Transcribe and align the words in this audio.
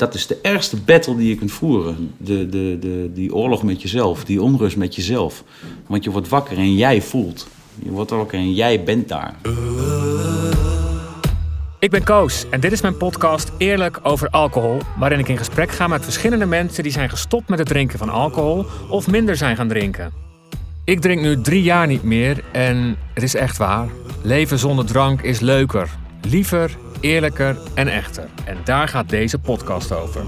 Dat 0.00 0.14
is 0.14 0.26
de 0.26 0.38
ergste 0.42 0.76
battle 0.76 1.16
die 1.16 1.28
je 1.28 1.36
kunt 1.36 1.52
voeren. 1.52 2.14
De, 2.16 2.48
de, 2.48 2.76
de, 2.80 3.10
die 3.14 3.34
oorlog 3.34 3.62
met 3.62 3.82
jezelf, 3.82 4.24
die 4.24 4.42
onrust 4.42 4.76
met 4.76 4.94
jezelf. 4.94 5.44
Want 5.86 6.04
je 6.04 6.10
wordt 6.10 6.28
wakker 6.28 6.56
en 6.56 6.74
jij 6.74 7.02
voelt. 7.02 7.46
Je 7.82 7.90
wordt 7.90 8.10
wakker 8.10 8.38
en 8.38 8.54
jij 8.54 8.84
bent 8.84 9.08
daar. 9.08 9.34
Ik 11.78 11.90
ben 11.90 12.04
Koos 12.04 12.46
en 12.50 12.60
dit 12.60 12.72
is 12.72 12.80
mijn 12.80 12.96
podcast 12.96 13.52
Eerlijk 13.58 14.00
over 14.02 14.28
alcohol, 14.28 14.78
waarin 14.98 15.18
ik 15.18 15.28
in 15.28 15.38
gesprek 15.38 15.70
ga 15.70 15.86
met 15.86 16.04
verschillende 16.04 16.46
mensen 16.46 16.82
die 16.82 16.92
zijn 16.92 17.10
gestopt 17.10 17.48
met 17.48 17.58
het 17.58 17.68
drinken 17.68 17.98
van 17.98 18.08
alcohol 18.08 18.64
of 18.88 19.06
minder 19.06 19.36
zijn 19.36 19.56
gaan 19.56 19.68
drinken. 19.68 20.12
Ik 20.84 21.00
drink 21.00 21.20
nu 21.20 21.40
drie 21.40 21.62
jaar 21.62 21.86
niet 21.86 22.02
meer 22.02 22.44
en 22.52 22.96
het 23.14 23.22
is 23.22 23.34
echt 23.34 23.56
waar. 23.56 23.88
Leven 24.22 24.58
zonder 24.58 24.86
drank 24.86 25.22
is 25.22 25.40
leuker, 25.40 25.90
liever, 26.22 26.76
eerlijker 27.00 27.58
en 27.74 27.88
echter. 27.88 28.28
En 28.44 28.56
daar 28.64 28.88
gaat 28.88 29.08
deze 29.08 29.38
podcast 29.38 29.92
over. 29.92 30.22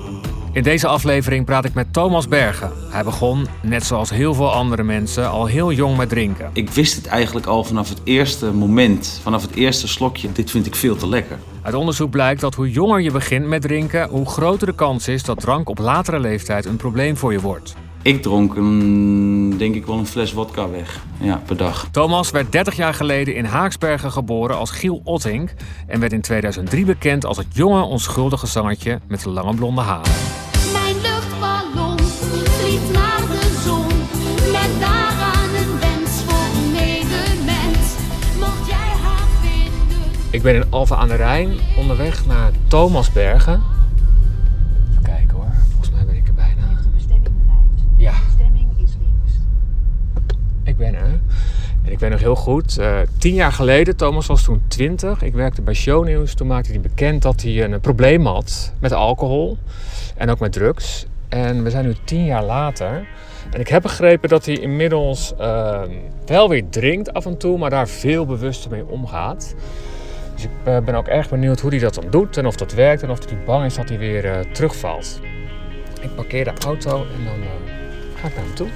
In 0.53 0.63
deze 0.63 0.87
aflevering 0.87 1.45
praat 1.45 1.65
ik 1.65 1.75
met 1.75 1.93
Thomas 1.93 2.29
Bergen. 2.29 2.73
Hij 2.91 3.05
begon, 3.05 3.47
net 3.63 3.85
zoals 3.85 4.11
heel 4.11 4.35
veel 4.35 4.53
andere 4.53 4.83
mensen, 4.83 5.31
al 5.31 5.47
heel 5.47 5.73
jong 5.73 5.97
met 5.97 6.09
drinken. 6.09 6.51
Ik 6.53 6.71
wist 6.71 6.97
het 6.97 7.07
eigenlijk 7.07 7.47
al 7.47 7.65
vanaf 7.65 7.89
het 7.89 8.01
eerste 8.05 8.53
moment, 8.53 9.21
vanaf 9.23 9.43
het 9.43 9.55
eerste 9.55 9.89
slokje. 9.89 10.33
Dit 10.33 10.51
vind 10.51 10.67
ik 10.67 10.75
veel 10.75 10.97
te 10.97 11.09
lekker. 11.09 11.39
Uit 11.63 11.75
onderzoek 11.75 12.11
blijkt 12.11 12.41
dat 12.41 12.55
hoe 12.55 12.71
jonger 12.71 13.01
je 13.01 13.11
begint 13.11 13.47
met 13.47 13.63
drinken, 13.63 14.09
hoe 14.09 14.27
groter 14.27 14.67
de 14.67 14.75
kans 14.75 15.09
is 15.09 15.23
dat 15.23 15.41
drank 15.41 15.69
op 15.69 15.79
latere 15.79 16.21
leeftijd 16.21 16.65
een 16.65 16.77
probleem 16.77 17.17
voor 17.17 17.33
je 17.33 17.41
wordt. 17.41 17.75
Ik 18.09 18.23
dronk 18.23 18.55
een, 18.55 19.55
denk 19.59 19.75
ik 19.75 19.87
wel 19.87 19.99
een 19.99 20.07
fles 20.07 20.33
wodka 20.33 20.71
weg 20.71 21.01
ja, 21.21 21.43
per 21.47 21.57
dag. 21.57 21.89
Thomas 21.91 22.31
werd 22.31 22.53
30 22.53 22.77
jaar 22.77 22.95
geleden 22.95 23.35
in 23.35 23.45
Haaksbergen 23.45 24.13
geboren 24.13 24.57
als 24.57 24.71
Giel 24.71 25.01
Ottink 25.05 25.55
en 25.87 26.01
werd 26.01 26.13
in 26.13 26.21
2003 26.21 26.85
bekend 26.85 27.25
als 27.25 27.37
het 27.37 27.47
jonge 27.51 27.83
onschuldige 27.83 28.47
zangertje 28.47 29.01
met 29.07 29.23
de 29.23 29.31
lange 29.31 29.55
blonde 29.55 29.81
haren. 29.81 30.13
Mijn 30.73 30.95
luchtballon 30.95 31.99
vliegt 31.99 32.93
naar 32.93 33.21
de 33.31 33.61
zon. 33.65 33.87
Met 34.53 34.81
daaraan 34.81 35.55
een 35.55 35.79
wens 35.81 36.23
voor 36.27 36.63
een 36.63 36.73
medemens. 36.73 37.89
Mocht 38.39 38.67
jij 38.67 38.91
haar 39.03 39.27
vinden. 39.41 40.11
Ik 40.31 40.43
ben 40.43 40.55
in 40.55 40.65
Alphen 40.71 40.97
aan 40.97 41.09
de 41.09 41.17
Rijn 41.17 41.59
onderweg 41.77 42.27
naar 42.27 42.51
Thomasbergen. 42.69 43.78
Ik 51.99 52.05
weet 52.05 52.13
nog 52.13 52.23
heel 52.23 52.37
goed, 52.37 52.79
eh, 52.79 52.99
tien 53.19 53.35
jaar 53.35 53.53
geleden, 53.53 53.97
Thomas 53.97 54.27
was 54.27 54.43
toen 54.43 54.63
20. 54.69 55.23
Ik 55.23 55.35
werkte 55.35 55.63
bij 55.63 55.75
Shownieuws. 55.75 56.35
Toen 56.35 56.47
maakte 56.47 56.71
hij 56.71 56.81
bekend 56.81 57.23
dat 57.23 57.43
hij 57.43 57.65
een, 57.65 57.81
probleem 57.81 58.27
had 58.27 58.73
met 58.79 58.93
alcohol 58.93 59.59
en 60.17 60.31
ook 60.31 60.39
met 60.39 60.53
drugs. 60.53 61.07
En 61.29 61.63
we 61.63 61.71
zijn 61.71 61.85
nu 61.85 61.95
tien 62.05 62.25
jaar 62.25 62.45
later. 62.45 63.07
En 63.51 63.61
ik 63.61 63.69
heb 63.69 63.83
begrepen 63.83 64.29
dat 64.29 64.47
hij 64.47 64.55
inmiddels 64.55 65.35
ehm, 65.39 65.91
wel 66.27 66.49
weer 66.49 66.65
drinkt 66.71 67.13
af 67.13 67.27
en 67.27 67.37
toe, 67.37 67.59
maar 67.59 67.71
daar 67.71 67.89
veel 67.89 68.27
bewuster 68.27 68.71
mee 68.71 68.87
omgaat. 68.87 69.55
Dus 70.35 70.45
ik 70.45 70.51
eh, 70.65 70.79
ben 70.79 70.95
ook 70.95 71.09
erg 71.09 71.29
benieuwd 71.29 71.61
hoe 71.61 71.71
hij 71.71 71.79
dat 71.79 71.95
dan 71.95 72.11
doet 72.11 72.37
en 72.37 72.47
of 72.47 72.57
dat 72.57 72.73
werkt 72.73 73.03
en 73.03 73.11
of 73.11 73.29
hij 73.29 73.39
bang 73.45 73.65
is 73.65 73.75
dat 73.75 73.89
hij 73.89 73.99
weer 73.99 74.25
eh, 74.25 74.41
terugvalt. 74.53 75.21
Ik 76.01 76.15
parkeer 76.15 76.45
de 76.45 76.53
auto 76.65 77.07
en 77.17 77.25
dan 77.25 77.43
eh, 77.43 77.73
ga 78.21 78.29
ik 78.29 78.35
naar 78.35 78.45
hem 78.45 78.55
toe. 78.55 78.69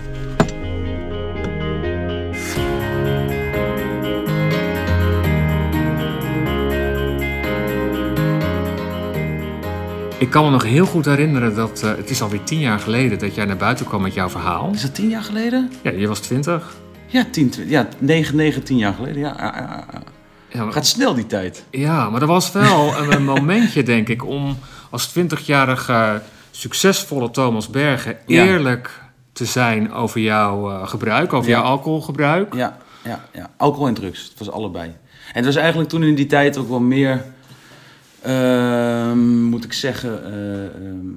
Ik 10.22 10.30
kan 10.30 10.44
me 10.44 10.50
nog 10.50 10.62
heel 10.62 10.86
goed 10.86 11.04
herinneren 11.04 11.54
dat 11.54 11.82
eh, 11.82 11.90
het 11.96 12.10
is 12.10 12.22
alweer 12.22 12.42
tien 12.42 12.58
jaar 12.58 12.78
geleden 12.78 13.18
dat 13.18 13.34
jij 13.34 13.44
naar 13.44 13.56
buiten 13.56 13.86
kwam 13.86 14.02
met 14.02 14.14
jouw 14.14 14.28
verhaal. 14.28 14.70
Is 14.74 14.82
dat 14.82 14.94
tien 14.94 15.08
jaar 15.08 15.22
geleden? 15.22 15.72
Ja, 15.82 15.90
je 15.90 16.08
was 16.08 16.20
twintig. 16.20 16.72
Ja, 17.06 17.24
tien, 17.30 17.50
tw- 17.50 17.70
ja 17.70 17.88
negen, 17.98 18.36
negen, 18.36 18.62
tien 18.62 18.76
jaar 18.76 18.92
geleden. 18.94 19.18
Ja, 19.20 19.34
ja, 19.38 19.52
ja, 19.56 19.84
ja. 19.92 20.02
Ja, 20.48 20.64
maar- 20.64 20.72
Gaat 20.72 20.86
snel 20.86 21.14
die 21.14 21.26
tijd. 21.26 21.64
Ja, 21.70 22.10
maar 22.10 22.20
er 22.20 22.26
was 22.26 22.52
wel 22.52 22.94
een, 22.98 23.24
momentje, 23.34 23.82
denk 23.82 24.08
ik, 24.08 24.24
om 24.26 24.58
als 24.90 25.14
20-jarige 25.18 26.22
succesvolle 26.50 27.30
Thomas 27.30 27.68
Bergen 27.68 28.16
eerlijk 28.26 29.00
te 29.32 29.44
zijn 29.44 29.92
over 29.92 30.20
jouw 30.20 30.70
eh, 30.70 30.88
gebruik, 30.88 31.32
over 31.32 31.50
jouw 31.50 31.62
alcoholgebruik. 31.62 32.54
Ja, 32.54 32.76
ja, 33.04 33.24
ja. 33.32 33.50
Alcohol 33.56 33.86
en 33.86 33.94
drugs. 33.94 34.22
Het 34.28 34.38
was 34.38 34.50
allebei. 34.50 34.86
En 34.88 34.94
het 35.32 35.44
was 35.44 35.56
eigenlijk 35.56 35.88
toen 35.88 36.02
in 36.02 36.14
die 36.14 36.26
tijd 36.26 36.56
ook 36.58 36.68
wel 36.68 36.80
meer, 36.80 37.24
moet 39.48 39.64
ik 39.64 39.72
zeggen, 39.72 40.24
eh, 40.24 40.64
ehm, 40.64 41.08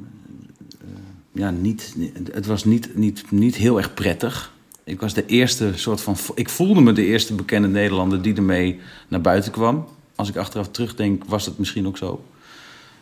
eh, 0.82 0.88
ja, 1.32 1.50
niet, 1.50 1.96
het 2.32 2.46
was 2.46 2.64
niet, 2.64 2.98
niet, 2.98 3.32
niet 3.32 3.56
heel 3.56 3.78
erg 3.78 3.94
prettig. 3.94 4.54
Ik 4.84 5.02
was 5.02 5.14
de 5.14 5.26
eerste 5.26 5.72
soort 5.76 6.02
van, 6.02 6.16
ik 6.36 6.50
voelde 6.50 6.82
me 6.82 6.92
de 6.92 7.06
eerste 7.06 7.34
bekende 7.34 7.68
Nederlander 7.68 8.22
die 8.22 8.36
ermee 8.36 8.80
naar 9.08 9.22
buiten 9.22 9.52
kwam. 9.52 9.88
Als 10.16 10.30
ik 10.30 10.36
achteraf 10.36 10.70
terugdenk, 10.70 11.24
was 11.28 11.46
dat 11.46 11.58
misschien 11.58 11.88
ook 11.88 11.98
zo. 11.98 12.24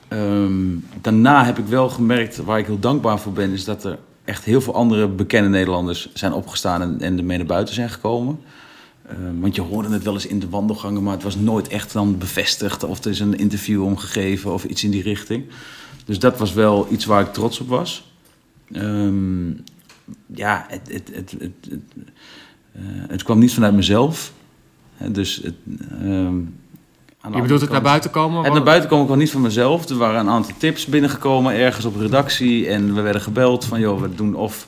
Ehm, 0.07 0.77
daarna 1.01 1.45
heb 1.45 1.57
ik 1.57 1.65
wel 1.65 1.89
gemerkt, 1.89 2.37
waar 2.37 2.59
ik 2.59 2.65
heel 2.65 2.79
dankbaar 2.79 3.19
voor 3.19 3.33
ben, 3.33 3.51
is 3.51 3.63
dat 3.63 3.83
er 3.83 3.99
echt 4.25 4.43
heel 4.43 4.61
veel 4.61 4.75
andere 4.75 5.07
bekende 5.07 5.49
Nederlanders 5.49 6.09
zijn 6.13 6.33
opgestaan 6.33 6.81
en, 6.81 7.01
en 7.01 7.17
ermee 7.17 7.37
naar 7.37 7.45
buiten 7.45 7.73
zijn 7.75 7.89
gekomen. 7.89 8.39
Ehm, 9.07 9.39
want 9.39 9.55
je 9.55 9.61
hoorde 9.61 9.89
het 9.89 10.03
wel 10.03 10.13
eens 10.13 10.25
in 10.25 10.39
de 10.39 10.49
wandelgangen, 10.49 11.03
maar 11.03 11.13
het 11.13 11.23
was 11.23 11.35
nooit 11.35 11.67
echt 11.67 11.93
dan 11.93 12.17
bevestigd 12.17 12.83
of 12.83 13.03
er 13.03 13.11
is 13.11 13.19
een 13.19 13.37
interview 13.37 13.83
omgegeven 13.83 14.53
of 14.53 14.63
iets 14.63 14.83
in 14.83 14.91
die 14.91 15.03
richting. 15.03 15.45
Dus 16.05 16.19
dat 16.19 16.37
was 16.37 16.53
wel 16.53 16.87
iets 16.91 17.05
waar 17.05 17.21
ik 17.21 17.33
trots 17.33 17.59
op 17.59 17.67
was. 17.67 18.11
Ehm, 18.71 19.49
ja, 20.25 20.65
het, 20.67 20.81
het, 20.91 21.11
het, 21.13 21.31
het, 21.39 21.53
het, 21.69 21.81
eh, 22.71 22.81
het 22.85 23.23
kwam 23.23 23.39
niet 23.39 23.53
vanuit 23.53 23.73
mezelf. 23.73 24.33
Hè, 24.93 25.11
Dus 25.11 25.35
het, 25.43 25.55
ehm, 26.01 26.37
Je 27.33 27.41
bedoelt 27.41 27.61
het 27.61 27.69
naar 27.69 27.81
buiten 27.81 28.09
komen? 28.11 28.45
en 28.45 28.51
naar 28.51 28.63
buiten 28.63 28.89
kwam 28.89 29.01
ik 29.01 29.07
wel 29.07 29.17
niet 29.17 29.31
van 29.31 29.41
mezelf. 29.41 29.89
Er 29.89 29.97
waren 29.97 30.19
een 30.19 30.29
aantal 30.29 30.55
tips 30.57 30.85
binnengekomen 30.85 31.53
ergens 31.53 31.85
op 31.85 31.95
redactie. 31.95 32.67
En 32.67 32.95
we 32.95 33.01
werden 33.01 33.21
gebeld 33.21 33.65
van, 33.65 33.79
joh, 33.79 34.01
we 34.01 34.15
doen 34.15 34.35
of 34.35 34.67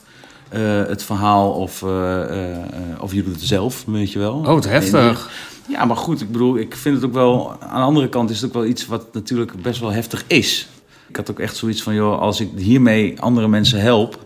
het 0.49 1.03
verhaal 1.03 1.51
of, 1.51 1.83
eh, 1.83 2.21
eh, 2.21 2.55
eh, 2.55 2.61
of 2.99 3.13
je 3.13 3.23
doet 3.23 3.35
het 3.35 3.43
zelf, 3.43 3.83
weet 3.85 4.11
je 4.11 4.19
wel. 4.19 4.33
Oh, 4.33 4.45
wat 4.45 4.65
heftig. 4.65 5.29
Ja, 5.67 5.85
maar 5.85 5.97
goed, 5.97 6.21
ik 6.21 6.31
bedoel, 6.31 6.57
ik 6.57 6.75
vind 6.75 6.95
het 6.95 7.05
ook 7.05 7.13
wel... 7.13 7.55
Aan 7.59 7.79
de 7.79 7.85
andere 7.85 8.09
kant 8.09 8.29
is 8.29 8.41
het 8.41 8.45
ook 8.45 8.53
wel 8.53 8.65
iets 8.65 8.85
wat 8.85 9.13
natuurlijk 9.13 9.61
best 9.61 9.79
wel 9.79 9.91
heftig 9.91 10.23
is. 10.27 10.67
Ik 11.07 11.15
had 11.15 11.31
ook 11.31 11.39
echt 11.39 11.55
zoiets 11.55 11.83
van, 11.83 11.93
joh, 11.93 12.19
als 12.19 12.39
ik 12.39 12.49
hiermee 12.55 13.21
andere 13.21 13.47
mensen 13.47 13.81
help... 13.81 14.25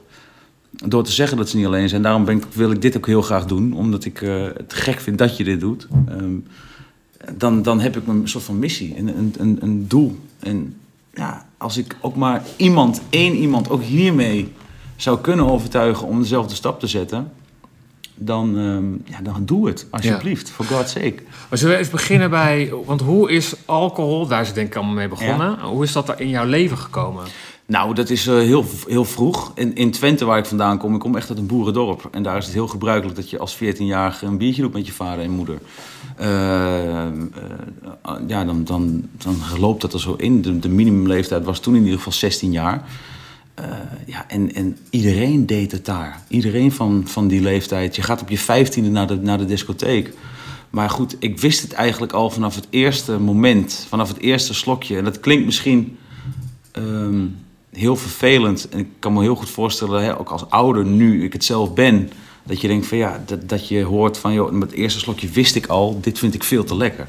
door 0.71 1.03
te 1.03 1.11
zeggen 1.11 1.37
dat 1.37 1.49
ze 1.49 1.57
niet 1.57 1.65
alleen 1.65 1.89
zijn... 1.89 2.01
daarom 2.01 2.25
ben 2.25 2.37
ik, 2.37 2.43
wil 2.53 2.71
ik 2.71 2.81
dit 2.81 2.97
ook 2.97 3.05
heel 3.05 3.21
graag 3.21 3.45
doen. 3.45 3.73
Omdat 3.73 4.05
ik 4.05 4.21
eh, 4.21 4.43
het 4.43 4.73
gek 4.73 4.99
vind 4.99 5.17
dat 5.17 5.37
je 5.37 5.43
dit 5.43 5.59
doet. 5.59 5.87
Ehm, 6.07 6.35
dan, 7.37 7.61
dan 7.61 7.79
heb 7.79 7.97
ik 7.97 8.07
een 8.07 8.27
soort 8.27 8.43
van 8.43 8.59
missie, 8.59 8.97
een, 8.97 9.33
een, 9.37 9.57
een 9.61 9.87
doel. 9.87 10.19
En 10.39 10.75
ja, 11.13 11.45
als 11.57 11.77
ik 11.77 11.95
ook 12.01 12.15
maar 12.15 12.43
iemand, 12.55 13.01
één 13.09 13.35
iemand, 13.35 13.69
ook 13.69 13.83
hiermee 13.83 14.51
zou 15.01 15.19
kunnen 15.19 15.49
overtuigen 15.49 16.07
om 16.07 16.19
dezelfde 16.19 16.55
stap 16.55 16.79
te 16.79 16.87
zetten, 16.87 17.31
dan, 18.15 18.57
ehm, 18.57 19.13
ja, 19.13 19.21
dan 19.23 19.45
doe 19.45 19.67
het, 19.67 19.87
alsjeblieft, 19.89 20.49
for 20.49 20.65
God's 20.65 20.91
sake. 20.91 21.15
Maar 21.49 21.57
zullen 21.57 21.73
we 21.73 21.79
even 21.79 21.91
beginnen 21.91 22.29
bij... 22.29 22.73
Want 22.85 23.01
hoe 23.01 23.31
is 23.31 23.53
alcohol, 23.65 24.27
daar 24.27 24.41
is 24.41 24.47
het 24.47 24.55
denk 24.55 24.67
ik 24.67 24.75
allemaal 24.75 24.93
mee 24.93 25.07
begonnen. 25.07 25.59
Hoe 25.59 25.83
is 25.83 25.91
dat 25.91 26.09
er 26.09 26.19
in 26.19 26.29
jouw 26.29 26.45
leven 26.45 26.77
gekomen? 26.77 27.23
Nou, 27.65 27.93
dat 27.93 28.09
is 28.09 28.27
eh, 28.27 28.35
heel, 28.35 28.65
heel 28.87 29.05
vroeg. 29.05 29.51
In, 29.55 29.75
in 29.75 29.91
Twente, 29.91 30.25
waar 30.25 30.37
ik 30.37 30.45
vandaan 30.45 30.77
kom, 30.77 30.93
ik 30.93 30.99
kom 30.99 31.15
echt 31.15 31.29
uit 31.29 31.37
een 31.37 31.45
boerendorp. 31.45 32.07
En 32.11 32.23
daar 32.23 32.37
is 32.37 32.45
het 32.45 32.53
heel 32.53 32.67
gebruikelijk 32.67 33.15
dat 33.17 33.29
je 33.29 33.39
als 33.39 33.55
14-jarige 33.55 34.25
een 34.25 34.37
biertje 34.37 34.61
doet 34.61 34.73
met 34.73 34.85
je 34.85 34.91
vader 34.91 35.23
en 35.23 35.31
moeder. 35.31 35.57
Eh, 36.15 37.05
eh, 37.05 37.13
ja, 38.27 38.45
dan, 38.45 38.63
dan, 38.63 39.09
dan 39.17 39.35
loopt 39.59 39.81
dat 39.81 39.93
er 39.93 39.99
zo 39.99 40.13
in. 40.17 40.41
De, 40.41 40.59
de 40.59 40.69
minimumleeftijd 40.69 41.45
was 41.45 41.59
toen 41.59 41.75
in 41.75 41.81
ieder 41.81 41.97
geval 41.97 42.13
16 42.13 42.51
jaar. 42.51 42.83
Eh, 43.61 43.77
ja, 44.05 44.25
en, 44.27 44.55
en 44.55 44.77
iedereen 44.89 45.45
deed 45.45 45.71
het 45.71 45.85
daar. 45.85 46.21
Iedereen 46.27 46.71
van, 46.71 47.03
van 47.05 47.27
die 47.27 47.41
leeftijd. 47.41 47.95
Je 47.95 48.01
gaat 48.01 48.21
op 48.21 48.29
je 48.29 48.37
vijftiende 48.37 48.89
naar 48.89 49.07
de, 49.07 49.15
naar 49.15 49.37
de 49.37 49.45
discotheek. 49.45 50.13
Maar 50.69 50.89
goed, 50.89 51.15
ik 51.19 51.39
wist 51.39 51.61
het 51.61 51.73
eigenlijk 51.73 52.11
al 52.11 52.29
vanaf 52.29 52.55
het 52.55 52.67
eerste 52.69 53.19
moment. 53.19 53.85
Vanaf 53.89 54.07
het 54.07 54.19
eerste 54.19 54.53
slokje. 54.53 54.97
En 54.97 55.03
dat 55.03 55.19
klinkt 55.19 55.45
misschien 55.45 55.97
ehm, 56.71 57.25
heel 57.71 57.95
vervelend. 57.95 58.69
En 58.69 58.79
ik 58.79 58.87
kan 58.99 59.13
me 59.13 59.21
heel 59.21 59.35
goed 59.35 59.49
voorstellen, 59.49 60.03
hè, 60.03 60.19
ook 60.19 60.29
als 60.29 60.49
ouder 60.49 60.85
nu 60.85 61.23
ik 61.23 61.33
het 61.33 61.43
zelf 61.43 61.73
ben... 61.73 62.09
dat 62.43 62.61
je 62.61 62.67
denkt 62.67 62.87
van 62.87 62.97
ja, 62.97 63.23
dat, 63.25 63.49
dat 63.49 63.67
je 63.67 63.83
hoort 63.83 64.17
van... 64.17 64.33
joh, 64.33 64.51
met 64.51 64.69
het 64.69 64.79
eerste 64.79 64.99
slokje 64.99 65.29
wist 65.29 65.55
ik 65.55 65.67
al, 65.67 65.99
dit 66.01 66.19
vind 66.19 66.33
ik 66.33 66.43
veel 66.43 66.63
te 66.63 66.75
lekker. 66.75 67.07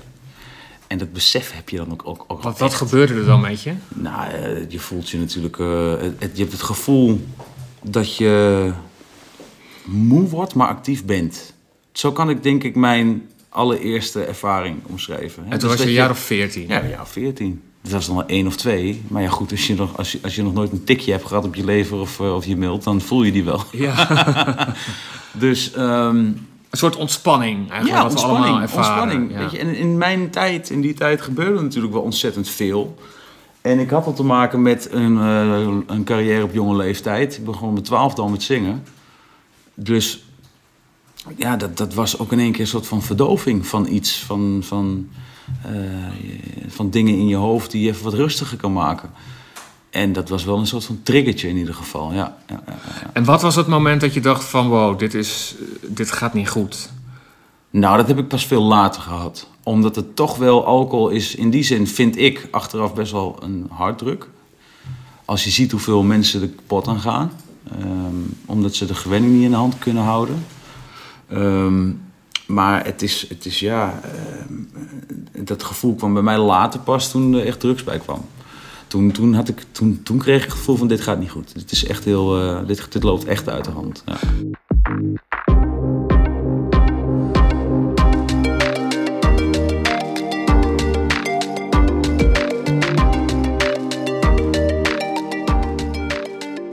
En 0.90 0.98
dat 0.98 1.12
besef 1.12 1.52
heb 1.52 1.68
je 1.68 1.76
dan 1.76 1.92
ook, 1.92 2.02
ook, 2.04 2.24
ook 2.26 2.42
Wat, 2.42 2.74
gebeurde 2.74 3.14
er 3.14 3.24
dan 3.24 3.40
met 3.40 3.62
je? 3.62 3.72
Nou, 3.88 4.30
eh, 4.30 4.70
je 4.70 4.78
voelt 4.78 5.08
je 5.10 5.18
natuurlijk. 5.18 5.58
eh, 5.58 5.92
het, 6.18 6.30
je 6.34 6.40
hebt 6.40 6.52
het 6.52 6.62
gevoel 6.62 7.26
dat 7.82 8.16
je 8.16 8.72
moe 9.84 10.28
wordt, 10.28 10.54
maar 10.54 10.68
actief 10.68 11.04
bent. 11.04 11.52
Zo 11.92 12.12
kan 12.12 12.30
ik 12.30 12.42
denk 12.42 12.62
ik 12.64 12.74
mijn 12.76 13.28
allereerste 13.48 14.24
ervaring 14.24 14.76
omschrijven. 14.86 15.44
hè. 15.44 15.50
En 15.50 15.58
toen 15.58 15.68
Dus 15.68 15.76
was 15.78 15.86
je 15.86 15.90
een 15.92 15.96
jaar 15.96 16.10
of 16.10 16.18
veertien. 16.18 16.68
Ja, 16.68 16.82
een 16.82 16.88
jaar 16.88 17.00
of 17.00 17.10
14. 17.10 17.62
Dat 17.82 17.92
was 17.92 18.06
dan 18.06 18.16
wel 18.16 18.26
één 18.26 18.46
of 18.46 18.56
twee. 18.56 19.02
Maar 19.08 19.22
ja, 19.22 19.28
goed, 19.28 19.50
als 19.50 19.66
je 19.66 19.74
nog, 19.74 19.96
als 19.96 20.12
je, 20.12 20.18
als 20.22 20.34
je 20.34 20.42
nog 20.42 20.52
nooit 20.54 20.72
een 20.72 20.84
tikje 20.84 21.12
hebt 21.12 21.26
gehad 21.26 21.44
op 21.44 21.54
je 21.54 21.64
lever 21.64 21.98
of, 21.98 22.20
eh, 22.20 22.34
of 22.34 22.44
je 22.46 22.56
milt, 22.56 22.84
dan 22.84 23.00
voel 23.00 23.22
je 23.22 23.32
die 23.32 23.44
wel. 23.44 23.62
Ja. 23.72 23.94
Dus 25.32 25.72
ehm, 25.72 26.32
Een 26.70 26.78
soort 26.78 26.96
ontspanning 26.96 27.70
eigenlijk, 27.70 27.88
ja, 27.88 28.02
wat 28.02 28.12
we 28.12 28.18
ontspanning. 28.18 28.44
allemaal 28.44 28.62
ervaren. 28.62 29.02
ontspanning 29.02 29.32
Ja. 29.32 29.38
weet 29.38 29.50
je. 29.50 29.58
En 29.58 29.76
in 29.76 29.98
mijn 29.98 30.30
tijd, 30.30 30.70
in 30.70 30.80
die 30.80 30.94
tijd, 30.94 31.20
gebeurde 31.20 31.62
natuurlijk 31.62 31.92
wel 31.92 32.02
ontzettend 32.02 32.48
veel. 32.48 32.96
En 33.60 33.78
ik 33.78 33.90
had 33.90 34.06
al 34.06 34.12
te 34.12 34.22
maken 34.22 34.62
met 34.62 34.88
een, 34.92 35.18
eh, 35.18 35.66
een 35.86 36.04
carrière 36.04 36.42
op 36.42 36.52
jonge 36.52 36.76
leeftijd. 36.76 37.36
Ik 37.36 37.44
begon 37.44 37.72
met 37.72 37.84
twaalfde 37.84 38.22
al 38.22 38.28
met 38.28 38.42
zingen. 38.42 38.84
Dus 39.74 40.24
ja, 41.36 41.56
dat, 41.56 41.76
dat 41.76 41.94
was 41.94 42.18
ook 42.18 42.32
in 42.32 42.40
één 42.40 42.52
keer 42.52 42.60
een 42.60 42.66
soort 42.66 42.86
van 42.86 43.02
verdoving 43.02 43.66
van 43.66 43.86
iets. 43.88 44.18
Van, 44.18 44.60
van, 44.64 45.08
eh, 45.62 45.72
van 46.68 46.90
dingen 46.90 47.14
in 47.14 47.26
je 47.28 47.36
hoofd 47.36 47.70
die 47.70 47.82
je 47.82 47.88
even 47.90 48.04
wat 48.04 48.14
rustiger 48.14 48.56
kan 48.56 48.72
maken. 48.72 49.10
En 49.90 50.12
dat 50.12 50.28
was 50.28 50.44
wel 50.44 50.58
een 50.58 50.66
soort 50.66 50.84
van 50.84 51.00
triggertje 51.02 51.48
in 51.48 51.56
ieder 51.56 51.74
geval, 51.74 52.12
ja. 52.12 52.36
ja, 52.46 52.62
ja, 52.66 52.78
ja. 53.00 53.10
En 53.12 53.24
wat 53.24 53.42
was 53.42 53.56
het 53.56 53.66
moment 53.66 54.00
dat 54.00 54.14
je 54.14 54.20
dacht 54.20 54.44
van 54.44 54.68
wow, 54.68 54.98
dit, 54.98 55.14
is, 55.14 55.54
dit 55.86 56.12
gaat 56.12 56.34
niet 56.34 56.48
goed? 56.48 56.90
Nou, 57.70 57.96
dat 57.96 58.08
heb 58.08 58.18
ik 58.18 58.28
pas 58.28 58.46
veel 58.46 58.62
later 58.62 59.02
gehad. 59.02 59.46
Omdat 59.62 59.96
het 59.96 60.16
toch 60.16 60.36
wel 60.36 60.66
alcohol 60.66 61.08
is, 61.08 61.34
in 61.34 61.50
die 61.50 61.62
zin 61.62 61.86
vind 61.86 62.16
ik 62.16 62.48
achteraf 62.50 62.94
best 62.94 63.12
wel 63.12 63.38
een 63.42 63.66
harddruk. 63.70 64.28
Als 65.24 65.44
je 65.44 65.50
ziet 65.50 65.70
hoeveel 65.70 66.02
mensen 66.02 66.42
er 66.42 66.48
kapot 66.48 66.88
aan 66.88 67.00
gaan. 67.00 67.32
Ehm, 67.78 68.14
omdat 68.46 68.74
ze 68.74 68.86
de 68.86 68.94
gewenning 68.94 69.32
niet 69.32 69.44
in 69.44 69.50
de 69.50 69.56
hand 69.56 69.78
kunnen 69.78 70.02
houden. 70.02 70.46
Ehm, 71.28 71.90
maar 72.46 72.84
het 72.84 73.02
is, 73.02 73.26
het 73.28 73.46
is 73.46 73.60
ja, 73.60 74.00
ehm, 74.02 75.44
dat 75.44 75.62
gevoel 75.62 75.94
kwam 75.94 76.12
bij 76.12 76.22
mij 76.22 76.38
later 76.38 76.80
pas 76.80 77.10
toen 77.10 77.32
er 77.32 77.46
echt 77.46 77.60
drugs 77.60 77.84
bij 77.84 77.98
kwam. 77.98 78.24
Toen, 78.90 79.10
toen, 79.12 79.34
had 79.34 79.48
ik, 79.48 79.64
toen, 79.72 80.00
toen 80.02 80.18
kreeg 80.18 80.36
ik 80.36 80.42
het 80.42 80.52
gevoel 80.52 80.76
van 80.76 80.88
dit 80.88 81.00
gaat 81.00 81.18
niet 81.18 81.30
goed. 81.30 81.54
Dit, 81.54 81.70
is 81.70 81.86
echt 81.86 82.04
heel, 82.04 82.40
eh, 82.40 82.66
dit, 82.66 82.92
dit 82.92 83.02
loopt 83.02 83.24
echt 83.24 83.48
uit 83.48 83.64
de 83.64 83.70
hand. 83.70 84.02
Ja. 84.06 84.16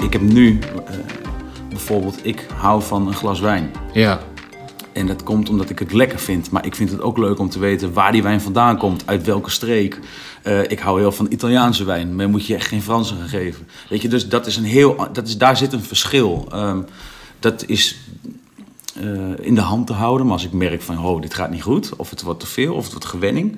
Ik 0.03 0.13
heb 0.13 0.21
nu 0.21 0.59
eh, 0.59 0.95
bijvoorbeeld, 1.69 2.25
ik 2.25 2.47
hou 2.55 2.81
van 2.81 3.07
een 3.07 3.13
glas 3.13 3.39
wijn. 3.39 3.71
Ja. 3.93 4.19
En 4.97 5.07
dat 5.07 5.23
komt 5.23 5.49
omdat 5.49 5.69
ik 5.69 5.79
het 5.79 5.94
lekker 5.94 6.19
vind. 6.19 6.51
Maar 6.51 6.65
ik 6.65 6.75
vind 6.75 6.91
het 6.91 7.01
ook 7.01 7.17
leuk 7.17 7.39
om 7.39 7.49
te 7.49 7.59
weten 7.59 7.94
waar 7.94 8.11
die 8.11 8.23
wijn 8.23 8.41
vandaan 8.41 8.77
komt. 8.77 9.03
Uit 9.05 9.25
welke 9.25 9.49
streek. 9.49 9.99
Eh, 10.41 10.71
ik 10.71 10.79
hou 10.79 10.99
heel 10.99 11.11
van 11.11 11.27
Italiaanse 11.29 11.83
wijn. 11.83 12.15
Maar 12.15 12.29
moet 12.29 12.45
je 12.45 12.55
echt 12.55 12.67
geen 12.67 12.81
Franse 12.81 13.15
gaan 13.15 13.27
geven. 13.27 13.67
Weet 13.89 14.01
je, 14.01 14.07
dus 14.07 14.29
dat 14.29 14.47
is 14.47 14.55
een 14.55 14.63
heel, 14.63 15.07
dat 15.13 15.27
is, 15.27 15.38
daar 15.38 15.57
zit 15.57 15.73
een 15.73 15.83
verschil. 15.83 16.47
Ehm, 16.51 16.81
dat 17.39 17.65
is 17.67 17.97
eh, 18.95 19.39
in 19.39 19.55
de 19.55 19.61
hand 19.61 19.88
te 19.88 19.94
houden. 19.94 20.25
Maar 20.25 20.35
als 20.35 20.45
ik 20.45 20.51
merk 20.51 20.81
van, 20.81 21.05
oh, 21.05 21.21
dit 21.21 21.33
gaat 21.33 21.51
niet 21.51 21.63
goed. 21.63 21.95
Of 21.95 22.09
het 22.09 22.21
wordt 22.21 22.39
te 22.39 22.47
veel, 22.47 22.73
of 22.73 22.83
het 22.83 22.91
wordt 22.91 23.07
gewenning. 23.07 23.57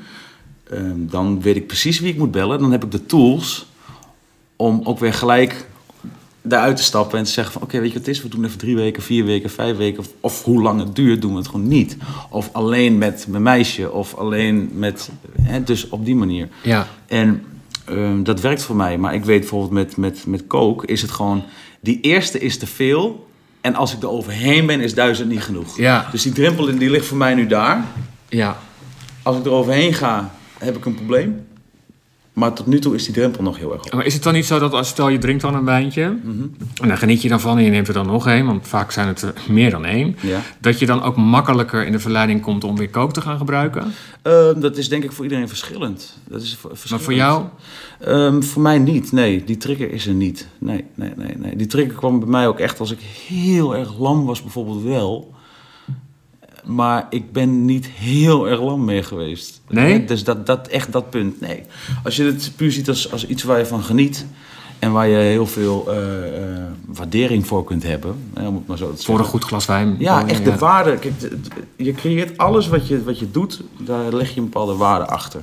ehm, 0.70 1.08
dan 1.08 1.42
weet 1.42 1.56
ik 1.56 1.68
precies 1.68 2.00
wie 2.00 2.12
ik 2.12 2.18
moet 2.18 2.32
bellen. 2.32 2.60
Dan 2.60 2.72
heb 2.72 2.84
ik 2.84 2.92
de 2.92 3.06
tools 3.06 3.66
om 4.56 4.82
ook 4.84 5.00
weer 5.00 5.14
gelijk 5.14 5.68
daaruit 6.50 6.78
te 6.78 6.84
stappen 6.84 7.18
en 7.18 7.24
te 7.24 7.32
zeggen 7.32 7.54
van... 7.54 7.62
oké, 7.62 7.80
weet 7.80 7.88
je 7.88 7.98
wat 7.98 8.06
het 8.06 8.16
is? 8.16 8.24
We 8.24 8.30
doen 8.30 8.46
even 8.46 8.58
drie 8.58 8.76
weken, 8.76 9.04
vier 9.04 9.26
weken, 9.26 9.50
vijf 9.50 9.78
weken... 9.78 10.00
Of, 10.00 10.08
of 10.20 10.44
hoe 10.44 10.62
lang 10.62 10.80
het 10.80 10.96
duurt, 10.96 11.22
doen 11.22 11.32
we 11.32 11.38
het 11.38 11.48
gewoon 11.48 11.68
niet. 11.68 11.98
Of 12.30 12.50
alleen 12.52 12.98
met 12.98 13.26
mijn 13.28 13.44
meisje, 13.44 13.92
of 13.92 14.16
alleen 14.16 14.70
met... 14.74 15.10
Hè, 15.42 15.64
dus 15.64 15.90
op 15.90 16.06
die 16.06 16.16
manier. 16.16 16.50
Ja. 16.64 16.88
En 17.08 17.44
ehm, 17.86 18.24
dat 18.24 18.42
werkt 18.42 18.64
voor 18.64 18.76
mij. 18.76 18.98
Maar 18.98 19.14
ik 19.14 19.26
weet 19.26 19.40
bijvoorbeeld 19.40 19.72
met, 19.72 19.98
met, 19.98 20.26
met 20.26 20.48
coke 20.48 20.86
is 20.86 21.02
het 21.02 21.12
gewoon... 21.12 21.44
die 21.80 22.00
eerste 22.02 22.40
is 22.40 22.58
te 22.58 22.68
veel... 22.68 23.28
en 23.62 23.76
als 23.76 23.94
ik 23.94 24.02
er 24.02 24.10
overheen 24.10 24.66
ben, 24.66 24.82
is 24.82 24.94
duizend 24.94 25.30
niet 25.30 25.44
genoeg. 25.44 25.78
Ja. 25.78 26.08
Dus 26.12 26.22
die 26.22 26.34
drempel 26.34 26.66
die 26.66 26.90
ligt 26.90 27.06
voor 27.06 27.18
mij 27.18 27.34
nu 27.34 27.48
daar. 27.48 27.86
Ja. 28.30 28.58
Als 29.24 29.38
ik 29.38 29.46
er 29.46 29.52
overheen 29.52 29.94
ga, 29.94 30.32
heb 30.58 30.78
ik 30.78 30.86
een 30.86 30.96
probleem. 30.96 31.48
Maar 32.40 32.54
tot 32.54 32.66
nu 32.66 32.80
toe 32.80 32.96
is 32.96 33.06
die 33.06 33.14
drempel 33.14 33.44
nog 33.44 33.58
heel 33.58 33.74
erg 33.74 33.82
hoog. 33.82 33.94
Maar 33.94 34.06
is 34.06 34.14
het 34.14 34.24
dan 34.24 34.34
niet 34.34 34.46
zo 34.46 34.60
dat 34.60 34.74
als 34.74 34.88
stel 34.88 35.10
je 35.10 35.18
drinkt 35.18 35.42
dan 35.42 35.56
een 35.56 35.66
wijntje... 35.66 36.02
en 36.82 36.88
dan 36.88 36.98
geniet 36.98 37.22
je 37.22 37.30
daarvan 37.30 37.58
en 37.58 37.64
je 37.64 37.70
neemt 37.70 37.88
er 37.88 37.94
dan 37.94 38.06
nog 38.06 38.28
één... 38.28 38.46
want 38.46 38.68
vaak 38.68 38.92
zijn 38.92 39.08
het 39.08 39.22
er 39.22 39.34
meer 39.50 39.70
dan 39.70 39.86
één... 39.86 40.16
Ja. 40.22 40.42
dat 40.62 40.80
je 40.80 40.86
dan 40.86 41.04
ook 41.04 41.16
makkelijker 41.16 41.86
in 41.86 41.92
de 41.92 42.00
verleiding 42.00 42.42
komt 42.42 42.64
om 42.64 42.78
weer 42.78 42.90
kook 42.90 43.14
te 43.14 43.22
gaan 43.22 43.38
gebruiken? 43.38 43.94
Ehm, 44.22 44.60
dat 44.60 44.78
is 44.78 44.90
denk 44.90 45.04
ik 45.04 45.12
voor 45.12 45.24
iedereen 45.24 45.48
verschillend. 45.48 46.18
Dat 46.28 46.42
is 46.42 46.58
Maar 46.90 47.00
voor 47.00 47.14
jou? 47.14 47.44
Ehm, 48.00 48.42
voor 48.42 48.62
mij 48.62 48.80
niet. 48.80 49.12
Nee, 49.12 49.44
die 49.44 49.58
trigger 49.58 49.92
is 49.92 50.08
er 50.08 50.14
niet. 50.14 50.48
Nee, 50.58 50.86
nee, 50.96 51.12
nee, 51.16 51.36
nee. 51.38 51.56
Die 51.56 51.68
trigger 51.68 51.96
kwam 51.96 52.20
bij 52.20 52.30
mij 52.30 52.48
ook 52.48 52.60
echt 52.60 52.80
als 52.80 52.92
ik 52.92 53.00
heel 53.28 53.76
erg 53.76 54.00
lam 54.00 54.26
was, 54.26 54.42
bijvoorbeeld 54.42 54.84
wel. 54.84 55.38
Maar 56.70 57.08
ik 57.10 57.32
ben 57.32 57.66
niet 57.66 57.86
heel 57.88 58.48
erg 58.50 58.62
lam 58.62 58.86
meer 58.86 59.04
geweest. 59.04 59.62
Nee? 59.70 60.06
Dus 60.06 60.24
dat, 60.24 60.46
dat, 60.46 60.68
echt 60.68 60.92
dat 60.92 61.10
punt, 61.10 61.42
nee. 61.42 61.64
Als 62.04 62.16
je 62.16 62.24
het 62.24 62.52
puur 62.56 62.72
ziet 62.72 62.88
als, 62.90 63.12
als 63.12 63.28
iets 63.28 63.44
waar 63.44 63.58
je 63.58 63.66
van 63.66 63.84
geniet... 63.84 64.26
en 64.80 64.92
waar 64.92 65.08
je 65.08 65.18
heel 65.18 65.46
veel 65.48 65.86
eh, 65.88 66.54
eh, 66.58 66.64
waardering 66.86 67.48
voor 67.48 67.64
kunt 67.64 67.84
hebben... 67.84 68.16
hè, 68.34 68.48
om 68.48 68.56
het 68.56 68.68
maar 68.68 68.78
zo 68.78 68.94
te 68.94 69.04
Voor 69.04 69.20
een 69.20 69.26
goed 69.26 69.44
glas 69.44 69.66
wijn? 69.66 69.96
Ja, 70.00 70.22
Oh, 70.22 70.30
echt 70.30 70.44
de 70.46 70.58
waarde. 70.58 70.98
Kijk, 70.98 71.14
je 71.76 71.94
creëert 71.94 72.38
alles 72.38 72.68
wat 72.68 72.88
je, 72.88 73.04
wat 73.04 73.20
je 73.20 73.32
doet, 73.32 73.62
daar 73.78 74.14
leg 74.14 74.30
je 74.34 74.38
een 74.40 74.44
bepaalde 74.50 74.76
waarde 74.76 75.06
achter. 75.06 75.42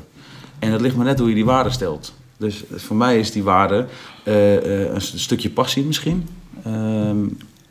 En 0.59 0.73
het 0.73 0.81
ligt 0.81 0.97
maar 0.97 1.05
net 1.07 1.19
hoe 1.19 1.29
je 1.29 1.35
die 1.35 1.45
waarde 1.45 1.71
stelt. 1.71 2.13
Dus 2.37 2.65
voor 2.75 2.97
mij 2.97 3.19
is 3.19 3.33
die 3.33 3.43
waarde 3.43 3.87
eh, 4.25 4.57
eh, 4.85 4.95
een 4.95 5.01
st- 5.01 5.19
stukje 5.19 5.51
passie 5.51 5.85
misschien. 5.85 6.29
Ehm, 6.65 7.17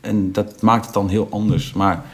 en 0.00 0.32
dat 0.32 0.62
maakt 0.62 0.84
het 0.84 0.94
dan 0.94 1.08
heel 1.08 1.26
anders. 1.30 1.72
Maar 1.72 2.04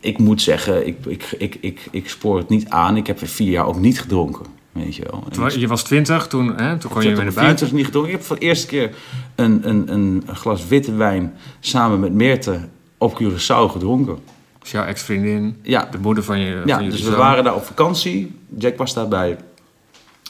ik 0.00 0.18
moet 0.18 0.42
zeggen, 0.42 0.86
ik, 0.86 0.96
ik, 1.06 1.34
ik, 1.38 1.56
ik, 1.60 1.88
ik 1.90 2.08
spoor 2.08 2.38
het 2.38 2.48
niet 2.48 2.68
aan. 2.68 2.96
Ik 2.96 3.06
heb 3.06 3.20
er 3.20 3.26
vier 3.26 3.50
jaar 3.50 3.66
ook 3.66 3.78
niet 3.78 4.00
gedronken. 4.00 4.46
Weet 4.72 4.96
je 4.96 5.02
wel. 5.10 5.24
Toen- 5.30 5.60
Je 5.60 5.66
was 5.66 5.82
twintig, 5.82 6.26
toen, 6.26 6.56
hè, 6.56 6.78
toen 6.78 6.90
kon 6.90 7.02
je 7.02 7.06
weer 7.14 7.24
naar 7.24 7.34
buiten. 7.34 7.68
24 7.68 7.72
niet 7.72 7.84
gedronken. 7.84 8.12
Ik 8.12 8.16
heb 8.18 8.26
voor 8.26 8.38
de 8.38 8.42
eerste 8.44 8.66
keer 8.66 8.94
een, 9.34 9.68
een, 9.68 9.92
een, 9.92 10.22
glas 10.32 10.66
witte 10.66 10.94
wijn 10.94 11.34
samen 11.60 12.00
met 12.00 12.12
Meerte 12.12 12.68
op 12.98 13.20
Curaçao 13.22 13.70
gedronken. 13.72 14.18
Dus 14.60 14.70
jouw 14.70 14.84
ex-vriendin, 14.84 15.56
Ja. 15.62 15.88
de 15.90 15.98
moeder 15.98 16.24
van 16.24 16.38
je 16.38 16.62
Ja, 16.66 16.74
van 16.74 16.84
je 16.84 16.90
dus 16.90 17.02
we 17.02 17.16
waren 17.16 17.44
daar 17.44 17.54
op 17.54 17.64
vakantie. 17.64 18.34
Jack 18.58 18.76
was 18.76 18.94
daarbij. 18.94 19.36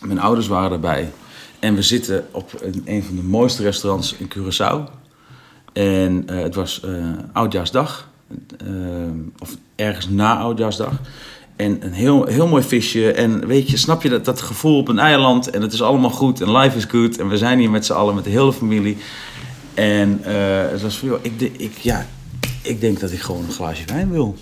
Mijn 0.04 0.20
ouders 0.20 0.46
waren 0.48 0.72
erbij. 0.72 1.10
En 1.58 1.74
we 1.74 1.82
zitten 1.82 2.26
op 2.30 2.50
een, 2.62 2.82
een 2.84 3.02
van 3.02 3.16
de 3.16 3.22
mooiste 3.22 3.62
restaurants 3.62 4.14
in 4.16 4.28
Curaçao. 4.36 4.90
En 5.72 6.22
eh, 6.26 6.42
het 6.42 6.54
was 6.54 6.80
eh 6.84 6.92
Oudjaarsdag. 7.32 8.08
Eh, 8.66 8.72
of 9.38 9.56
ergens 9.76 10.08
na 10.08 10.38
Oudjaarsdag. 10.38 11.00
En 11.56 11.78
een 11.84 11.92
heel, 11.92 12.24
heel 12.26 12.46
mooi 12.46 12.62
visje. 12.62 13.12
En 13.12 13.46
weet 13.46 13.70
je, 13.70 13.76
snap 13.76 14.02
je 14.02 14.08
dat, 14.08 14.24
dat 14.24 14.40
gevoel 14.40 14.78
op 14.78 14.88
een 14.88 14.98
eiland? 14.98 15.50
En 15.50 15.62
het 15.62 15.72
is 15.72 15.82
allemaal 15.82 16.10
goed 16.10 16.40
en 16.40 16.52
life 16.56 16.76
is 16.76 16.84
good. 16.84 17.18
En 17.18 17.28
we 17.28 17.36
zijn 17.38 17.58
hier 17.58 17.70
met 17.70 17.86
z'n 17.86 17.92
allen, 17.92 18.14
met 18.14 18.24
de 18.24 18.30
hele 18.30 18.52
familie. 18.52 18.96
En 19.74 20.20
eh, 20.24 20.70
het 20.70 20.82
was 20.82 20.98
van, 20.98 21.08
joh, 21.08 21.18
ik, 21.22 21.38
de- 21.38 21.52
ik, 21.56 21.76
ja, 21.78 22.06
ik 22.62 22.80
denk 22.80 23.00
dat 23.00 23.10
ik 23.12 23.20
gewoon 23.20 23.44
een 23.44 23.52
glaasje 23.52 23.84
wijn 23.86 24.10
wil. 24.10 24.36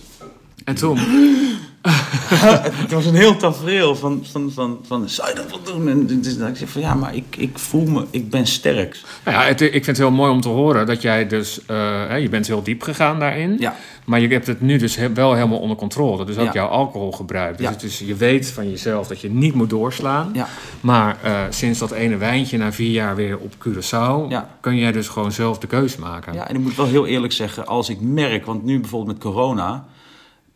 En 0.64 0.74
toen? 0.74 0.98
Het 2.82 2.92
was 2.92 3.06
een 3.06 3.14
heel 3.14 3.36
tafereel 3.36 3.96
van, 3.96 4.20
van, 4.30 4.50
van, 4.52 4.78
van 4.86 5.08
zou 5.08 5.28
je 5.28 5.34
dat 5.34 5.50
wel 5.50 5.62
doen? 5.74 5.88
En 5.88 6.06
dus 6.06 6.36
ik 6.36 6.56
zeg 6.56 6.68
van 6.68 6.80
ja, 6.80 6.94
maar 6.94 7.14
ik, 7.14 7.36
ik 7.36 7.58
voel 7.58 7.86
me, 7.86 8.04
ik 8.10 8.30
ben 8.30 8.46
sterk. 8.46 9.00
Nou 9.24 9.36
ja, 9.38 9.44
het, 9.44 9.60
ik 9.60 9.70
vind 9.70 9.86
het 9.86 9.96
heel 9.98 10.10
mooi 10.10 10.30
om 10.32 10.40
te 10.40 10.48
horen 10.48 10.86
dat 10.86 11.02
jij 11.02 11.26
dus... 11.26 11.60
eh, 11.66 12.18
je 12.20 12.28
bent 12.28 12.46
heel 12.46 12.62
diep 12.62 12.82
gegaan 12.82 13.18
daarin. 13.18 13.56
Ja. 13.58 13.76
Maar 14.04 14.20
je 14.20 14.28
hebt 14.28 14.46
het 14.46 14.60
nu 14.60 14.76
dus 14.78 14.96
wel 15.14 15.34
helemaal 15.34 15.58
onder 15.58 15.76
controle. 15.76 16.24
Dus 16.24 16.36
ook 16.38 16.44
Ja. 16.46 16.52
jouw 16.52 16.66
alcoholgebruik. 16.68 17.56
Dus 17.56 17.66
Ja. 17.66 17.72
het 17.72 17.82
is, 17.82 17.98
je 17.98 18.14
weet 18.14 18.50
van 18.50 18.70
jezelf 18.70 19.06
dat 19.08 19.20
je 19.20 19.30
niet 19.30 19.54
moet 19.54 19.70
doorslaan. 19.70 20.30
Ja. 20.32 20.48
Maar 20.80 21.16
eh, 21.22 21.40
sinds 21.50 21.78
dat 21.78 21.90
ene 21.90 22.16
wijntje 22.16 22.58
na 22.58 22.72
vier 22.72 22.90
jaar 22.90 23.16
weer 23.16 23.38
op 23.38 23.54
Curaçao... 23.68 24.28
Ja. 24.28 24.48
kun 24.60 24.76
jij 24.76 24.92
dus 24.92 25.08
gewoon 25.08 25.32
zelf 25.32 25.58
de 25.58 25.66
keus 25.66 25.96
maken. 25.96 26.32
Ja, 26.34 26.48
en 26.48 26.54
ik 26.54 26.60
moet 26.60 26.76
wel 26.76 26.86
heel 26.86 27.06
eerlijk 27.06 27.32
zeggen, 27.32 27.66
als 27.66 27.88
ik 27.88 28.00
merk, 28.00 28.46
want 28.46 28.64
nu 28.64 28.80
bijvoorbeeld 28.80 29.12
met 29.16 29.22
corona, 29.32 29.86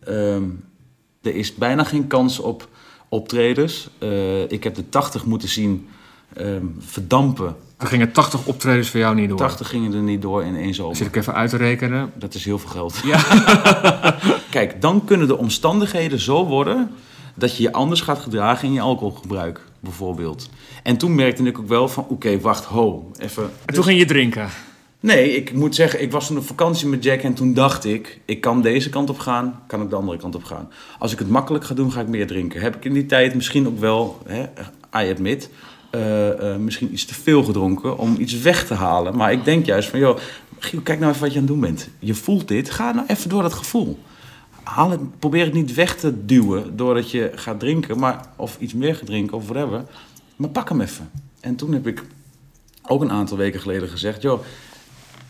ehm, 0.04 0.42
er 1.22 1.34
is 1.34 1.54
bijna 1.54 1.84
geen 1.84 2.06
kans 2.06 2.38
op 2.38 2.68
optredens. 3.08 3.88
Eh, 3.98 4.50
ik 4.50 4.64
heb 4.64 4.74
de 4.74 4.88
80 4.88 5.24
moeten 5.24 5.48
zien 5.48 5.88
ehm, 6.34 6.66
verdampen. 6.78 7.56
Er 7.76 7.86
gingen 7.86 8.12
80 8.12 8.46
optredens 8.46 8.88
voor 8.88 9.00
jou 9.00 9.14
niet 9.14 9.28
door. 9.28 9.38
80 9.38 9.68
gingen 9.68 9.92
er 9.92 10.02
niet 10.02 10.22
door 10.22 10.44
in 10.44 10.56
één 10.56 10.74
zomer. 10.74 10.96
Zit 10.96 11.06
ik 11.06 11.16
even 11.16 11.34
uit 11.34 11.50
te 11.50 11.56
rekenen. 11.56 12.12
Dat 12.14 12.34
is 12.34 12.44
heel 12.44 12.58
veel 12.58 12.70
geld. 12.70 13.00
Kijk, 14.50 14.80
dan 14.80 15.04
kunnen 15.04 15.26
de 15.26 15.38
omstandigheden 15.38 16.20
zo 16.20 16.46
worden 16.46 16.90
dat 17.34 17.56
je 17.56 17.62
je 17.62 17.72
anders 17.72 18.00
gaat 18.00 18.18
gedragen 18.18 18.68
in 18.68 18.74
je 18.74 18.80
alcoholgebruik, 18.80 19.60
bijvoorbeeld. 19.80 20.48
En 20.82 20.96
toen 20.96 21.14
merkte 21.14 21.42
ik 21.42 21.58
ook 21.58 21.68
wel 21.68 21.88
van, 21.88 22.06
oké, 22.08 22.40
wacht, 22.40 22.64
ho, 22.64 23.10
even. 23.18 23.50
En 23.64 23.74
toen 23.74 23.84
ging 23.84 23.98
je 23.98 24.04
drinken. 24.04 24.48
Nee, 25.02 25.36
ik 25.36 25.52
moet 25.52 25.74
zeggen, 25.74 26.02
ik 26.02 26.10
was 26.10 26.26
toen 26.26 26.36
op 26.36 26.46
vakantie 26.46 26.86
met 26.86 27.04
Jack 27.04 27.22
en 27.22 27.34
toen 27.34 27.54
dacht 27.54 27.84
ik, 27.84 28.20
ik 28.24 28.40
kan 28.40 28.62
deze 28.62 28.88
kant 28.88 29.10
op 29.10 29.18
gaan, 29.18 29.62
kan 29.66 29.82
ik 29.82 29.90
de 29.90 29.96
andere 29.96 30.18
kant 30.18 30.34
op 30.34 30.44
gaan. 30.44 30.70
Als 30.98 31.12
ik 31.12 31.18
het 31.18 31.28
makkelijk 31.28 31.64
ga 31.64 31.74
doen, 31.74 31.92
ga 31.92 32.00
ik 32.00 32.08
meer 32.08 32.26
drinken. 32.26 32.60
Heb 32.60 32.76
ik 32.76 32.84
in 32.84 32.92
die 32.92 33.06
tijd 33.06 33.34
misschien 33.34 33.66
ook 33.66 33.78
wel, 33.78 34.18
hè, 34.26 34.42
I 35.04 35.10
admit, 35.10 35.50
eh, 35.90 36.52
eh, 36.52 36.58
misschien 36.58 36.92
iets 36.92 37.04
te 37.04 37.14
veel 37.14 37.44
gedronken 37.44 37.98
om 37.98 38.16
iets 38.18 38.40
weg 38.40 38.66
te 38.66 38.74
halen. 38.74 39.16
Maar 39.16 39.32
ik 39.32 39.44
denk 39.44 39.66
juist 39.66 39.88
van, 39.88 39.98
joh, 39.98 40.18
kijk 40.82 40.98
nou 40.98 41.10
even 41.10 41.22
wat 41.22 41.32
je 41.32 41.38
aan 41.38 41.44
het 41.44 41.52
doen 41.52 41.60
bent. 41.60 41.88
Je 41.98 42.14
voelt 42.14 42.48
dit, 42.48 42.70
ga 42.70 42.92
nou 42.92 43.06
even 43.06 43.28
door 43.28 43.42
dat 43.42 43.52
gevoel. 43.52 43.98
Haal 44.62 44.90
het, 44.90 45.18
probeer 45.18 45.44
het 45.44 45.54
niet 45.54 45.74
weg 45.74 45.96
te 45.96 46.24
duwen 46.24 46.76
doordat 46.76 47.10
je 47.10 47.30
gaat 47.34 47.60
drinken, 47.60 47.98
maar, 47.98 48.26
of 48.36 48.56
iets 48.60 48.74
meer 48.74 48.94
gaat 48.96 49.06
drinken 49.06 49.36
of 49.36 49.48
whatever. 49.48 49.84
Maar 50.36 50.50
pak 50.50 50.68
hem 50.68 50.80
even. 50.80 51.10
En 51.40 51.56
toen 51.56 51.72
heb 51.72 51.86
ik 51.86 52.02
ook 52.86 53.00
een 53.00 53.12
aantal 53.12 53.36
weken 53.36 53.60
geleden 53.60 53.88
gezegd, 53.88 54.22
joh, 54.22 54.40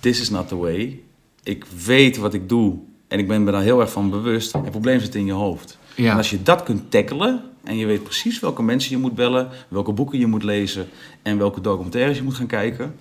this 0.02 0.20
is 0.20 0.30
not 0.30 0.48
the 0.48 0.56
way. 0.56 1.00
Ik 1.42 1.64
weet 1.84 2.16
wat 2.16 2.34
ik 2.34 2.48
doe 2.48 2.78
en 3.08 3.18
ik 3.18 3.28
ben 3.28 3.44
me 3.44 3.50
daar 3.52 3.62
heel 3.62 3.80
erg 3.80 3.92
van 3.92 4.10
bewust. 4.10 4.52
Het 4.52 4.70
probleem 4.70 5.00
zit 5.00 5.14
in 5.14 5.26
je 5.26 5.32
hoofd. 5.32 5.78
Ja. 5.96 6.10
En 6.10 6.16
als 6.16 6.30
je 6.30 6.42
dat 6.42 6.62
kunt 6.62 6.90
tackelen 6.90 7.42
en 7.64 7.76
je 7.76 7.86
weet 7.86 8.02
precies 8.02 8.40
welke 8.40 8.62
mensen 8.62 8.90
je 8.90 8.98
moet 8.98 9.14
bellen, 9.14 9.48
welke 9.68 9.92
boeken 9.92 10.18
je 10.18 10.26
moet 10.26 10.42
lezen 10.42 10.88
en 11.22 11.38
welke 11.38 11.60
documentaires 11.60 12.16
je 12.16 12.22
moet 12.22 12.34
gaan 12.34 12.46
kijken, 12.46 12.94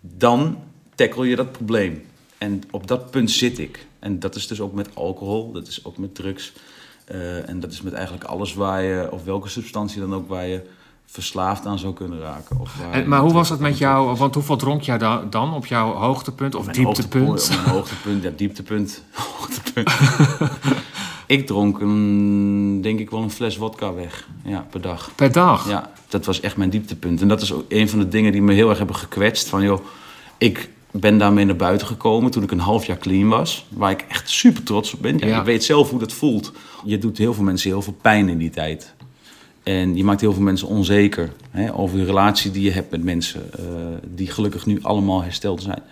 dan 0.00 0.58
tackle 0.94 1.28
je 1.28 1.36
dat 1.36 1.52
probleem. 1.52 2.02
En 2.38 2.62
op 2.70 2.86
dat 2.86 3.10
punt 3.10 3.30
zit 3.30 3.58
ik. 3.58 3.86
En 3.98 4.18
dat 4.18 4.34
is 4.34 4.46
dus 4.46 4.60
ook 4.60 4.72
met 4.72 4.88
alcohol, 4.94 5.52
dat 5.52 5.66
is 5.66 5.84
ook 5.84 5.98
met 5.98 6.14
drugs. 6.14 6.52
eh, 7.04 7.48
en 7.48 7.60
dat 7.60 7.72
is 7.72 7.82
met 7.82 7.92
eigenlijk 7.92 8.24
alles 8.24 8.54
waar 8.54 8.82
je, 8.82 9.08
of 9.10 9.24
welke 9.24 9.48
substantie 9.48 10.00
dan 10.00 10.14
ook, 10.14 10.28
waar 10.28 10.46
je 10.46 10.62
verslaafd 11.06 11.66
aan 11.66 11.78
zou 11.78 11.92
kunnen 11.94 12.20
raken. 12.20 12.60
Of 12.60 12.74
En, 12.92 13.08
maar 13.08 13.20
hoe 13.20 13.32
was 13.32 13.48
het 13.48 13.60
met 13.60 13.78
jou? 13.78 14.16
Want 14.16 14.34
hoeveel 14.34 14.56
dronk 14.56 14.82
jij 14.82 14.98
da- 14.98 15.22
dan 15.30 15.54
op 15.54 15.66
jouw 15.66 15.92
hoogtepunt 15.94 16.54
of 16.54 16.66
dieptepunt? 16.66 17.26
hoogtepunt, 17.26 17.48
Mijn 17.48 17.74
hoogtepunt, 17.76 18.22
ja, 18.22 18.30
dieptepunt. 18.36 19.02
Hoogtepunt. 19.38 19.90
ik 21.26 21.46
dronk 21.46 21.80
een, 21.80 22.80
denk 22.82 22.98
ik 22.98 23.10
wel 23.10 23.22
een 23.22 23.30
fles 23.30 23.56
wodka 23.56 23.94
weg. 23.94 24.28
Ja, 24.44 24.66
per 24.70 24.80
dag. 24.80 25.10
Per 25.14 25.32
dag? 25.32 25.68
Ja, 25.68 25.90
dat 26.08 26.24
was 26.24 26.40
echt 26.40 26.56
mijn 26.56 26.70
dieptepunt. 26.70 27.20
En 27.20 27.28
dat 27.28 27.42
is 27.42 27.52
ook 27.52 27.64
een 27.68 27.88
van 27.88 27.98
de 27.98 28.08
dingen 28.08 28.32
die 28.32 28.42
me 28.42 28.52
heel 28.52 28.68
erg 28.68 28.78
hebben 28.78 28.96
gekwetst. 28.96 29.48
Van 29.48 29.62
joh, 29.62 29.80
ik 30.38 30.70
ben 30.90 31.18
daarmee 31.18 31.44
naar 31.44 31.56
buiten 31.56 31.86
gekomen 31.86 32.30
toen 32.30 32.42
ik 32.42 32.50
een 32.50 32.58
half 32.58 32.86
jaar 32.86 32.98
clean 32.98 33.28
was. 33.28 33.66
Waar 33.68 33.90
ik 33.90 34.04
echt 34.08 34.30
super 34.30 34.62
trots 34.62 34.94
op 34.94 35.02
ben. 35.02 35.18
Ja, 35.18 35.26
Ja. 35.26 35.36
Je 35.38 35.44
weet 35.44 35.64
zelf 35.64 35.90
hoe 35.90 35.98
dat 35.98 36.12
voelt. 36.12 36.52
Je 36.84 36.98
doet 36.98 37.18
heel 37.18 37.34
veel 37.34 37.44
mensen 37.44 37.70
heel 37.70 37.82
veel 37.82 37.96
pijn 38.02 38.28
in 38.28 38.38
die 38.38 38.50
tijd. 38.50 38.94
En 39.64 39.96
je 39.96 40.04
maakt 40.04 40.20
heel 40.20 40.32
veel 40.32 40.42
mensen 40.42 40.68
onzeker 40.68 41.32
hè, 41.50 41.74
over 41.74 41.98
de 41.98 42.04
relatie 42.04 42.50
die 42.50 42.62
je 42.62 42.70
hebt 42.70 42.90
met 42.90 43.04
mensen. 43.04 43.52
eh, 43.52 43.64
die 44.14 44.30
gelukkig 44.30 44.66
nu 44.66 44.78
allemaal 44.82 45.22
hersteld 45.22 45.62
zijn. 45.62 45.82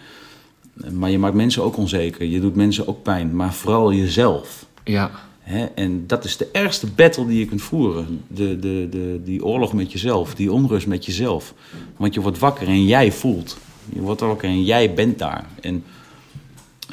Maar 0.91 1.11
je 1.11 1.19
maakt 1.19 1.35
mensen 1.35 1.63
ook 1.63 1.77
onzeker. 1.77 2.27
Je 2.27 2.41
doet 2.41 2.55
mensen 2.55 2.89
ook 2.89 3.03
pijn. 3.03 3.37
Maar 3.37 3.53
vooral 3.55 3.93
jezelf. 3.93 4.67
Ja. 4.85 5.11
Hè? 5.41 5.65
En 5.65 6.07
dat 6.07 6.25
is 6.25 6.37
de 6.37 6.49
ergste 6.53 6.87
battle 6.87 7.27
die 7.27 7.39
je 7.39 7.47
kunt 7.47 7.63
voeren. 7.63 8.21
De, 8.29 8.59
de, 8.59 8.87
de, 8.91 9.21
die 9.25 9.45
oorlog 9.45 9.73
met 9.73 9.93
jezelf, 9.93 10.35
die 10.35 10.53
onrust 10.53 10.87
met 10.87 11.07
jezelf. 11.07 11.55
Want 11.97 12.15
je 12.15 12.21
wordt 12.21 12.39
wakker 12.39 12.67
en 12.67 12.85
jij 12.85 13.13
voelt. 13.13 13.59
Je 13.93 14.01
wordt 14.01 14.21
wakker 14.21 14.49
en 14.49 14.65
jij 14.65 14.95
bent 14.95 15.19
daar. 15.19 15.47
En, 15.61 15.85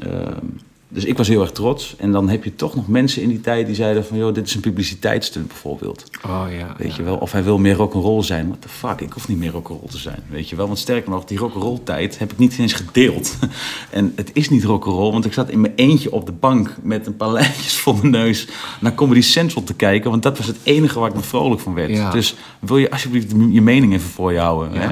ehm, 0.03 0.45
dus 0.91 1.05
ik 1.05 1.17
was 1.17 1.27
heel 1.27 1.41
erg 1.41 1.51
trots. 1.51 1.95
En 1.97 2.11
dan 2.11 2.29
heb 2.29 2.43
je 2.43 2.55
toch 2.55 2.75
nog 2.75 2.87
mensen 2.87 3.21
in 3.21 3.29
die 3.29 3.41
tijd 3.41 3.65
die 3.65 3.75
zeiden 3.75 4.05
van... 4.05 4.17
joh, 4.17 4.33
dit 4.33 4.47
is 4.47 4.55
een 4.55 4.61
publiciteitsstunt 4.61 5.47
bijvoorbeeld. 5.47 6.03
Oh 6.25 6.45
ja. 6.57 6.75
Weet 6.77 6.91
ja. 6.91 6.97
je 6.97 7.03
wel, 7.03 7.15
of 7.15 7.31
hij 7.31 7.43
wil 7.43 7.57
meer 7.57 7.75
rock'n'roll 7.75 8.23
zijn. 8.23 8.47
What 8.47 8.61
the 8.61 8.69
fuck, 8.69 9.01
ik 9.01 9.11
hoef 9.11 9.27
niet 9.27 9.37
meer 9.37 9.51
rock'n'roll 9.51 9.89
te 9.89 9.97
zijn. 9.97 10.23
Weet 10.29 10.49
je 10.49 10.55
wel, 10.55 10.65
want 10.65 10.79
sterker 10.79 11.09
nog, 11.09 11.25
die 11.25 11.37
rock'n'roll 11.37 11.79
tijd 11.83 12.19
heb 12.19 12.31
ik 12.31 12.37
niet 12.37 12.59
eens 12.59 12.73
gedeeld. 12.73 13.37
en 13.89 14.13
het 14.15 14.29
is 14.33 14.49
niet 14.49 14.63
rock'n'roll, 14.63 15.11
want 15.11 15.25
ik 15.25 15.33
zat 15.33 15.49
in 15.49 15.61
mijn 15.61 15.73
eentje 15.75 16.11
op 16.11 16.25
de 16.25 16.31
bank 16.31 16.75
met 16.81 17.07
een 17.07 17.15
paar 17.15 17.31
lijntjes 17.39 17.77
voor 17.77 17.97
mijn 17.97 18.09
neus 18.09 18.47
naar 18.79 18.95
Comedy 18.95 19.21
Central 19.21 19.63
te 19.63 19.73
kijken. 19.73 20.09
Want 20.09 20.23
dat 20.23 20.37
was 20.37 20.47
het 20.47 20.57
enige 20.63 20.99
waar 20.99 21.09
ik 21.09 21.15
me 21.15 21.21
vrolijk 21.21 21.61
van 21.61 21.73
werd. 21.73 21.89
Ja. 21.89 22.11
Dus 22.11 22.35
wil 22.59 22.77
je 22.77 22.91
alsjeblieft 22.91 23.31
je 23.31 23.61
mening 23.61 23.93
even 23.93 24.09
voor 24.09 24.33
je 24.33 24.39
houden. 24.39 24.81
Hè? 24.81 24.89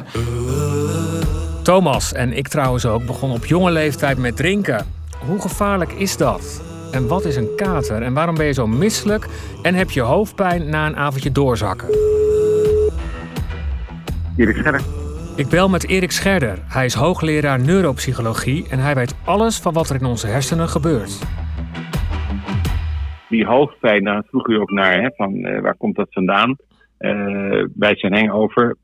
Thomas 1.64 2.14
en 2.14 2.38
ik 2.38 2.48
trouwens 2.48 2.86
ook 2.86 3.06
begonnen 3.06 3.38
op 3.38 3.46
jonge 3.46 3.72
leeftijd 3.72 4.18
met 4.18 4.36
drinken. 4.36 4.97
Hoe 5.26 5.42
gevaarlijk 5.42 5.92
is 5.92 6.18
dat? 6.18 6.64
En 6.92 7.08
wat 7.08 7.26
is 7.26 7.36
een 7.36 7.56
kater? 7.56 8.02
En 8.02 8.14
waarom 8.14 8.36
ben 8.36 8.46
je 8.46 8.54
zo 8.54 8.68
misselijk? 8.68 9.28
En 9.62 9.74
heb 9.74 9.90
je 9.90 10.02
hoofdpijn 10.02 10.70
na 10.70 10.88
een 10.88 10.96
avondje 10.96 11.32
doorzakken? 11.32 11.88
Erik 14.38 14.56
Scherder. 14.56 14.82
Ik 15.36 15.48
bel 15.50 15.70
met 15.70 15.88
Erik 15.88 16.12
Scherder. 16.12 16.58
Hij 16.68 16.86
is 16.86 16.94
hoogleraar 16.94 17.60
neuropsychologie 17.60 18.70
en 18.70 18.80
hij 18.80 18.96
weet 18.96 19.16
alles 19.26 19.60
van 19.60 19.74
wat 19.74 19.90
er 19.90 19.96
in 20.00 20.06
onze 20.06 20.28
hersenen 20.28 20.68
gebeurt. 20.68 21.22
Die 23.30 23.46
hoofdpijn, 23.46 24.04
daar 24.04 24.24
vroeg 24.28 24.48
u 24.48 24.56
ook 24.56 24.72
naar, 24.72 25.02
hè, 25.02 25.10
van 25.16 25.46
eh, 25.46 25.62
waar 25.62 25.78
komt 25.78 25.96
dat 25.96 26.14
vandaan? 26.14 26.56
Eh 26.98 27.64
bij 27.74 27.96
zijn 27.96 28.14
hangover. 28.14 28.78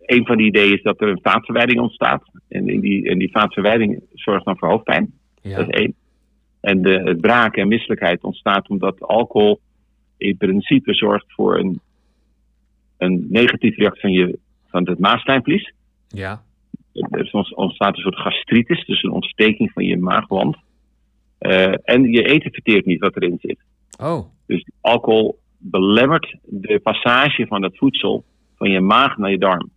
Een 0.00 0.26
van 0.26 0.36
die 0.36 0.46
ideeën 0.46 0.72
is 0.72 0.82
dat 0.82 1.00
er 1.00 1.08
een 1.08 1.20
vaatverwijding 1.22 1.80
ontstaat. 1.80 2.22
En 2.48 2.68
in 2.68 2.80
die, 2.80 3.08
en 3.08 3.18
die 3.18 3.30
vaatverwijding 3.30 4.02
zorgt 4.14 4.44
dan 4.44 4.58
voor 4.58 4.68
hoofdpijn. 4.68 5.12
Ja. 5.46 5.56
Dat 5.56 5.68
is 5.68 5.74
één. 5.74 5.94
En 6.60 6.82
de, 6.82 7.00
het 7.04 7.20
braken 7.20 7.62
en 7.62 7.68
misselijkheid 7.68 8.22
ontstaat 8.22 8.68
omdat 8.68 9.00
alcohol 9.00 9.60
in 10.16 10.36
principe 10.36 10.94
zorgt 10.94 11.32
voor 11.32 11.58
een, 11.58 11.80
een 12.98 13.26
negatieve 13.28 13.80
reactie 13.80 14.00
van, 14.00 14.12
je, 14.12 14.38
van 14.66 14.88
het 14.88 14.98
maagslijmvlies. 14.98 15.72
Ja. 16.08 16.42
Er 16.92 17.30
ontstaat 17.54 17.96
een 17.96 18.02
soort 18.02 18.18
gastritis, 18.18 18.84
dus 18.84 19.02
een 19.02 19.10
ontsteking 19.10 19.72
van 19.72 19.84
je 19.84 19.96
maagwand. 19.96 20.56
Eh, 21.38 21.74
en 21.82 22.10
je 22.10 22.22
eten 22.22 22.52
verteert 22.52 22.86
niet 22.86 23.00
wat 23.00 23.16
erin 23.16 23.38
zit. 23.40 23.58
Oh. 24.00 24.26
Dus 24.46 24.70
alcohol 24.80 25.38
belemmert 25.58 26.36
de 26.42 26.80
passage 26.82 27.46
van 27.46 27.62
het 27.62 27.76
voedsel 27.76 28.24
van 28.56 28.70
je 28.70 28.80
maag 28.80 29.16
naar 29.16 29.30
je 29.30 29.38
darm. 29.38 29.70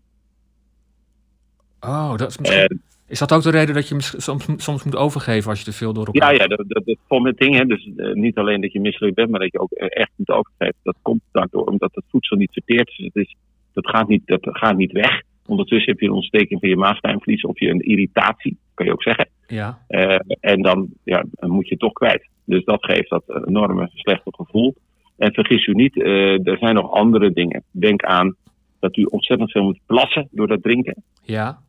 Oh, 1.79 2.15
dat 2.15 2.29
is 2.29 2.37
misschien... 2.37 2.61
En 2.61 2.81
Is 3.09 3.19
dat 3.19 3.33
ook 3.33 3.41
de 3.41 3.49
reden 3.49 3.75
dat 3.75 3.87
je 3.87 3.95
soms, 3.99 4.47
soms 4.57 4.83
moet 4.83 4.95
overgeven 4.95 5.49
als 5.49 5.59
je 5.59 5.65
te 5.65 5.77
veel 5.77 5.93
door 5.93 6.05
elkaar... 6.05 6.33
ja, 6.33 6.41
ja, 6.41 6.47
dat, 6.47 6.63
dat, 6.67 6.85
dat 6.85 6.97
vomiting, 7.07 7.55
hè, 7.55 7.65
dus 7.65 7.89
eh, 7.97 8.13
niet 8.13 8.37
alleen 8.37 8.61
dat 8.61 8.71
je 8.71 8.79
misselijk 8.79 9.15
bent, 9.15 9.29
maar 9.29 9.39
dat 9.39 9.51
je 9.51 9.59
ook 9.59 9.71
eh, 9.71 9.87
echt 9.89 10.11
moet 10.15 10.29
overgeven. 10.29 10.75
Dat 10.83 10.95
komt 11.01 11.21
daardoor 11.31 11.65
omdat 11.65 11.91
het 11.93 12.03
voedsel 12.09 12.37
niet 12.37 12.53
verteert. 12.53 12.87
Dus 12.87 13.05
het 13.13 13.15
is, 13.15 13.35
dat, 13.73 13.89
gaat 13.89 14.07
niet, 14.07 14.21
dat 14.25 14.39
gaat 14.41 14.77
niet 14.77 14.91
weg. 14.91 15.21
Ondertussen 15.45 15.91
heb 15.91 15.99
je 15.99 16.07
een 16.07 16.13
ontsteking 16.13 16.59
van 16.59 16.69
je 16.69 16.75
maagzijmvlies 16.75 17.41
of 17.41 17.59
je 17.59 17.69
een 17.69 17.81
irritatie, 17.81 18.57
kan 18.73 18.85
je 18.85 18.91
ook 18.91 19.03
zeggen. 19.03 19.29
Ja. 19.47 19.79
Eh, 19.87 20.19
en 20.39 20.61
dan, 20.61 20.89
ja, 21.03 21.25
moet 21.39 21.65
je 21.65 21.71
het 21.71 21.79
toch 21.79 21.93
kwijt. 21.93 22.29
Dus 22.45 22.63
dat 22.63 22.85
geeft 22.85 23.09
dat 23.09 23.23
enorme 23.47 23.89
slechte 23.93 24.33
gevoel. 24.35 24.75
En 25.17 25.33
vergis 25.33 25.65
u 25.65 25.73
niet, 25.73 26.01
eh, 26.01 26.47
er 26.47 26.57
zijn 26.57 26.75
nog 26.75 26.91
andere 26.91 27.31
dingen. 27.31 27.63
Denk 27.71 28.03
aan 28.03 28.35
dat 28.79 28.97
u 28.97 29.03
ontzettend 29.03 29.51
veel 29.51 29.63
moet 29.63 29.79
plassen 29.85 30.27
door 30.31 30.47
dat 30.47 30.63
drinken. 30.63 31.03
Ja. 31.23 31.59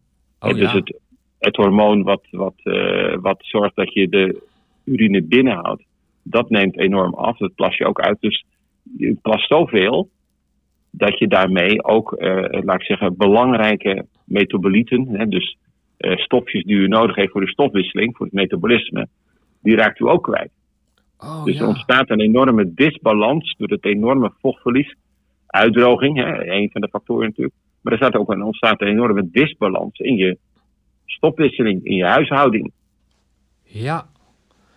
Oh 0.40 0.50
dus 0.50 0.72
ja. 0.72 0.76
het, 0.76 0.98
het 1.40 1.56
hormoon 1.56 2.02
wat, 2.02 2.22
wat, 2.30 2.54
eh, 2.62 3.16
wat 3.20 3.38
zorgt 3.38 3.76
dat 3.76 3.92
je 3.92 4.08
de 4.08 4.42
urine 4.84 5.22
binnenhoudt, 5.22 5.84
dat 6.22 6.50
neemt 6.50 6.78
enorm 6.78 7.14
af. 7.14 7.36
Dat 7.36 7.54
plas 7.54 7.76
je 7.76 7.86
ook 7.86 8.00
uit. 8.00 8.16
Dus 8.20 8.44
je 8.98 9.16
plast 9.22 9.48
zoveel 9.48 10.08
dat 10.90 11.18
je 11.18 11.28
daarmee 11.28 11.84
ook, 11.84 12.12
eh, 12.12 12.62
laat 12.62 12.80
ik 12.80 12.86
zeggen, 12.86 13.16
belangrijke 13.16 14.06
metabolieten, 14.24 15.08
hè, 15.08 15.26
dus 15.26 15.56
eh, 15.96 16.16
stofjes 16.16 16.64
die 16.64 16.76
u 16.76 16.88
nodig 16.88 17.16
heeft 17.16 17.30
voor 17.32 17.40
de 17.40 17.50
stofwisseling, 17.50 18.16
voor 18.16 18.26
het 18.26 18.34
metabolisme, 18.34 19.08
die 19.62 19.76
raakt 19.76 20.00
u 20.00 20.08
ook 20.08 20.22
kwijt. 20.22 20.50
Oh 21.18 21.44
dus 21.44 21.54
er 21.54 21.62
ja. 21.62 21.68
ontstaat 21.68 22.10
een 22.10 22.20
enorme 22.20 22.74
disbalans 22.74 23.54
door 23.58 23.68
het 23.68 23.84
enorme 23.84 24.32
vochtverlies. 24.40 24.94
Uitdroging, 25.46 26.16
hè, 26.16 26.50
een 26.50 26.70
van 26.70 26.80
de 26.80 26.88
factoren 26.88 27.26
natuurlijk. 27.26 27.56
Maar 27.80 27.92
er 27.92 27.98
staat 27.98 28.14
ook 28.14 28.32
een, 28.32 28.42
ontstaat 28.42 28.80
een 28.80 28.88
enorme 28.88 29.30
disbalans 29.30 29.98
in 29.98 30.16
je 30.16 30.38
stofwisseling, 31.12 31.84
in 31.84 31.96
je 31.96 32.04
huishouding. 32.04 32.72
Ja. 33.62 34.08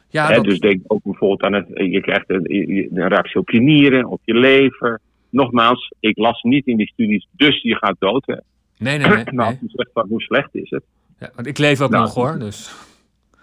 Ja, 0.09 0.33
dat... 0.33 0.43
Dus 0.43 0.59
denk 0.59 0.81
ook 0.87 1.03
bijvoorbeeld 1.03 1.41
aan 1.41 1.53
het, 1.53 1.67
je 1.73 2.01
krijgt 2.01 2.29
een, 2.29 2.89
reactie 2.93 3.39
op 3.39 3.49
je 3.49 3.61
nieren, 3.61 4.05
op 4.05 4.21
je 4.23 4.33
lever. 4.33 4.99
Nogmaals, 5.29 5.93
ik 5.99 6.17
las 6.17 6.41
niet 6.41 6.67
in 6.67 6.77
die 6.77 6.87
studies, 6.87 7.27
dus 7.31 7.61
je 7.61 7.75
gaat 7.75 7.95
dood. 7.99 8.25
Hè. 8.25 8.35
Nee, 8.77 8.97
nee, 8.97 9.23
nee. 9.23 9.59
Van 9.93 10.07
hoe 10.07 10.21
slecht 10.21 10.55
is 10.55 10.69
het? 10.69 10.83
Ja, 11.19 11.31
want 11.35 11.47
ik 11.47 11.57
leef 11.57 11.81
ook 11.81 11.89
Nou, 11.89 12.03
nog 12.03 12.13
hoor, 12.13 12.39
dus... 12.39 12.73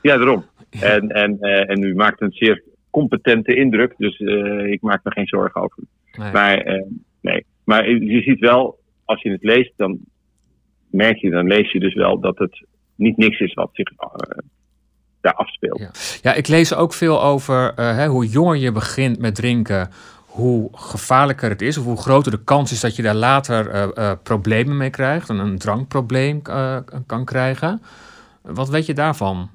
Ja, 0.02 0.16
daarom. 0.16 0.44
En, 0.70 1.08
en, 1.08 1.40
eh, 1.40 1.70
en 1.70 1.82
u 1.82 1.94
maakt 1.94 2.20
een 2.20 2.32
zeer 2.32 2.62
competente 2.90 3.54
indruk, 3.54 3.94
dus 3.96 4.20
eh, 4.20 4.66
ik 4.66 4.80
maak 4.80 5.04
me 5.04 5.10
geen 5.10 5.26
zorgen 5.26 5.60
over. 5.60 5.82
Nee. 6.12 6.32
Maar, 6.32 6.58
eh, 6.58 6.82
nee. 7.20 7.44
maar 7.64 7.90
je 7.90 8.22
ziet 8.22 8.38
wel, 8.38 8.78
als 9.04 9.22
je 9.22 9.30
het 9.30 9.44
leest, 9.44 9.72
dan 9.76 9.98
merk 10.90 11.16
je, 11.16 11.30
dan 11.30 11.46
lees 11.46 11.72
je 11.72 11.80
dus 11.80 11.94
wel 11.94 12.20
dat 12.20 12.38
het 12.38 12.64
niet 13.00 13.16
niks 13.16 13.40
is 13.40 13.54
wat 13.54 13.70
zich 13.72 13.90
eh, 13.96 14.08
daar 15.20 15.34
afspeelt. 15.34 15.78
Ja. 15.78 15.90
Ja, 16.22 16.36
ik 16.36 16.48
lees 16.48 16.74
ook 16.74 16.92
veel 16.92 17.22
over 17.22 17.72
eh, 17.74 17.96
hè, 17.96 18.06
hoe 18.06 18.26
jonger 18.26 18.56
je 18.56 18.72
begint 18.72 19.18
met 19.18 19.34
drinken, 19.34 19.88
hoe 20.26 20.68
gevaarlijker 20.72 21.50
het 21.50 21.62
is, 21.62 21.78
of 21.78 21.84
hoe 21.84 21.96
groter 21.96 22.32
de 22.32 22.44
kans 22.44 22.72
is 22.72 22.80
dat 22.80 22.96
je 22.96 23.02
daar 23.02 23.14
later 23.14 23.68
eh, 23.68 24.12
problemen 24.22 24.76
mee 24.76 24.90
krijgt, 24.90 25.28
en 25.28 25.38
een 25.38 25.58
drankprobleem 25.58 26.42
kan 27.06 27.24
krijgen. 27.24 27.82
Wat 28.42 28.68
weet 28.68 28.86
je 28.86 28.94
daarvan? 28.94 29.50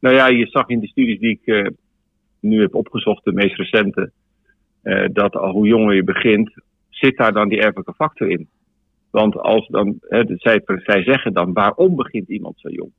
Nou 0.00 0.14
ja, 0.14 0.28
je 0.28 0.46
zag 0.46 0.68
in 0.68 0.80
de 0.80 0.86
studies 0.86 1.20
die 1.20 1.40
ik 1.42 1.72
nu 2.40 2.60
heb 2.60 2.74
opgezocht, 2.74 3.24
de 3.24 3.32
meest 3.32 3.56
recente, 3.56 4.12
dat 5.12 5.36
al 5.36 5.52
hoe 5.52 5.66
jonger 5.66 5.94
je 5.94 6.04
begint, 6.04 6.52
zit 6.90 7.16
daar 7.16 7.32
dan 7.32 7.48
die 7.48 7.60
erfelijke 7.60 7.94
factor 7.94 8.30
in. 8.30 8.48
Want 9.14 9.36
als 9.36 9.66
dan, 9.68 9.96
zij, 10.36 10.62
zij 10.64 11.02
zeggen 11.02 11.32
dan, 11.32 11.52
waarom 11.52 11.96
begint 11.96 12.28
iemand 12.28 12.54
zo 12.60 12.68
jong? 12.68 12.90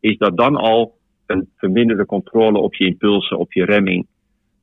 Is 0.00 0.18
dat 0.18 0.36
dan 0.36 0.56
al 0.56 0.98
een 1.26 1.48
verminderde 1.56 2.06
controle 2.06 2.58
op 2.58 2.74
je 2.74 2.86
impulsen, 2.86 3.38
op 3.38 3.52
je 3.52 3.64
remming? 3.64 4.06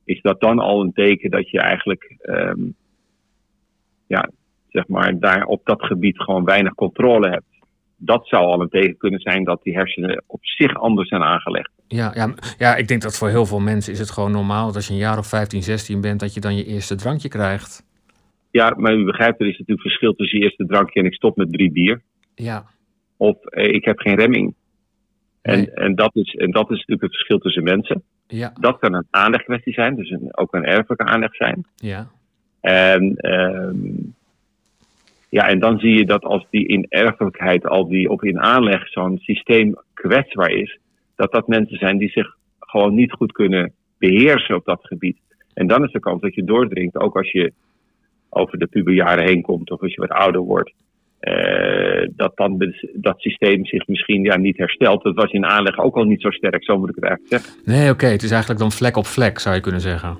Is 0.04 0.20
dat 0.20 0.40
dan 0.40 0.58
al 0.58 0.80
een 0.80 0.92
teken 0.92 1.30
dat 1.30 1.50
je 1.50 1.60
eigenlijk, 1.60 2.16
ehm, 2.20 2.60
ja, 4.06 4.30
zeg 4.68 4.88
maar, 4.88 5.18
daar 5.18 5.44
op 5.44 5.60
dat 5.64 5.84
gebied 5.84 6.20
gewoon 6.20 6.44
weinig 6.44 6.74
controle 6.74 7.28
hebt? 7.28 7.66
Dat 7.96 8.28
zou 8.28 8.44
al 8.44 8.60
een 8.60 8.68
teken 8.68 8.96
kunnen 8.96 9.20
zijn 9.20 9.44
dat 9.44 9.62
die 9.62 9.74
hersenen 9.74 10.24
op 10.26 10.40
zich 10.42 10.74
anders 10.74 11.08
zijn 11.08 11.22
aangelegd. 11.22 11.70
Ja, 11.86 12.12
ja, 12.14 12.34
ja, 12.58 12.76
ik 12.76 12.88
denk 12.88 13.02
dat 13.02 13.18
voor 13.18 13.28
heel 13.28 13.46
veel 13.46 13.60
mensen 13.60 13.92
is 13.92 13.98
het 13.98 14.10
gewoon 14.10 14.32
normaal 14.32 14.66
dat 14.66 14.76
als 14.76 14.86
je 14.86 14.92
een 14.92 14.98
jaar 14.98 15.18
of 15.18 15.26
15, 15.26 15.62
16 15.62 16.00
bent, 16.00 16.20
dat 16.20 16.34
je 16.34 16.40
dan 16.40 16.56
je 16.56 16.64
eerste 16.64 16.94
drankje 16.94 17.28
krijgt. 17.28 17.90
Ja, 18.52 18.74
maar 18.76 18.94
u 18.94 19.04
begrijpt, 19.04 19.40
er 19.40 19.46
is 19.46 19.58
natuurlijk 19.58 19.80
verschil 19.88 20.12
tussen 20.14 20.38
je 20.38 20.44
eerste 20.44 20.66
drankje 20.66 21.00
en 21.00 21.06
ik 21.06 21.14
stop 21.14 21.36
met 21.36 21.52
drie 21.52 21.72
bier. 21.72 22.02
Ja, 22.34 22.64
Of 23.16 23.44
eh, 23.44 23.74
ik 23.74 23.84
heb 23.84 23.98
geen 23.98 24.16
remming. 24.16 24.54
En, 25.42 25.56
Nee. 25.58 25.70
en, 25.70 25.94
dat 25.94 26.16
is, 26.16 26.34
en 26.34 26.50
dat 26.50 26.64
is 26.70 26.76
natuurlijk 26.76 27.02
het 27.02 27.14
verschil 27.14 27.38
tussen 27.38 27.62
mensen. 27.62 28.02
ja, 28.26 28.52
Dat 28.60 28.78
kan 28.78 28.94
een 28.94 29.06
aanlegkwestie 29.10 29.72
zijn, 29.72 29.94
dus 29.96 30.10
een, 30.10 30.36
ook 30.36 30.54
een 30.54 30.64
erfelijke 30.64 31.04
aanleg 31.04 31.34
zijn. 31.34 31.66
ja. 31.76 32.10
En, 32.60 33.16
ehm, 33.16 33.76
ja, 35.28 35.48
en 35.48 35.58
dan 35.58 35.78
zie 35.78 35.94
je 35.94 36.06
dat 36.06 36.22
als 36.24 36.46
die 36.50 36.66
in 36.66 36.86
erfelijkheid, 36.88 37.66
al 37.66 37.88
die 37.88 38.08
op 38.10 38.24
in 38.24 38.40
aanleg 38.40 38.88
zo'n 38.88 39.18
systeem 39.18 39.74
kwetsbaar 39.94 40.50
is, 40.50 40.78
dat 41.16 41.32
dat 41.32 41.48
mensen 41.48 41.78
zijn 41.78 41.98
die 41.98 42.10
zich 42.10 42.36
gewoon 42.58 42.94
niet 42.94 43.12
goed 43.12 43.32
kunnen 43.32 43.72
beheersen 43.98 44.54
op 44.54 44.64
dat 44.64 44.80
gebied. 44.82 45.18
En 45.54 45.66
dan 45.66 45.84
is 45.84 45.92
de 45.92 46.00
kans 46.00 46.20
dat 46.20 46.34
je 46.34 46.44
doordringt, 46.44 46.96
ook 46.96 47.16
als 47.16 47.30
je 47.30 47.52
over 48.34 48.58
de 48.58 48.66
puberjaren 48.66 49.24
heen 49.24 49.42
komt 49.42 49.70
of 49.70 49.80
als 49.82 49.94
je 49.94 50.00
wat 50.00 50.10
ouder 50.10 50.40
wordt. 50.40 50.72
eh, 51.20 52.08
dat 52.16 52.32
dan 52.36 52.58
de- 52.58 52.90
dat 52.94 53.20
systeem 53.20 53.66
zich 53.66 53.86
misschien 53.86 54.22
ja, 54.22 54.36
niet 54.36 54.56
herstelt. 54.58 55.02
Dat 55.02 55.14
was 55.14 55.30
in 55.32 55.46
aanleg 55.46 55.78
ook 55.78 55.96
al 55.96 56.04
niet 56.04 56.20
zo 56.20 56.30
sterk, 56.30 56.64
zo 56.64 56.78
moet 56.78 56.88
ik 56.88 56.94
het 56.94 57.04
eigenlijk 57.04 57.42
zeggen. 57.42 57.62
Nee, 57.64 57.90
oké, 57.90 58.06
het 58.06 58.22
is 58.22 58.30
eigenlijk 58.30 58.60
dan 58.60 58.72
vlek 58.72 58.96
op 58.96 59.06
vlek, 59.06 59.38
zou 59.38 59.54
je 59.54 59.60
kunnen 59.60 59.80
zeggen. 59.80 60.18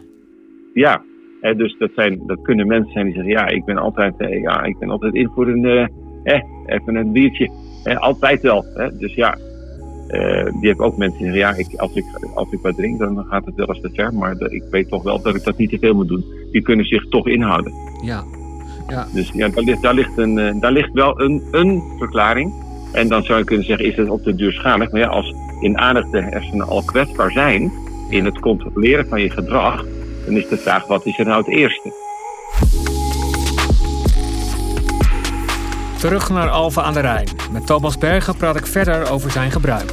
Ja, 0.75 1.03
hè, 1.41 1.55
dus 1.57 1.77
dat, 1.79 1.91
zijn, 1.95 2.23
dat 2.27 2.43
kunnen 2.43 2.67
mensen 2.67 2.93
zijn 2.93 3.05
die 3.05 3.15
zeggen: 3.15 3.33
Ja, 3.33 3.47
ik 3.49 3.65
ben 3.65 3.77
altijd, 3.77 4.15
eh, 4.19 4.41
ja, 4.43 4.63
ik 4.63 4.79
ben 4.79 4.91
altijd 4.91 5.15
in 5.15 5.29
voor 5.29 5.49
een, 5.49 5.65
eh, 5.65 5.87
eh, 6.35 6.43
even 6.67 6.95
een 6.95 7.13
biertje. 7.13 7.51
Eh, 7.85 7.97
altijd 7.97 8.41
wel. 8.43 8.65
Hè? 8.75 8.97
Dus 8.99 9.15
ja, 9.15 9.39
die 10.61 10.69
heb 10.69 10.79
ook 10.81 10.97
mensen 10.97 11.19
die 11.23 11.33
zeggen: 11.33 11.55
Ja, 11.55 11.69
ik, 11.69 11.81
als, 11.81 11.95
ik, 11.95 12.05
als 12.35 12.53
ik 12.53 12.61
wat 12.61 12.77
drink, 12.77 12.99
dan 12.99 13.25
gaat 13.25 13.45
het 13.45 13.55
wel 13.55 13.69
eens 13.69 13.81
te 13.81 13.91
ver. 13.93 14.15
Maar 14.15 14.41
ik 14.51 14.63
weet 14.71 14.89
toch 14.89 15.03
wel 15.03 15.23
dat 15.23 15.35
ik 15.35 15.45
dat 15.45 15.57
niet 15.59 15.71
te 15.71 15.79
veel 15.79 15.95
moet 15.95 16.09
doen. 16.09 16.25
Die 16.53 16.63
kunnen 16.63 16.87
zich 16.87 17.09
toch 17.09 17.27
inhouden. 17.27 17.73
Ja, 18.03 18.25
Dus 19.13 19.31
ja, 19.35 19.49
daar 19.49 19.65
ligt, 19.65 19.83
daar 19.83 19.95
ligt, 19.95 20.19
een, 20.19 20.39
eh, 20.39 20.61
daar 20.61 20.73
ligt 20.73 20.93
wel 20.93 21.21
een, 21.21 21.43
een 21.51 21.83
verklaring. 21.99 22.53
En 22.93 23.09
dan 23.09 23.23
zou 23.23 23.39
je 23.39 23.45
kunnen 23.45 23.67
zeggen: 23.67 23.87
Is 23.87 23.97
het 23.97 24.09
op 24.09 24.25
de 24.25 24.35
duur 24.35 24.53
schadelijk? 24.53 24.93
Maar 24.93 25.01
ja, 25.01 25.07
als 25.07 25.35
in 25.61 25.79
aandacht 25.79 26.13
de 26.13 26.23
hersenen 26.23 26.67
al 26.67 26.83
kwetsbaar 26.83 27.31
zijn 27.31 27.73
in 28.09 28.25
het 28.25 28.39
controleren 28.39 29.09
van 29.09 29.21
je 29.21 29.31
gedrag, 29.31 29.85
dan 30.27 30.37
is 30.37 30.49
de 30.49 30.57
vraag: 30.57 30.87
wat 30.87 31.07
is 31.07 31.19
er 31.19 31.25
nou 31.25 31.39
het 31.39 31.49
eerste? 31.49 31.93
Terug 35.99 36.31
naar 36.31 36.49
Alphen 36.49 36.83
aan 36.85 36.95
de 36.95 37.01
Rijn. 37.01 37.29
Met 37.53 37.67
Thomas 37.67 37.99
Bergen 37.99 38.37
praat 38.37 38.57
ik 38.57 38.67
verder 38.67 39.11
over 39.11 39.31
zijn 39.31 39.51
gebruik. 39.51 39.93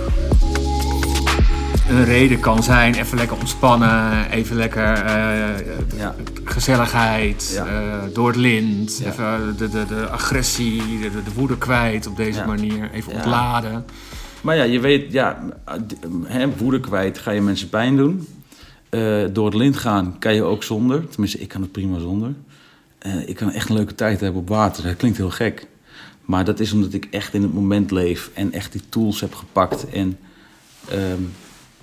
Een 1.90 2.04
reden 2.06 2.40
kan 2.40 2.64
zijn 2.64 2.94
even 2.96 3.18
lekker 3.18 3.38
ontspannen, 3.38 4.30
even 4.32 4.56
lekker 4.56 4.94
eh, 4.94 5.98
Ja. 5.98 6.16
gezelligheid, 6.44 7.52
Ja. 7.54 7.66
eh, 7.66 8.14
door 8.14 8.28
het 8.28 8.36
lint, 8.36 8.98
Ja. 9.04 9.10
even 9.12 9.56
de, 9.58 9.70
de, 9.70 9.86
de 9.86 10.10
agressie, 10.10 11.00
de, 11.00 11.10
de 11.24 11.34
woede 11.36 11.58
kwijt 11.58 12.08
op 12.08 12.16
deze 12.18 12.44
manier, 12.46 12.90
even 12.92 13.14
ontladen. 13.14 13.86
Maar 14.42 14.56
ja, 14.56 14.64
je 14.64 14.80
weet, 14.80 15.12
ja, 15.12 15.40
hè, 16.24 16.56
woede 16.58 16.80
kwijt 16.80 17.18
ga 17.18 17.32
je 17.32 17.42
mensen 17.42 17.70
pijn 17.70 17.96
doen. 17.98 18.28
Eh, 18.90 19.24
door 19.34 19.46
het 19.46 19.56
lint 19.56 19.78
gaan 19.78 20.16
kan 20.20 20.34
je 20.36 20.44
ook 20.44 20.64
zonder. 20.64 21.08
Tenminste, 21.10 21.40
ik 21.40 21.48
kan 21.48 21.62
het 21.62 21.72
prima 21.72 22.00
zonder. 22.00 22.34
Ik 23.26 23.36
kan 23.36 23.52
echt 23.52 23.70
een 23.70 23.76
leuke 23.76 23.96
tijd 23.96 24.20
hebben 24.20 24.42
op 24.42 24.48
water. 24.50 24.84
Dat 24.84 24.96
klinkt 24.98 25.18
heel 25.18 25.30
gek. 25.30 25.68
Maar 26.26 26.46
dat 26.46 26.60
is 26.60 26.72
omdat 26.72 26.94
ik 26.94 27.08
echt 27.12 27.34
in 27.34 27.42
het 27.42 27.54
moment 27.54 27.92
leef. 27.92 28.30
En 28.34 28.52
echt 28.54 28.72
die 28.72 28.82
tools 28.90 29.20
heb 29.20 29.36
gepakt. 29.36 29.90
En 29.90 30.18
ehm, 30.90 31.22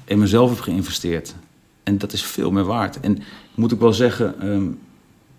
in 0.06 0.18
mezelf 0.18 0.50
heb 0.50 0.60
geïnvesteerd. 0.60 1.34
En 1.82 1.98
dat 1.98 2.12
is 2.12 2.22
veel 2.22 2.50
meer 2.50 2.64
waard. 2.64 3.00
En 3.00 3.22
moet 3.54 3.72
ik 3.72 3.78
wel 3.78 3.92
zeggen, 3.92 4.40
ehm, 4.40 4.66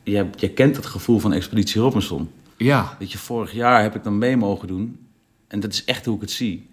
jij, 0.04 0.30
jij 0.36 0.50
kent 0.50 0.76
het 0.76 0.86
gevoel 0.86 1.20
van 1.20 1.34
Expeditie 1.34 1.82
Robinson. 1.82 2.30
Ja, 2.58 2.96
Weet 3.00 3.12
je, 3.12 3.18
vorig 3.18 3.52
jaar 3.52 3.82
heb 3.82 3.96
ik 3.96 4.04
dan 4.04 4.18
mee 4.18 4.38
mogen 4.38 4.68
doen. 4.68 5.00
En 5.48 5.60
dat 5.60 5.74
is 5.74 5.86
echt 5.86 6.06
hoe 6.06 6.16
ik 6.16 6.22
het 6.22 6.32
zie. 6.32 6.70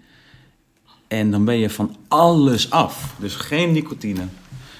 En 1.09 1.31
dan 1.31 1.45
ben 1.45 1.59
je 1.59 1.71
van 1.71 1.97
alles 2.09 2.71
af. 2.71 3.15
Dus 3.19 3.35
geen 3.35 3.73
nicotine, 3.73 4.23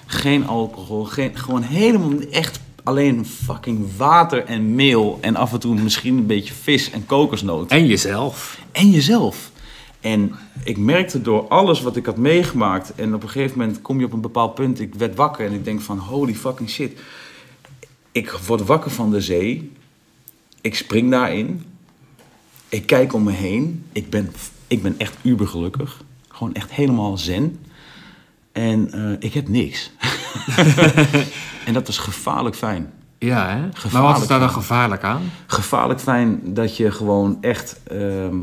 geen 0.07 0.47
alcohol, 0.47 1.05
geen, 1.05 1.37
gewoon 1.39 1.63
helemaal 1.63 2.21
echt 2.31 2.61
alleen 2.83 3.27
fucking 3.27 3.97
water 3.97 4.45
en 4.45 4.75
meel. 4.75 5.19
En 5.21 5.37
af 5.37 5.53
en 5.53 5.59
toe 5.59 5.75
misschien 5.75 6.17
een 6.17 6.27
beetje 6.27 6.55
vis 6.55 6.91
en 6.91 7.07
kokosnoot. 7.07 7.71
en 7.71 7.87
jezelf. 7.87 8.59
En 8.73 8.91
jezelf. 8.91 9.53
En 10.05 10.33
ik 10.65 10.79
merkte 10.79 11.23
door 11.23 11.49
alles 11.49 11.83
wat 11.83 11.97
ik 11.97 12.07
had 12.07 12.17
meegemaakt. 12.17 12.95
En 12.95 13.15
op 13.15 13.23
een 13.23 13.29
gegeven 13.29 13.59
moment 13.59 13.83
kom 13.83 13.99
je 13.99 14.05
op 14.07 14.13
een 14.13 14.21
bepaald 14.21 14.55
punt. 14.55 14.81
Ik 14.81 14.95
werd 14.95 15.15
wakker 15.15 15.47
en 15.47 15.53
ik 15.53 15.65
denk 15.65 15.81
van 15.81 15.99
holy 15.99 16.35
fucking 16.35 16.71
shit. 16.71 17.01
Ik 18.13 18.31
word 18.31 18.65
wakker 18.67 18.91
van 18.91 19.11
de 19.11 19.21
zee. 19.21 19.73
Ik 20.61 20.75
spring 20.75 21.11
daarin. 21.11 21.65
Ik 22.69 22.87
kijk 22.87 23.13
om 23.13 23.23
me 23.23 23.33
heen. 23.33 23.85
Ik 23.93 24.11
ben, 24.11 24.33
ik 24.67 24.83
ben 24.83 24.95
echt 24.99 25.17
ubergelukkig. 25.23 26.03
Gewoon 26.29 26.55
echt 26.55 26.73
helemaal 26.73 27.19
zen. 27.19 27.61
En 28.53 28.93
eh, 28.93 29.11
ik 29.19 29.35
heb 29.35 29.49
niks. 29.49 29.91
en 31.67 31.73
dat 31.73 31.89
is 31.89 31.99
gevaarlijk 31.99 32.57
fijn. 32.57 32.93
Ja, 33.19 33.49
hè? 33.49 33.61
Maar 33.61 33.69
wat 33.71 33.79
Gevaarlijk, 33.79 34.23
is 34.23 34.27
daar 34.27 34.41
dan 34.41 34.51
gevaarlijk 34.51 35.03
aan? 35.03 35.23
gevaarlijk 35.47 36.01
fijn 36.01 36.41
dat 36.45 36.77
je 36.77 36.91
gewoon 36.91 37.39
echt, 37.41 37.81
ehm, 37.87 38.37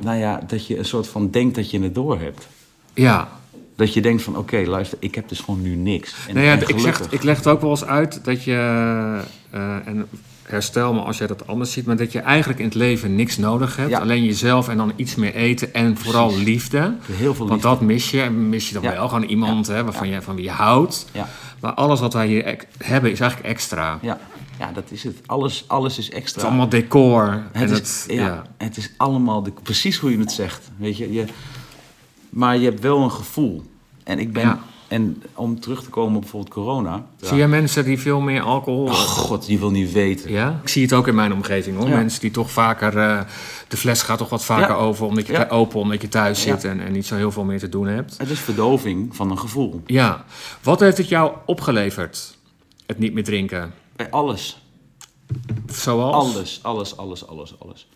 nou 0.00 0.18
ja, 0.18 0.40
dat 0.46 0.66
je 0.66 0.78
een 0.78 0.84
soort 0.84 1.08
van 1.08 1.30
denkt 1.30 1.54
dat 1.54 1.70
je 1.70 1.80
het 1.80 1.94
door 1.94 2.20
hebt. 2.20 2.46
Ja, 2.94 3.28
Dat 3.76 3.94
je 3.94 4.00
denkt 4.00 4.22
van, 4.22 4.36
oké, 4.36 4.56
luister, 4.66 4.98
ik 5.00 5.14
heb 5.14 5.28
dus 5.28 5.40
gewoon 5.40 5.62
nu 5.62 5.74
niks. 5.74 6.14
En, 6.28 6.34
nou 6.34 6.46
ja, 6.46 6.52
en 6.52 6.68
ik, 6.68 6.78
zeg, 6.78 7.00
ik 7.10 7.22
leg 7.22 7.36
het 7.36 7.46
ook 7.46 7.60
wel 7.60 7.70
eens 7.70 7.84
uit 7.84 8.24
dat 8.24 8.44
je, 8.44 8.52
eh, 9.50 9.86
en 9.86 10.06
herstel 10.42 10.94
me 10.94 11.00
als 11.00 11.18
jij 11.18 11.26
dat 11.26 11.46
anders 11.46 11.72
ziet, 11.72 11.86
maar 11.86 11.96
dat 11.96 12.12
je 12.12 12.18
eigenlijk 12.18 12.58
in 12.58 12.64
het 12.64 12.74
leven 12.74 13.14
niks 13.16 13.36
nodig 13.38 13.76
hebt. 13.76 13.90
Ja. 13.90 13.98
Alleen 13.98 14.24
jezelf 14.24 14.68
en 14.68 14.76
dan 14.76 14.92
iets 14.96 15.14
meer 15.14 15.34
eten 15.34 15.74
en 15.74 15.96
vooral 15.96 16.26
Precies. 16.28 16.44
liefde. 16.46 16.94
Heel 17.06 17.34
veel 17.34 17.48
Want 17.48 17.50
liefde. 17.62 17.68
dat 17.68 17.80
mis 17.80 18.10
je. 18.10 18.20
En 18.22 18.48
mis 18.48 18.68
je 18.68 18.74
dan 18.74 18.82
Ja. 18.82 18.92
wel 18.92 19.08
gewoon 19.08 19.24
iemand 19.28 19.66
hè, 19.66 19.84
waarvan 19.84 20.08
je, 20.08 20.22
van 20.22 20.34
wie 20.34 20.44
je 20.44 20.50
houdt. 20.50 21.06
Ja, 21.12 21.28
Maar 21.60 21.72
alles 21.72 22.00
wat 22.00 22.12
wij 22.12 22.26
hier 22.26 22.56
hebben 22.78 23.10
is 23.10 23.20
eigenlijk 23.20 23.50
extra. 23.52 23.98
ja, 24.02 24.18
ja, 24.58 24.72
dat 24.72 24.84
is 24.90 25.02
het. 25.02 25.16
Alles, 25.26 25.64
alles 25.66 25.98
is 25.98 26.10
extra. 26.10 26.20
Het 26.34 26.36
is 26.36 26.44
allemaal 26.44 26.68
decor. 26.68 27.42
Het 27.52 27.70
is, 27.70 27.78
het, 27.78 28.04
ja, 28.08 28.26
ja. 28.26 28.42
het 28.56 28.76
is 28.76 28.90
allemaal 28.96 29.42
de, 29.42 29.52
precies 29.62 29.98
hoe 29.98 30.10
je 30.10 30.18
het 30.18 30.32
zegt. 30.32 30.70
Weet 30.76 30.96
je, 30.96 31.12
je, 31.12 31.24
maar 32.30 32.56
je 32.58 32.64
hebt 32.64 32.80
wel 32.80 33.02
een 33.02 33.10
gevoel. 33.12 33.62
En 34.04 34.18
ik 34.18 34.32
ben, 34.32 34.42
Ja. 34.42 34.58
en 34.88 35.22
om 35.34 35.60
terug 35.60 35.82
te 35.82 35.90
komen 35.90 36.14
op 36.14 36.20
bijvoorbeeld 36.20 36.52
corona. 36.52 37.04
Zie 37.20 37.36
je 37.36 37.46
mensen 37.46 37.84
die 37.84 37.98
veel 37.98 38.20
meer 38.20 38.42
alcohol... 38.42 38.84
Oh 38.84 38.92
god, 38.92 39.46
je 39.46 39.58
wil 39.58 39.70
niet 39.70 39.92
weten. 39.92 40.30
Ja? 40.30 40.60
Ik 40.62 40.68
zie 40.68 40.82
het 40.82 40.92
ook 40.92 41.08
in 41.08 41.14
mijn 41.14 41.32
omgeving 41.32 41.76
hoor. 41.76 41.88
Mensen 41.88 42.20
die 42.20 42.30
toch 42.30 42.50
vaker... 42.50 42.98
eh, 42.98 43.20
de 43.68 43.76
fles 43.76 44.02
gaat 44.02 44.18
toch 44.18 44.28
wat 44.28 44.44
vaker 44.44 44.74
over 44.76 45.06
omdat 45.06 45.26
je 45.26 45.50
open 45.50 45.80
omdat 45.80 46.00
je 46.02 46.08
thuis 46.08 46.40
zit 46.42 46.64
en, 46.64 46.80
en 46.80 46.92
niet 46.92 47.06
zo 47.06 47.14
heel 47.16 47.32
veel 47.32 47.44
meer 47.44 47.58
te 47.58 47.68
doen 47.68 47.86
hebt. 47.86 48.14
Het 48.18 48.30
is 48.30 48.40
verdoving 48.40 49.16
van 49.16 49.30
een 49.30 49.38
gevoel. 49.38 49.82
Ja. 49.86 50.24
Wat 50.62 50.80
heeft 50.80 50.96
het 50.98 51.08
jou 51.08 51.32
opgeleverd? 51.46 52.36
Het 52.86 52.98
niet 52.98 53.14
meer 53.14 53.24
drinken. 53.24 53.72
Bij 53.96 54.10
alles. 54.10 54.58
Zoals? 55.66 56.14
Alles, 56.34 56.58
alles, 56.62 56.96
alles, 56.96 57.26
alles, 57.26 57.54
alles. 57.58 57.88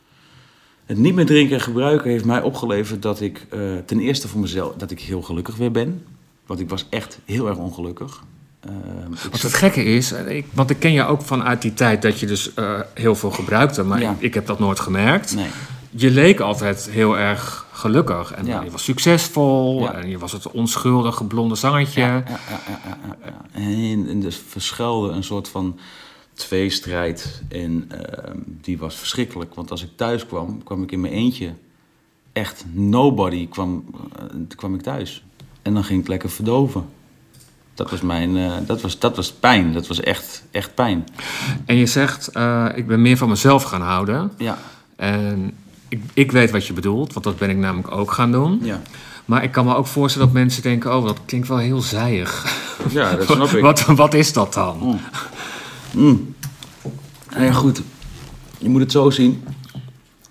Het 0.87 0.99
niet 0.99 1.15
meer 1.15 1.27
drinken 1.27 1.55
en 1.57 1.63
gebruiken 1.63 2.11
heeft 2.11 2.25
mij 2.25 2.43
opgeleverd 2.43 3.03
dat 3.03 3.21
ik 3.21 3.47
eh, 3.51 3.61
ten 3.87 4.01
eerste 4.01 4.29
voor 4.29 4.41
mezelf 4.41 4.75
dat 4.77 4.91
ik 4.91 5.01
heel 5.01 5.23
gelukkig 5.23 5.57
weer 5.57 5.71
ben. 5.71 6.05
Want 6.47 6.61
ik 6.61 6.69
was 6.69 6.87
echt 6.91 7.19
heel 7.25 7.49
erg 7.49 7.57
ongelukkig. 7.57 8.23
Ehm, 8.61 9.31
Wat 9.31 9.43
het 9.43 9.55
gekke 9.55 9.85
is, 9.85 10.13
eh, 10.13 10.37
ik, 10.37 10.47
want 10.53 10.71
ik 10.71 10.79
ken 10.79 10.93
je 10.93 11.05
ook 11.05 11.23
vanuit 11.23 11.63
die 11.63 11.75
tijd 11.75 12.03
dat 12.03 12.21
je 12.21 12.27
dus 12.27 12.55
eh, 12.55 12.81
heel 12.95 13.15
veel 13.15 13.31
gebruikte, 13.31 13.83
maar 13.83 14.01
Ja. 14.01 14.11
ik, 14.11 14.21
ik 14.21 14.35
heb 14.35 14.47
dat 14.47 14.59
nooit 14.59 14.81
gemerkt. 14.81 15.35
Nee. 15.35 15.47
Je 15.91 16.11
leek 16.11 16.41
altijd 16.41 16.89
heel 16.91 17.19
erg 17.19 17.67
gelukkig 17.79 18.33
en 18.33 18.47
Ja. 18.47 18.63
je 18.63 18.71
was 18.71 18.85
succesvol 18.85 19.81
Ja. 19.81 19.95
en 19.95 20.09
je 20.09 20.19
was 20.19 20.33
het 20.33 20.51
onschuldige 20.51 21.25
blonde 21.25 21.55
zangetje. 21.55 22.01
Ja. 22.01 22.23
En, 23.53 24.21
dus 24.21 24.43
verschuilde 24.49 25.09
een 25.09 25.25
soort 25.25 25.49
van 25.49 25.79
tweestrijd. 26.35 27.43
En 27.49 27.91
ehm, 27.91 28.37
die 28.45 28.79
was 28.79 28.95
verschrikkelijk. 28.95 29.55
Want 29.55 29.71
als 29.71 29.83
ik 29.83 29.91
thuis 29.97 30.27
kwam, 30.27 30.63
kwam 30.65 30.83
ik 30.83 30.93
in 30.93 31.01
mijn 31.01 31.13
eentje. 31.13 31.53
Echt 32.33 32.65
nobody 32.73 33.49
kwam, 33.49 33.85
eh, 34.17 34.57
kwam 34.57 34.75
ik 34.75 34.83
thuis. 34.83 35.25
En 35.63 35.75
dan 35.75 35.85
ging 35.85 36.01
ik 36.01 36.09
lekker 36.09 36.31
verdoven. 36.31 36.85
Dat 37.75 37.91
was 37.91 38.01
mijn, 38.01 38.37
eh, 38.37 38.53
dat 38.67 38.81
was, 38.81 38.99
dat 38.99 39.17
was 39.17 39.33
pijn. 39.33 39.73
Dat 39.73 39.87
was 39.87 40.01
echt, 40.01 40.45
echt 40.51 40.75
pijn. 40.75 41.07
En 41.65 41.77
je 41.77 41.87
zegt, 41.87 42.29
eh, 42.29 42.67
ik 42.75 42.87
ben 42.87 43.03
meer 43.03 43.17
van 43.17 43.29
mezelf 43.29 43.63
gaan 43.63 43.81
houden. 43.83 44.33
Ja, 44.39 44.59
En 44.97 45.57
ik, 45.89 46.03
ik 46.13 46.33
weet 46.33 46.51
wat 46.51 46.67
je 46.67 46.73
bedoelt, 46.73 47.13
want 47.13 47.25
dat 47.25 47.39
ben 47.39 47.51
ik 47.51 47.57
namelijk 47.57 47.91
ook 47.91 48.13
gaan 48.13 48.33
doen. 48.33 48.59
ja. 48.63 48.83
Maar 49.25 49.43
ik 49.43 49.53
kan 49.53 49.65
me 49.65 49.75
ook 49.75 49.87
voorstellen 49.87 50.27
dat 50.29 50.37
mensen 50.37 50.63
denken, 50.63 50.97
oh, 50.97 51.05
dat 51.07 51.19
klinkt 51.27 51.49
wel 51.49 51.57
heel 51.59 51.81
zijig. 51.81 52.47
ja 52.91 53.17
dat 53.17 53.27
snap 53.27 53.49
ik. 53.57 53.61
Wat, 53.63 53.85
wat 53.85 54.15
is 54.15 54.33
dat 54.33 54.55
dan? 54.55 55.01
Mm. 55.95 56.35
Nou 57.31 57.45
ja, 57.45 57.53
goed. 57.53 57.83
Je 58.59 58.69
moet 58.69 58.81
het 58.81 58.93
zo 58.93 59.11
zien. 59.11 59.45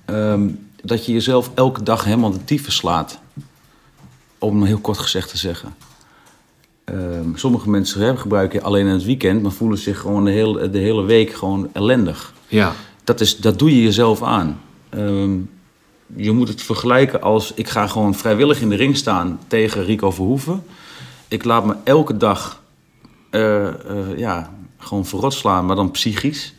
ehm, 0.05 0.49
dat 0.83 1.05
je 1.05 1.11
jezelf 1.13 1.51
elke 1.55 1.83
dag 1.83 2.03
helemaal 2.03 2.31
de 2.31 2.43
tyfus 2.43 2.75
slaat. 2.75 3.19
Om 4.37 4.63
heel 4.63 4.77
kort 4.79 4.97
gezegd 4.97 5.29
te 5.29 5.37
zeggen. 5.37 5.75
Ehm, 6.83 7.35
sommige 7.35 7.69
mensen 7.69 8.01
hè, 8.01 8.17
gebruiken 8.17 8.61
alleen 8.63 8.85
in 8.85 8.93
het 8.93 9.03
weekend... 9.05 9.41
maar 9.41 9.51
voelen 9.51 9.77
zich 9.77 9.99
gewoon 9.99 10.25
de 10.25 10.31
hele, 10.31 10.69
de 10.69 10.77
hele 10.79 11.03
week 11.03 11.33
gewoon 11.33 11.69
ellendig. 11.73 12.33
Ja, 12.47 12.73
Dat, 13.03 13.21
is, 13.21 13.37
dat 13.37 13.59
doe 13.59 13.75
je 13.75 13.83
jezelf 13.83 14.23
aan. 14.23 14.59
Ehm, 14.89 15.39
je 16.15 16.31
moet 16.31 16.47
het 16.47 16.61
vergelijken 16.61 17.21
als... 17.21 17.53
ik 17.53 17.69
ga 17.69 17.87
gewoon 17.87 18.15
vrijwillig 18.15 18.61
in 18.61 18.69
de 18.69 18.75
ring 18.75 18.97
staan 18.97 19.39
tegen 19.47 19.85
Rico 19.85 20.11
Verhoeven. 20.11 20.63
Ik 21.27 21.43
laat 21.43 21.65
me 21.65 21.75
elke 21.83 22.17
dag 22.17 22.61
eh, 23.29 23.67
eh, 23.67 24.17
ja, 24.17 24.53
gewoon 24.77 25.05
verrot 25.05 25.33
slaan, 25.33 25.65
maar 25.65 25.75
dan 25.75 25.91
psychisch. 25.91 26.53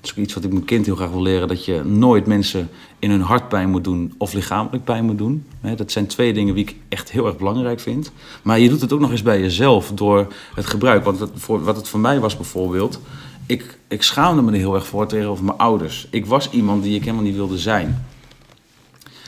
Dat 0.00 0.04
is 0.04 0.10
ook 0.10 0.24
iets 0.24 0.34
wat 0.34 0.44
ik 0.44 0.52
mijn 0.52 0.64
kind 0.64 0.86
heel 0.86 0.96
graag 0.96 1.10
wil 1.10 1.22
leren. 1.22 1.48
Dat 1.48 1.64
je 1.64 1.84
nooit 1.84 2.26
mensen 2.26 2.70
in 2.98 3.10
hun 3.10 3.20
hart 3.20 3.48
pijn 3.48 3.70
moet 3.70 3.84
doen 3.84 4.14
of 4.18 4.32
lichamelijk 4.32 4.84
pijn 4.84 5.04
moet 5.04 5.18
doen. 5.18 5.46
Dat 5.76 5.92
zijn 5.92 6.06
twee 6.06 6.32
dingen 6.32 6.54
die 6.54 6.64
ik 6.64 6.76
echt 6.88 7.10
heel 7.10 7.26
erg 7.26 7.36
belangrijk 7.36 7.80
vind. 7.80 8.12
Maar 8.42 8.58
je 8.58 8.68
doet 8.68 8.80
het 8.80 8.92
ook 8.92 9.00
nog 9.00 9.10
eens 9.10 9.22
bij 9.22 9.40
jezelf 9.40 9.92
door 9.94 10.26
het 10.54 10.66
gebruik. 10.66 11.04
Want 11.04 11.18
wat 11.46 11.76
het 11.76 11.88
voor 11.88 12.00
mij 12.00 12.20
was 12.20 12.36
bijvoorbeeld... 12.36 13.00
Ik, 13.48 13.78
ik 13.88 14.02
schaamde 14.02 14.42
me 14.42 14.52
er 14.52 14.58
heel 14.58 14.74
erg 14.74 14.86
voor 14.86 15.06
tegenover 15.06 15.44
mijn 15.44 15.58
ouders. 15.58 16.06
Ik 16.10 16.26
was 16.26 16.50
iemand 16.50 16.82
die 16.82 16.94
ik 16.94 17.00
helemaal 17.04 17.22
niet 17.24 17.34
wilde 17.34 17.58
zijn. 17.58 18.06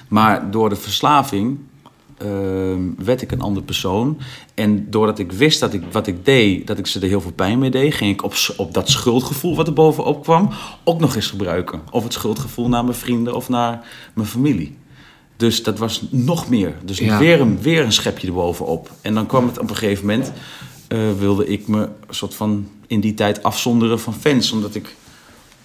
Maar 0.09 0.51
door 0.51 0.69
de 0.69 0.77
verslaving 0.77 1.59
ehm, 2.17 2.81
werd 2.97 3.23
ik 3.23 3.33
een 3.33 3.41
ander 3.41 3.63
persoon. 3.63 4.19
En 4.55 4.91
doordat 4.91 5.19
ik 5.19 5.33
wist 5.33 5.61
dat 5.61 5.73
ik 5.73 5.83
wat 5.93 6.07
ik 6.07 6.25
deed, 6.25 6.67
dat 6.67 6.79
ik 6.79 6.87
ze 6.87 7.01
er 7.01 7.09
heel 7.09 7.21
veel 7.21 7.33
pijn 7.33 7.59
mee 7.59 7.71
deed, 7.71 7.95
ging 7.95 8.13
ik 8.13 8.23
op, 8.25 8.35
op 8.57 8.75
dat 8.75 8.89
schuldgevoel 8.89 9.57
wat 9.57 9.67
er 9.67 9.73
bovenop 9.73 10.23
kwam 10.23 10.51
ook 10.85 11.01
nog 11.01 11.15
eens 11.17 11.27
gebruiken. 11.31 11.81
Of 11.91 12.03
het 12.03 12.13
schuldgevoel 12.13 12.69
naar 12.69 12.85
mijn 12.85 12.97
vrienden 12.97 13.35
of 13.35 13.49
naar 13.49 13.87
mijn 14.15 14.29
familie. 14.29 14.77
Dus 15.37 15.63
dat 15.63 15.79
was 15.79 16.03
nog 16.11 16.49
meer. 16.49 16.75
Dus 16.85 16.99
Ja. 16.99 17.19
weer, 17.19 17.41
een, 17.41 17.61
weer 17.63 17.85
een 17.85 17.93
schepje 17.93 18.27
erbovenop. 18.27 18.91
En 19.03 19.15
dan 19.15 19.27
kwam 19.27 19.47
het 19.47 19.59
op 19.59 19.71
een 19.71 19.77
gegeven 19.77 20.07
moment, 20.07 20.33
eh, 20.89 20.99
wilde 21.19 21.47
ik 21.47 21.69
me 21.69 21.79
een 21.81 22.15
soort 22.15 22.35
van 22.35 22.69
in 22.91 23.01
die 23.01 23.15
tijd 23.15 23.43
afzonderen 23.43 24.01
van 24.01 24.15
fans. 24.15 24.53
Omdat 24.53 24.75
ik 24.75 24.95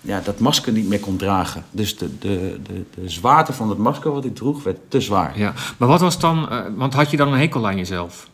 ja, 0.02 0.22
dat 0.24 0.40
masker 0.40 0.72
niet 0.74 0.88
meer 0.88 1.00
kon 1.00 1.18
dragen. 1.18 1.66
Dus 1.72 1.98
de, 1.98 2.18
de, 2.20 2.60
de, 2.64 2.84
de 3.02 3.10
zwaarte 3.10 3.54
van 3.54 3.70
het 3.70 3.78
masker 3.78 4.12
wat 4.12 4.26
ik 4.26 4.36
droeg 4.36 4.64
werd 4.64 4.78
te 4.88 5.02
zwaar. 5.02 5.40
ja. 5.40 5.54
Maar 5.78 5.88
wat 5.88 6.00
was 6.02 6.20
dan, 6.20 6.50
eh, 6.50 6.60
want 6.76 6.94
had 6.94 7.12
je 7.12 7.18
dan 7.18 7.34
een 7.34 7.40
hekel 7.40 7.68
aan 7.68 7.78
jezelf? 7.78 8.28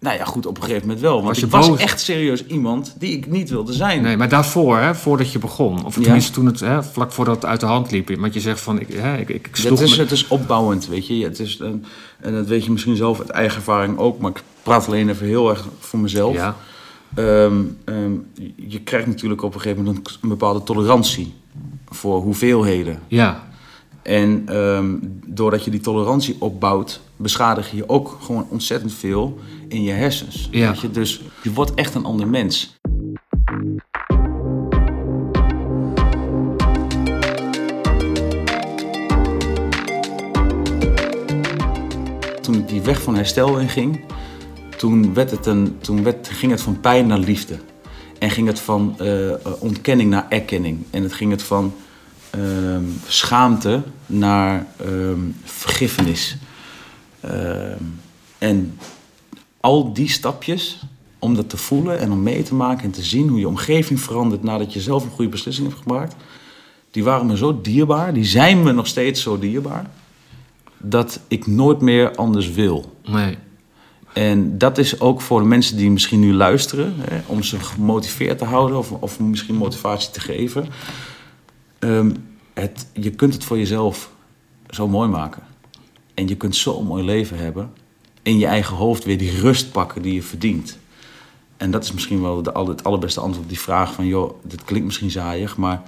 Nou 0.00 0.16
ja, 0.18 0.24
goed, 0.24 0.46
op 0.46 0.56
een 0.56 0.62
gegeven 0.62 0.82
moment 0.86 1.00
wel. 1.00 1.14
Want 1.14 1.26
Was 1.26 1.38
je 1.38 1.44
ik 1.46 1.50
was 1.52 1.76
echt 1.76 2.00
serieus 2.00 2.46
iemand 2.46 2.94
die 2.98 3.16
ik 3.16 3.26
niet 3.26 3.50
wilde 3.50 3.72
zijn. 3.72 4.02
Nee, 4.02 4.16
maar 4.16 4.28
daarvoor, 4.28 4.78
hè, 4.78 4.94
voordat 4.94 5.32
je 5.32 5.38
begon. 5.38 5.84
Of 5.84 5.96
Ja. 5.96 6.02
tenminste 6.02 6.32
toen 6.32 6.46
het, 6.46 6.60
hè, 6.60 6.82
vlak 6.82 7.12
voordat 7.12 7.34
het 7.34 7.44
uit 7.44 7.60
de 7.60 7.66
hand 7.66 7.90
liep. 7.90 8.16
Want 8.20 8.34
je 8.34 8.40
zegt 8.40 8.60
van, 8.60 8.80
ik, 8.80 8.88
hè, 8.92 9.16
ik, 9.18 9.28
ik 9.28 9.48
sloeg 9.52 9.78
het, 9.78 9.88
is, 9.88 9.96
me- 9.96 10.02
het 10.02 10.10
is 10.12 10.28
opbouwend, 10.28 10.86
weet 10.86 11.06
je. 11.06 11.24
Het 11.24 11.38
is, 11.40 11.58
een- 11.58 11.84
en 12.20 12.32
dat 12.34 12.46
weet 12.46 12.64
je 12.64 12.70
misschien 12.70 12.96
zelf 12.96 13.18
uit 13.18 13.28
eigen 13.30 13.56
ervaring 13.56 13.98
ook. 13.98 14.18
Maar 14.20 14.30
ik 14.30 14.42
praat 14.62 14.86
alleen 14.86 15.08
even 15.08 15.26
heel 15.26 15.50
erg 15.50 15.64
voor 15.78 15.98
mezelf. 15.98 16.34
Ja, 16.34 16.56
Ehm, 17.16 17.62
ehm, 17.84 18.12
je 18.56 18.80
krijgt 18.80 19.06
natuurlijk 19.06 19.42
op 19.42 19.54
een 19.54 19.60
gegeven 19.60 19.84
moment 19.84 20.18
een, 20.22 20.28
bepaalde 20.28 20.62
tolerantie 20.62 21.34
voor 21.88 22.20
hoeveelheden. 22.20 22.98
ja, 23.08 23.48
En 24.02 24.42
ehm, 24.46 24.94
doordat 25.26 25.64
je 25.64 25.70
die 25.70 25.80
tolerantie 25.80 26.36
opbouwt, 26.38 27.00
beschadig 27.16 27.70
je 27.70 27.88
ook 27.88 28.18
gewoon 28.20 28.46
ontzettend 28.48 28.94
veel 28.94 29.38
in 29.68 29.82
je 29.82 29.92
hersens. 29.92 30.48
Ja. 30.50 30.70
Weet 30.70 30.80
je? 30.80 30.90
Dus 30.90 31.22
je 31.42 31.52
wordt 31.52 31.74
echt 31.74 31.94
een 31.94 32.04
ander 32.04 32.28
mens. 32.28 32.78
Toen 42.40 42.54
ik 42.54 42.68
die 42.68 42.82
weg 42.82 43.02
van 43.02 43.14
herstel 43.14 43.58
inging, 43.58 44.00
toen, 44.76 45.14
werd 45.14 45.30
het 45.30 45.46
een, 45.46 45.76
toen 45.80 46.02
werd, 46.02 46.28
ging 46.28 46.52
het 46.52 46.60
van 46.60 46.80
pijn 46.80 47.06
naar 47.06 47.18
liefde. 47.18 47.58
En 48.18 48.30
ging 48.30 48.46
het 48.46 48.60
van 48.60 48.94
eh, 48.98 49.32
ontkenning 49.58 50.10
naar 50.10 50.26
erkenning. 50.28 50.78
En 50.90 51.02
het 51.02 51.12
ging 51.12 51.30
het 51.30 51.42
van 51.42 51.74
ehm, 52.30 52.84
schaamte 53.06 53.82
naar 54.06 54.66
ehm, 54.76 55.20
vergiffenis. 55.44 56.36
Ehm, 57.20 57.82
en 58.38 58.78
al 59.60 59.92
die 59.92 60.08
stapjes, 60.08 60.82
om 61.18 61.34
dat 61.34 61.50
te 61.50 61.56
voelen 61.56 61.98
en 61.98 62.12
om 62.12 62.22
mee 62.22 62.42
te 62.42 62.54
maken 62.54 62.84
en 62.84 62.90
te 62.90 63.02
zien 63.02 63.28
hoe 63.28 63.38
je 63.38 63.48
omgeving 63.48 64.00
verandert 64.00 64.42
nadat 64.42 64.72
je 64.72 64.80
zelf 64.80 65.04
een 65.04 65.10
goede 65.10 65.30
beslissing 65.30 65.68
hebt 65.68 65.82
gemaakt, 65.82 66.14
die 66.90 67.04
waren 67.04 67.26
me 67.26 67.36
zo 67.36 67.60
dierbaar, 67.60 68.14
die 68.14 68.24
zijn 68.24 68.62
me 68.62 68.72
nog 68.72 68.86
steeds 68.86 69.22
zo 69.22 69.38
dierbaar, 69.38 69.90
dat 70.78 71.20
ik 71.28 71.46
nooit 71.46 71.80
meer 71.80 72.14
anders 72.14 72.50
wil. 72.50 72.96
nee. 73.04 73.38
En 74.16 74.58
dat 74.58 74.78
is 74.78 75.00
ook 75.00 75.20
voor 75.20 75.40
de 75.40 75.46
mensen 75.46 75.76
die 75.76 75.90
misschien 75.90 76.20
nu 76.20 76.34
luisteren, 76.34 76.94
hè, 76.98 77.20
om 77.26 77.42
ze 77.42 77.60
gemotiveerd 77.60 78.38
te 78.38 78.44
houden 78.44 78.78
of, 78.78 78.90
of 78.90 79.20
misschien 79.20 79.54
motivatie 79.54 80.10
te 80.10 80.20
geven. 80.20 80.68
Ehm, 81.78 82.10
het, 82.54 82.86
je 82.92 83.10
kunt 83.10 83.34
het 83.34 83.44
voor 83.44 83.58
jezelf 83.58 84.10
zo 84.70 84.88
mooi 84.88 85.08
maken. 85.08 85.42
En 86.14 86.28
je 86.28 86.36
kunt 86.36 86.56
zo'n 86.56 86.86
mooi 86.86 87.04
leven 87.04 87.38
hebben. 87.38 87.72
In 88.22 88.38
je 88.38 88.46
eigen 88.46 88.76
hoofd 88.76 89.04
weer 89.04 89.18
die 89.18 89.40
rust 89.40 89.72
pakken 89.72 90.02
die 90.02 90.14
je 90.14 90.22
verdient. 90.22 90.78
En 91.56 91.70
dat 91.70 91.84
is 91.84 91.92
misschien 91.92 92.22
wel 92.22 92.42
de, 92.42 92.52
het 92.68 92.84
allerbeste 92.84 93.20
antwoord 93.20 93.42
op 93.42 93.48
die 93.48 93.60
vraag 93.60 93.92
van... 93.92 94.06
joh, 94.06 94.34
dit 94.42 94.64
klinkt 94.64 94.86
misschien 94.86 95.10
saaiig, 95.10 95.56
maar 95.56 95.82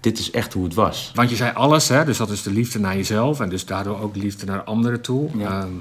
dit 0.00 0.18
is 0.18 0.30
echt 0.30 0.52
hoe 0.52 0.64
het 0.64 0.74
was. 0.74 1.10
Want 1.14 1.30
je 1.30 1.36
zei 1.36 1.54
alles, 1.54 1.88
hè? 1.88 2.04
dus 2.04 2.16
dat 2.16 2.30
is 2.30 2.42
de 2.42 2.50
liefde 2.50 2.78
naar 2.78 2.96
jezelf 2.96 3.40
en 3.40 3.48
dus 3.48 3.64
daardoor 3.64 4.00
ook 4.00 4.16
liefde 4.16 4.46
naar 4.46 4.62
anderen 4.62 5.00
toe. 5.00 5.28
Ja. 5.36 5.60
Ehm, 5.60 5.72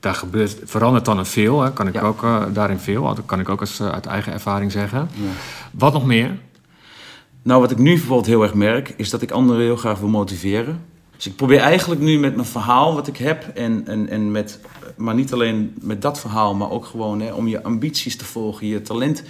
daar 0.00 0.14
gebeurt, 0.14 0.56
verandert 0.64 1.04
dan 1.04 1.18
een 1.18 1.26
veel, 1.26 1.60
hè? 1.62 1.72
kan 1.72 1.86
ik 1.86 1.94
Ja. 1.94 2.00
ook 2.00 2.22
eh, 2.22 2.42
daarin 2.52 2.78
veel, 2.78 3.02
dat 3.02 3.22
kan 3.26 3.40
ik 3.40 3.48
ook 3.48 3.60
als, 3.60 3.80
eh, 3.80 3.88
uit 3.88 4.06
eigen 4.06 4.32
ervaring 4.32 4.72
zeggen. 4.72 4.98
Ja. 5.14 5.28
Wat 5.72 5.92
nog 5.92 6.06
meer? 6.06 6.38
Nou, 7.42 7.60
wat 7.60 7.70
ik 7.70 7.78
nu 7.78 7.90
bijvoorbeeld 7.94 8.26
heel 8.26 8.42
erg 8.42 8.54
merk, 8.54 8.94
is 8.96 9.10
dat 9.10 9.22
ik 9.22 9.30
anderen 9.30 9.62
heel 9.62 9.76
graag 9.76 9.98
wil 9.98 10.08
motiveren. 10.08 10.84
Dus 11.16 11.26
ik 11.26 11.36
probeer 11.36 11.58
eigenlijk 11.60 12.00
nu 12.00 12.18
met 12.18 12.34
mijn 12.34 12.46
verhaal 12.48 12.94
wat 12.94 13.06
ik 13.06 13.16
heb, 13.16 13.44
en, 13.54 13.82
en, 13.86 14.08
en 14.08 14.30
met, 14.30 14.60
maar 14.96 15.14
niet 15.14 15.32
alleen 15.32 15.74
met 15.80 16.02
dat 16.02 16.20
verhaal, 16.20 16.54
maar 16.54 16.70
ook 16.70 16.84
gewoon 16.86 17.20
hè, 17.20 17.32
om 17.32 17.48
je 17.48 17.62
ambities 17.62 18.16
te 18.16 18.24
volgen, 18.24 18.66
je 18.66 18.82
talent 18.82 19.22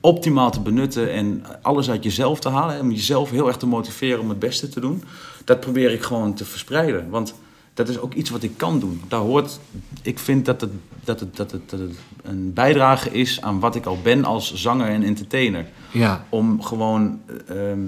optimaal 0.00 0.50
te 0.50 0.60
benutten 0.60 1.12
en 1.12 1.44
alles 1.62 1.90
uit 1.90 2.04
jezelf 2.04 2.40
te 2.40 2.48
halen. 2.48 2.74
hè, 2.74 2.80
Om 2.80 2.90
jezelf 2.90 3.30
heel 3.30 3.46
erg 3.46 3.56
te 3.56 3.66
motiveren 3.66 4.20
om 4.20 4.28
het 4.28 4.38
beste 4.38 4.68
te 4.68 4.80
doen. 4.80 5.02
Dat 5.44 5.60
probeer 5.60 5.92
ik 5.92 6.02
gewoon 6.02 6.34
te 6.34 6.44
verspreiden. 6.44 7.10
Want 7.10 7.34
dat 7.76 7.88
is 7.88 7.98
ook 7.98 8.14
iets 8.14 8.30
wat 8.30 8.42
ik 8.42 8.56
kan 8.56 8.80
doen. 8.80 9.02
Daar 9.08 9.20
hoort, 9.20 9.60
ik 10.02 10.18
vind 10.18 10.44
dat 10.44 10.60
het, 10.60 10.70
dat 11.04 11.20
het, 11.20 11.36
dat 11.36 11.50
het, 11.50 11.70
dat 11.70 11.80
het 11.80 11.96
een 12.22 12.52
bijdrage 12.52 13.10
is 13.10 13.40
aan 13.40 13.60
wat 13.60 13.74
ik 13.74 13.86
al 13.86 13.98
ben 14.02 14.24
als 14.24 14.54
zanger 14.54 14.88
en 14.88 15.02
entertainer 15.02 15.66
Ja, 15.90 16.24
om 16.28 16.62
gewoon 16.62 17.20
eh, 17.26 17.70
ehm, 17.70 17.80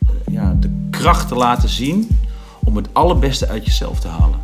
eh, 0.00 0.34
ja, 0.34 0.56
de 0.60 0.86
kracht 0.90 1.28
te 1.28 1.34
laten 1.34 1.68
zien 1.68 2.08
om 2.64 2.76
het 2.76 2.88
allerbeste 2.92 3.48
uit 3.48 3.64
jezelf 3.64 4.00
te 4.00 4.08
halen. 4.08 4.40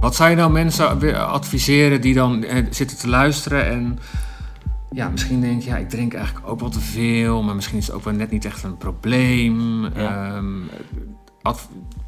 Wat 0.00 0.14
zou 0.14 0.30
je 0.30 0.36
nou 0.36 0.50
mensen 0.50 1.16
adviseren 1.28 2.00
die 2.00 2.14
dan 2.14 2.44
eh, 2.44 2.64
zitten 2.70 2.96
te 2.96 3.08
luisteren 3.08 3.66
en 3.66 3.98
ja, 4.90 5.08
misschien 5.08 5.40
denk 5.40 5.62
je, 5.62 5.70
ja, 5.70 5.76
ik 5.76 5.88
drink 5.88 6.14
eigenlijk 6.14 6.48
ook 6.48 6.60
wel 6.60 6.68
te 6.68 6.80
veel, 6.80 7.42
maar 7.42 7.54
misschien 7.54 7.78
is 7.78 7.86
het 7.86 7.96
ook 7.96 8.04
wel 8.04 8.14
net 8.14 8.30
niet 8.30 8.44
echt 8.44 8.62
een 8.62 8.76
probleem. 8.76 9.84
Ja. 9.84 10.34
Ehm, 10.34 10.58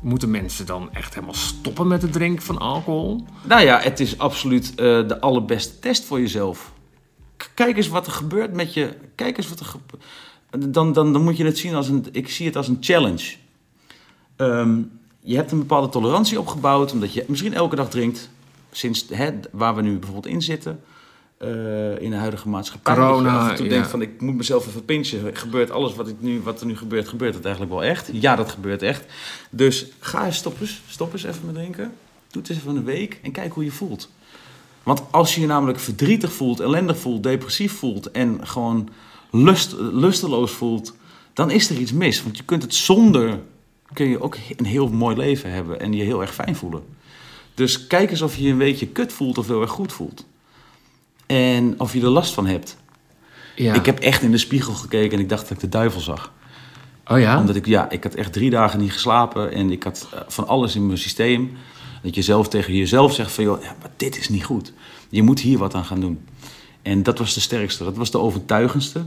moeten 0.01 0.31
mensen 0.31 0.67
dan 0.67 0.93
echt 0.93 1.15
helemaal 1.15 1.35
stoppen 1.35 1.87
met 1.87 2.03
het 2.03 2.13
drinken 2.13 2.45
van 2.45 2.59
alcohol? 2.59 3.25
Nou 3.43 3.63
ja, 3.63 3.81
het 3.81 4.01
is 4.01 4.19
absoluut 4.19 4.71
eh, 4.71 4.77
de 5.09 5.21
allerbeste 5.21 5.79
test 5.79 6.05
voor 6.05 6.21
jezelf. 6.21 6.73
Kijk 7.55 7.77
eens 7.77 7.89
wat 7.89 8.07
er 8.07 8.13
gebeurt 8.13 8.53
met 8.53 8.75
je. 8.75 8.97
Kijk 9.15 9.37
eens 9.37 9.49
wat 9.49 9.61
er. 9.61 9.75
Dan, 10.69 10.93
dan, 10.93 11.13
dan 11.13 11.23
moet 11.23 11.37
je 11.37 11.45
het 11.45 11.59
zien 11.59 11.75
als 11.75 11.89
een. 11.89 12.07
Ik 12.13 12.29
zie 12.29 12.47
het 12.47 12.57
als 12.57 12.69
een 12.69 12.77
challenge. 12.81 13.35
Ehm, 14.37 14.81
je 15.21 15.37
hebt 15.37 15.53
een 15.53 15.59
bepaalde 15.59 15.89
tolerantie 15.89 16.41
opgebouwd, 16.41 16.93
omdat 16.93 17.13
je 17.13 17.25
misschien 17.29 17.55
elke 17.55 17.77
dag 17.77 17.91
drinkt. 17.91 18.31
Sinds 18.71 19.07
hè, 19.09 19.31
waar 19.53 19.75
we 19.75 19.83
nu 19.83 19.93
bijvoorbeeld 19.93 20.35
in 20.35 20.43
zitten. 20.43 20.81
Eh, 21.43 22.03
in 22.03 22.11
de 22.11 22.17
huidige 22.17 22.49
maatschappij. 22.49 22.95
Corona, 22.95 23.49
Dat 23.49 23.59
je 23.59 23.65
ja. 23.65 23.71
denkt 23.71 23.89
van 23.89 24.03
ik 24.03 24.21
moet 24.21 24.37
mezelf 24.37 24.67
even 24.67 24.85
pinchen. 24.85 25.37
Gebeurt 25.37 25.71
alles 25.71 25.95
wat, 25.95 26.09
ik 26.09 26.15
nu, 26.19 26.41
wat 26.41 26.61
er 26.61 26.67
nu 26.67 26.77
gebeurt, 26.77 27.09
gebeurt 27.09 27.35
het 27.35 27.45
eigenlijk 27.45 27.75
wel 27.75 27.85
echt? 27.85 28.11
Ja, 28.13 28.37
dat 28.37 28.51
gebeurt 28.51 28.83
echt. 28.83 29.05
Dus 29.51 29.87
ga 29.99 30.27
eens 30.27 30.37
stop 30.37 30.61
eens, 30.61 30.83
stop 30.89 31.13
eens 31.13 31.25
even 31.25 31.47
met 31.47 31.55
drinken. 31.55 31.93
Doe 32.31 32.43
het 32.43 32.51
eens 32.51 32.59
even 32.59 32.77
een 32.77 32.85
week 32.85 33.19
en 33.23 33.33
kijk 33.33 33.53
hoe 33.53 33.65
je 33.65 33.71
voelt. 33.71 34.11
Want 34.83 35.03
als 35.11 35.35
je 35.35 35.41
je 35.41 35.47
namelijk 35.47 35.79
verdrietig 35.79 36.33
voelt, 36.33 36.61
ellendig 36.61 36.99
voelt, 36.99 37.23
depressief 37.23 37.73
voelt 37.73 38.11
en 38.11 38.47
gewoon 38.47 38.89
lust, 39.31 39.75
lusteloos 39.79 40.51
voelt, 40.51 40.95
dan 41.33 41.51
is 41.51 41.71
er 41.71 41.77
iets 41.77 41.93
mis. 41.93 42.23
Want 42.23 42.37
je 42.37 42.45
kunt 42.45 42.63
het 42.63 42.75
zonder, 42.75 43.39
kun 43.93 44.09
je 44.09 44.23
ook 44.23 44.37
een 44.57 44.65
heel 44.65 44.89
mooi 44.89 45.17
leven 45.17 45.51
hebben 45.53 45.81
en 45.81 45.93
je 45.93 46.03
heel 46.03 46.21
erg 46.21 46.35
fijn 46.35 46.57
voelen. 46.57 46.83
Dus 47.55 47.87
kijk 47.87 48.11
eens 48.11 48.23
of 48.23 48.37
je 48.37 48.43
je 48.43 48.51
een 48.51 48.59
beetje 48.59 48.87
kut 48.87 49.13
voelt 49.13 49.39
of 49.39 49.47
heel 49.47 49.61
erg 49.61 49.71
goed 49.71 49.93
voelt. 49.93 50.25
En 51.33 51.81
of 51.81 51.93
je 51.93 52.01
er 52.01 52.09
last 52.09 52.35
van 52.35 52.47
hebt. 52.47 52.77
Ja. 53.57 53.75
Ik 53.75 53.87
heb 53.87 53.99
echt 53.99 54.23
in 54.23 54.31
de 54.31 54.39
spiegel 54.39 54.75
gekeken 54.75 55.13
en 55.13 55.23
ik 55.23 55.29
dacht 55.29 55.43
dat 55.43 55.51
ik 55.51 55.61
de 55.61 55.69
duivel 55.69 56.01
zag. 56.01 56.33
Oh 57.07 57.19
ja? 57.19 57.39
Omdat 57.39 57.57
ik, 57.57 57.67
ja, 57.67 57.91
ik 57.91 58.03
had 58.03 58.15
echt 58.15 58.33
drie 58.33 58.51
dagen 58.51 58.79
niet 58.79 58.93
geslapen 58.93 59.53
en 59.53 59.71
ik 59.71 59.83
had 59.83 60.09
eh, 60.13 60.21
van 60.29 60.47
alles 60.47 60.75
in 60.75 60.87
mijn 60.87 60.99
systeem. 60.99 61.57
Dat 62.03 62.15
je 62.15 62.23
zelf 62.23 62.49
tegen 62.49 62.75
jezelf 62.75 63.15
zegt 63.15 63.33
van, 63.33 63.45
joh, 63.45 63.63
ja, 63.63 63.75
maar 63.81 63.91
dit 63.97 64.19
is 64.19 64.29
niet 64.29 64.45
goed. 64.45 64.73
Je 65.09 65.23
moet 65.23 65.41
hier 65.41 65.59
wat 65.59 65.75
aan 65.75 65.85
gaan 65.85 66.01
doen. 66.01 66.25
En 66.83 67.03
dat 67.03 67.19
was 67.19 67.35
de 67.35 67.41
sterkste, 67.41 67.85
dat 67.85 67.97
was 67.97 68.11
de 68.11 68.19
overtuigendste, 68.19 69.07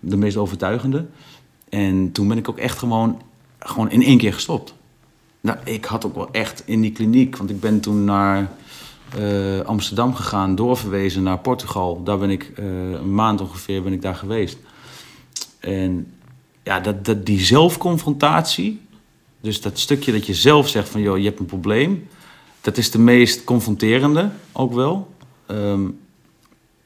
de 0.00 0.16
meest 0.16 0.36
overtuigende. 0.36 1.06
En 1.68 2.12
toen 2.12 2.28
ben 2.28 2.38
ik 2.38 2.48
ook 2.48 2.58
echt 2.58 2.78
gewoon, 2.78 3.22
gewoon 3.58 3.90
in 3.90 4.02
één 4.02 4.18
keer 4.18 4.32
gestopt. 4.32 4.74
Nou, 5.40 5.58
ik 5.64 5.84
had 5.84 6.06
ook 6.06 6.14
wel 6.14 6.28
echt 6.32 6.62
in 6.66 6.80
die 6.80 6.92
kliniek, 6.92 7.36
want 7.36 7.50
ik 7.50 7.60
ben 7.60 7.80
toen 7.80 8.04
naar 8.04 8.50
eh, 9.18 9.60
Amsterdam 9.60 10.14
gegaan, 10.14 10.54
doorverwezen 10.54 11.22
naar 11.22 11.38
Portugal. 11.38 12.02
Daar 12.02 12.18
ben 12.18 12.30
ik 12.30 12.52
eh, 12.56 12.64
een 12.90 13.14
maand 13.14 13.40
ongeveer 13.40 13.82
ben 13.82 13.92
ik 13.92 14.02
daar 14.02 14.14
geweest. 14.14 14.58
En 15.58 16.12
ja, 16.62 16.80
dat, 16.80 17.04
dat, 17.04 17.26
die 17.26 17.40
zelfconfrontatie, 17.40 18.80
dus 19.40 19.60
dat 19.60 19.78
stukje 19.78 20.12
dat 20.12 20.26
je 20.26 20.34
zelf 20.34 20.68
zegt 20.68 20.88
van, 20.88 21.00
joh, 21.00 21.18
je 21.18 21.24
hebt 21.24 21.40
een 21.40 21.46
probleem, 21.46 22.08
dat 22.60 22.76
is 22.76 22.90
de 22.90 22.98
meest 22.98 23.44
confronterende 23.44 24.30
ook 24.52 24.72
wel. 24.72 25.14
Ehm, 25.46 25.88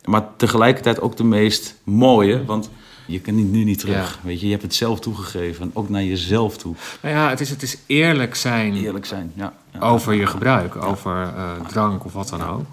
maar 0.05 0.37
tegelijkertijd 0.37 1.01
ook 1.01 1.17
de 1.17 1.25
meest 1.25 1.75
mooie, 1.85 2.45
want 2.45 2.71
je 3.07 3.21
kan 3.21 3.51
nu 3.51 3.64
niet 3.64 3.79
terug. 3.79 4.19
Ja. 4.23 4.29
Weet 4.29 4.40
je, 4.40 4.45
je 4.45 4.53
hebt 4.53 4.62
het 4.62 4.75
zelf 4.75 5.01
toegegeven, 5.01 5.71
ook 5.73 5.88
naar 5.88 6.05
jezelf 6.05 6.57
toe. 6.57 6.75
Nou 7.01 7.14
ja, 7.14 7.29
het 7.29 7.40
is, 7.40 7.51
het 7.51 7.62
is 7.62 7.77
eerlijk 7.87 8.35
zijn 8.35 8.75
Eerlijk 8.75 9.07
zijn, 9.07 9.33
ja. 9.35 9.53
ja. 9.73 9.79
over 9.79 10.14
je 10.14 10.27
gebruik, 10.27 10.77
over 10.77 11.23
eh, 11.23 11.51
drank 11.69 12.05
of 12.05 12.12
wat 12.12 12.29
dan 12.29 12.43
ook. 12.43 12.64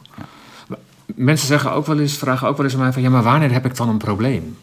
Mensen 1.15 1.47
zeggen 1.47 1.71
ook 1.71 1.85
wel 1.85 1.99
eens, 1.99 2.17
vragen 2.17 2.47
ook 2.47 2.57
wel 2.57 2.65
eens 2.65 2.75
aan 2.75 2.81
mij 2.81 2.93
van... 2.93 3.01
ja, 3.01 3.09
maar 3.09 3.23
wanneer 3.23 3.51
heb 3.51 3.65
ik 3.65 3.75
dan 3.75 3.89
een 3.89 3.97
probleem? 3.97 4.57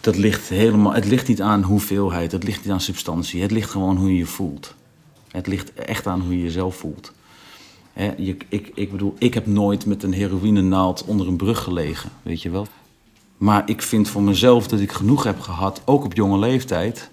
Dat 0.00 0.16
ligt 0.16 0.48
helemaal, 0.48 0.92
het 0.92 1.04
ligt 1.04 1.28
niet 1.28 1.42
aan 1.42 1.62
hoeveelheid, 1.62 2.32
het 2.32 2.44
ligt 2.44 2.64
niet 2.64 2.72
aan 2.72 2.80
substantie. 2.80 3.42
Het 3.42 3.50
ligt 3.50 3.70
gewoon 3.70 3.96
hoe 3.96 4.08
je 4.08 4.16
je 4.16 4.26
voelt. 4.26 4.74
Het 5.30 5.46
ligt 5.46 5.74
echt 5.74 6.06
aan 6.06 6.20
hoe 6.20 6.36
je 6.36 6.42
jezelf 6.42 6.76
voelt. 6.76 7.12
Je, 8.16 8.36
ik, 8.48 8.70
ik 8.74 8.90
bedoel, 8.90 9.14
ik 9.18 9.34
heb 9.34 9.46
nooit 9.46 9.86
met 9.86 10.02
een 10.02 10.12
heroïnenaald 10.12 11.04
onder 11.04 11.28
een 11.28 11.36
brug 11.36 11.62
gelegen, 11.62 12.10
weet 12.22 12.42
je 12.42 12.50
wel. 12.50 12.66
Maar 13.42 13.62
ik 13.66 13.82
vind 13.82 14.08
voor 14.08 14.22
mezelf 14.22 14.68
dat 14.68 14.80
ik 14.80 14.92
genoeg 14.92 15.24
heb 15.24 15.40
gehad, 15.40 15.82
ook 15.84 16.04
op 16.04 16.14
jonge 16.14 16.38
leeftijd... 16.38 17.10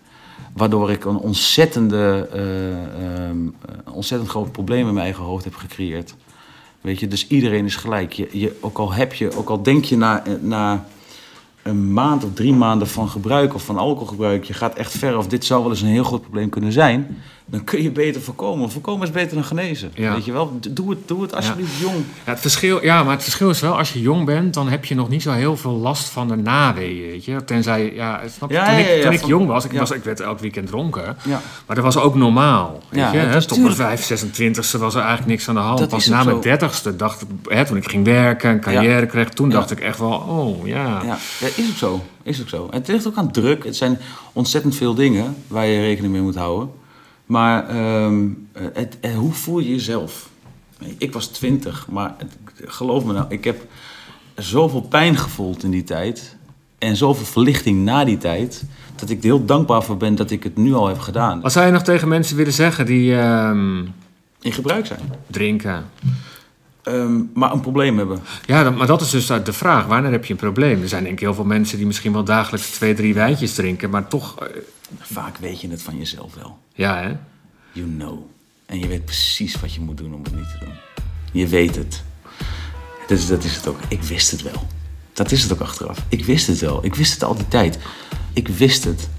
waardoor 0.54 0.92
ik 0.92 1.06
een 1.06 1.18
ontzettende, 1.18 2.30
eh, 2.32 3.28
ehm, 3.28 3.38
een 3.86 3.92
ontzettend 3.92 4.30
groot 4.30 4.52
probleem 4.52 4.88
in 4.88 4.94
mijn 4.94 5.06
eigen 5.06 5.24
hoofd 5.24 5.44
heb 5.44 5.56
gecreëerd. 5.56 6.16
Weet 6.82 7.00
je, 7.00 7.08
dus 7.08 7.28
iedereen 7.28 7.66
is 7.66 7.76
gelijk. 7.76 8.14
Je, 8.14 8.30
je, 8.32 8.58
ook 8.60 8.78
al 8.78 8.94
heb 8.94 9.14
je, 9.14 9.36
ook 9.36 9.50
al 9.50 9.64
denk 9.64 9.86
je 9.86 9.98
na, 9.98 10.24
na 10.42 10.86
een 11.64 11.94
maand 11.94 12.24
of 12.24 12.34
drie 12.34 12.54
maanden 12.54 12.88
van 12.88 13.10
gebruik 13.10 13.54
of 13.54 13.66
van 13.66 13.78
alcoholgebruik, 13.78 14.44
je 14.44 14.54
gaat 14.54 14.76
echt 14.76 14.98
ver 14.98 15.18
of 15.18 15.28
dit 15.28 15.46
zou 15.46 15.62
wel 15.62 15.72
eens 15.72 15.82
een 15.82 15.88
heel 15.88 16.04
groot 16.04 16.22
probleem 16.22 16.50
kunnen 16.50 16.72
zijn, 16.72 17.18
dan 17.50 17.64
kun 17.64 17.82
je 17.82 17.92
beter 17.92 18.22
voorkomen. 18.22 18.72
Voorkomen 18.72 19.08
is 19.08 19.14
beter 19.14 19.36
dan 19.36 19.44
genezen. 19.44 19.92
Ja. 19.94 20.14
Weet 20.14 20.26
je 20.26 20.32
wel? 20.32 20.60
Doe 20.70 20.90
het, 20.90 21.08
doe 21.08 21.22
het 21.22 21.36
alsjeblieft 21.36 21.78
jong. 21.80 21.96
Ja, 21.96 22.32
het 22.32 22.40
verschil, 22.40 22.84
ja, 22.84 23.04
maar 23.04 23.14
het 23.14 23.24
verschil 23.24 23.50
is 23.50 23.60
wel, 23.60 23.78
als 23.78 23.94
je 23.94 24.02
jong 24.02 24.26
bent... 24.26 24.54
dan 24.54 24.70
heb 24.70 24.86
je 24.86 24.96
nog 24.96 25.10
niet 25.10 25.22
zo 25.22 25.32
heel 25.32 25.58
veel 25.58 25.72
last 25.72 26.10
van 26.10 26.28
de 26.28 26.36
naweeën, 26.36 27.08
weet 27.08 27.26
je. 27.26 27.44
Tenzij, 27.46 27.94
ja, 27.94 28.22
snap 28.38 28.50
je? 28.50 28.56
Ja, 28.56 28.66
toen 28.66 28.78
ik, 28.78 29.02
toen 29.02 29.12
ik 29.12 29.26
jong 29.26 29.48
was 29.48 29.66
ik, 29.66 29.72
was, 29.72 29.92
ik 29.92 30.04
werd 30.04 30.20
elk 30.20 30.40
weekend 30.40 30.68
dronken... 30.68 31.18
Ja. 31.24 31.42
Maar 31.66 31.76
dat 31.76 31.86
was 31.86 31.98
ook 31.98 32.16
normaal. 32.16 32.82
Weet 32.90 33.12
je? 33.12 33.18
hè? 33.18 33.46
Tot 33.46 33.62
mijn. 33.62 33.76
5, 33.76 34.26
26e 34.26 34.80
was 34.80 34.96
er 34.96 35.02
eigenlijk 35.02 35.26
niks 35.26 35.50
aan 35.50 35.56
de 35.56 35.62
hand. 35.62 35.80
Dat 35.80 35.90
Pas 35.90 36.08
na 36.08 36.24
mijn 36.24 36.36
zo. 36.36 36.42
dertigste 36.42 36.96
dacht 36.96 37.22
ik, 37.22 37.28
hè, 37.44 37.66
toen 37.66 37.78
ik 37.78 37.90
ging 37.90 38.06
werken 38.06 38.50
en 38.50 38.60
carrière 38.60 39.06
kreeg, 39.06 39.30
toen 39.30 39.50
dacht 39.50 39.72
ik 39.72 39.80
echt 39.80 40.00
wel, 40.00 40.12
oh 40.12 40.68
ja. 40.68 41.02
Ja, 41.06 41.18
is 41.56 41.70
ook 41.70 41.78
zo. 41.78 42.02
Is 42.24 42.42
ook 42.42 42.50
zo. 42.50 42.68
En 42.72 42.78
het 42.78 42.88
ligt 42.88 43.08
ook 43.08 43.16
aan 43.16 43.32
druk. 43.32 43.64
Het 43.64 43.76
zijn 43.76 44.00
ontzettend 44.34 44.76
veel 44.76 44.94
dingen 44.94 45.36
waar 45.48 45.66
je 45.66 45.82
rekening 45.82 46.14
mee 46.14 46.22
moet 46.22 46.36
houden. 46.36 46.70
Maar 47.30 47.68
ehm, 47.70 48.28
het, 48.74 48.98
eh, 49.02 49.16
hoe 49.16 49.32
voel 49.34 49.60
je 49.60 49.70
jezelf? 49.70 50.30
Ik 50.98 51.14
was 51.14 51.28
twintig, 51.28 51.88
maar 51.90 52.16
het- 52.18 52.38
geloof 52.72 53.04
me 53.06 53.14
nou, 53.14 53.26
ik 53.30 53.44
heb 53.44 53.66
zoveel 54.36 54.82
pijn 54.82 55.18
gevoeld 55.18 55.64
in 55.64 55.72
die 55.72 55.84
tijd. 55.84 56.36
En 56.78 56.96
zoveel 56.96 57.26
verlichting 57.26 57.84
na 57.84 58.04
die 58.04 58.18
tijd. 58.18 58.64
Dat 58.96 59.10
ik 59.10 59.18
er 59.18 59.24
heel 59.24 59.46
dankbaar 59.46 59.84
voor 59.84 59.98
ben 59.98 60.16
dat 60.16 60.32
ik 60.32 60.44
het 60.44 60.58
nu 60.58 60.74
al 60.74 60.88
heb 60.88 61.00
gedaan. 61.00 61.42
Wat 61.42 61.52
zou 61.52 61.66
je 61.66 61.72
nog 61.72 61.82
tegen 61.84 62.08
mensen 62.08 62.36
willen 62.36 62.54
zeggen 62.54 62.86
die 62.86 63.16
ehm, 63.16 63.78
In 64.42 64.52
gebruik 64.54 64.86
zijn. 64.86 65.00
drinken? 65.28 65.86
Ehm, 66.90 67.22
maar 67.34 67.52
een 67.54 67.60
probleem 67.62 67.98
hebben. 67.98 68.20
Ja, 68.46 68.64
dan- 68.64 68.78
maar 68.78 68.88
dat 68.88 69.02
is 69.02 69.10
dus 69.10 69.26
de 69.28 69.54
vraag. 69.54 69.86
Wanneer 69.86 70.12
heb 70.12 70.26
je 70.26 70.34
een 70.34 70.40
probleem? 70.40 70.82
Er 70.82 70.88
zijn 70.88 71.04
denk 71.04 71.14
ik 71.16 71.20
heel 71.20 71.34
veel 71.34 71.44
mensen 71.46 71.78
die 71.78 71.86
misschien 71.86 72.14
wel 72.14 72.24
dagelijks 72.24 72.70
twee, 72.70 72.94
drie 72.94 73.14
wijntjes 73.14 73.54
drinken, 73.54 73.90
maar 73.90 74.08
toch, 74.08 74.40
eh, 74.40 74.48
Vaak 75.00 75.38
weet 75.38 75.62
je 75.62 75.70
het 75.70 75.82
van 75.82 75.98
jezelf 75.98 76.36
wel. 76.36 76.58
ja 76.74 77.02
hè? 77.02 77.16
You 77.72 77.88
know. 77.98 78.20
En 78.66 78.80
je 78.80 78.88
weet 78.88 79.06
precies 79.06 79.60
wat 79.60 79.74
je 79.74 79.80
moet 79.82 79.98
doen 79.98 80.14
om 80.14 80.24
het 80.24 80.36
niet 80.36 80.50
te 80.60 80.66
doen. 80.66 80.74
Je 81.32 81.48
weet 81.48 81.76
het. 81.76 82.04
Dus 83.08 83.28
dat 83.28 83.44
is 83.44 83.56
het 83.56 83.68
ook. 83.68 83.78
Ik 83.88 84.04
wist 84.04 84.32
het 84.32 84.42
wel. 84.42 84.68
Dat 85.14 85.32
is 85.32 85.44
het 85.44 85.54
ook 85.54 85.60
achteraf. 85.60 85.98
Ik 86.10 86.26
wist 86.26 86.48
het 86.48 86.60
wel. 86.60 86.86
Ik 86.86 86.96
wist 86.96 87.14
het 87.14 87.24
al 87.24 87.36
die 87.36 87.48
tijd. 87.48 87.78
Ik 88.34 88.48
wist 88.48 88.84
het. 88.84 89.10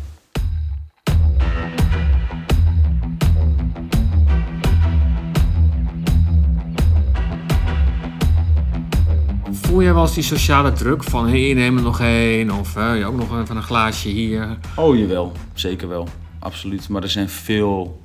Voel 9.71 9.83
jij 9.83 9.95
wel 9.95 10.03
eens 10.03 10.15
die 10.15 10.23
sociale 10.23 10.73
druk 10.73 11.05
van, 11.05 11.29
hé, 11.29 11.45
hey, 11.45 11.55
neem 11.55 11.77
er 11.77 11.83
nog 11.83 12.01
één, 12.01 12.51
of 12.51 12.77
eh, 12.77 12.99
je 12.99 13.05
ook 13.05 13.17
nog 13.17 13.41
even 13.41 13.57
een 13.57 13.63
glaasje 13.63 14.09
hier. 14.09 14.59
Oh, 14.77 14.99
jawel. 14.99 15.33
Zeker 15.55 15.89
wel. 15.89 16.09
Absoluut. 16.39 16.89
Maar 16.89 17.03
er 17.03 17.11
zijn 17.11 17.29
veel 17.29 18.01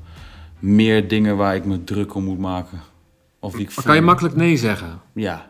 meer 0.59 1.07
dingen 1.07 1.37
waar 1.37 1.55
ik 1.55 1.65
me 1.65 1.83
druk 1.83 2.15
om 2.15 2.23
moet 2.23 2.39
maken. 2.39 2.81
Of 3.39 3.53
die 3.53 3.61
ik 3.61 3.71
kan 3.83 3.95
je 3.95 4.01
makkelijk 4.01 4.35
nee 4.35 4.57
zeggen? 4.57 5.01
Ja. 5.13 5.47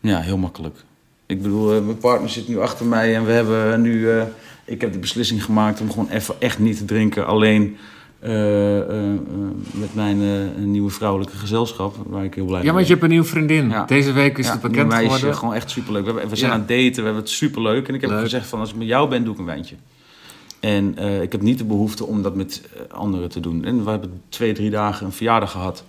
Ja, 0.00 0.20
heel 0.20 0.36
makkelijk. 0.36 0.76
Ik 1.26 1.42
bedoel, 1.42 1.74
eh, 1.74 1.84
mijn 1.84 1.98
partner 1.98 2.30
zit 2.30 2.48
nu 2.48 2.60
achter 2.60 2.86
mij 2.86 3.16
en 3.16 3.24
we 3.24 3.32
hebben 3.32 3.80
nu... 3.80 4.10
eh, 4.10 4.22
ik 4.64 4.80
heb 4.80 4.92
de 4.92 4.98
beslissing 4.98 5.44
gemaakt 5.44 5.80
om 5.80 5.90
gewoon 5.90 6.08
even 6.08 6.34
echt 6.40 6.58
niet 6.58 6.76
te 6.76 6.84
drinken. 6.84 7.26
Alleen 7.26 7.76
met 9.70 9.94
mijn 9.94 10.22
eh, 10.22 10.64
nieuwe 10.64 10.90
vrouwelijke 10.90 11.36
gezelschap, 11.36 11.96
waar 12.06 12.24
ik 12.24 12.34
heel 12.34 12.44
blij 12.44 12.58
Ja, 12.58 12.64
mee 12.64 12.74
want 12.74 12.86
je 12.86 12.92
hebt 12.92 13.04
een 13.04 13.10
nieuwe 13.10 13.26
vriendin. 13.26 13.68
Ja. 13.68 13.84
Deze 13.84 14.12
week 14.12 14.38
is 14.38 14.46
ja, 14.46 14.52
het 14.52 14.60
bekend 14.60 14.88
meisje, 14.88 15.10
geworden. 15.10 15.34
gewoon 15.36 15.54
echt 15.54 15.70
superleuk. 15.70 16.04
We, 16.04 16.10
hebben, 16.10 16.28
we 16.28 16.36
zijn 16.36 16.50
Ja. 16.50 16.56
aan 16.56 16.62
het 16.66 16.68
daten, 16.68 16.94
we 16.94 17.02
hebben 17.02 17.22
het 17.22 17.30
superleuk. 17.30 17.88
En 17.88 17.94
ik 17.94 18.00
heb 18.00 18.10
Leuk. 18.10 18.20
gezegd 18.20 18.46
van, 18.46 18.60
als 18.60 18.70
ik 18.70 18.76
met 18.76 18.86
jou 18.86 19.08
ben, 19.08 19.24
doe 19.24 19.32
ik 19.32 19.38
een 19.38 19.44
wijntje. 19.44 19.74
En 20.60 20.96
eh, 20.96 21.22
ik 21.22 21.32
heb 21.32 21.42
niet 21.42 21.58
de 21.58 21.64
behoefte 21.64 22.04
om 22.06 22.22
dat 22.22 22.34
met 22.34 22.62
eh, 22.74 22.96
anderen 22.96 23.28
te 23.28 23.40
doen. 23.40 23.64
En 23.64 23.84
we 23.84 23.90
hebben 23.90 24.22
twee, 24.28 24.52
drie 24.52 24.70
dagen 24.70 25.06
een 25.06 25.12
verjaardag 25.12 25.50
gehad. 25.50 25.84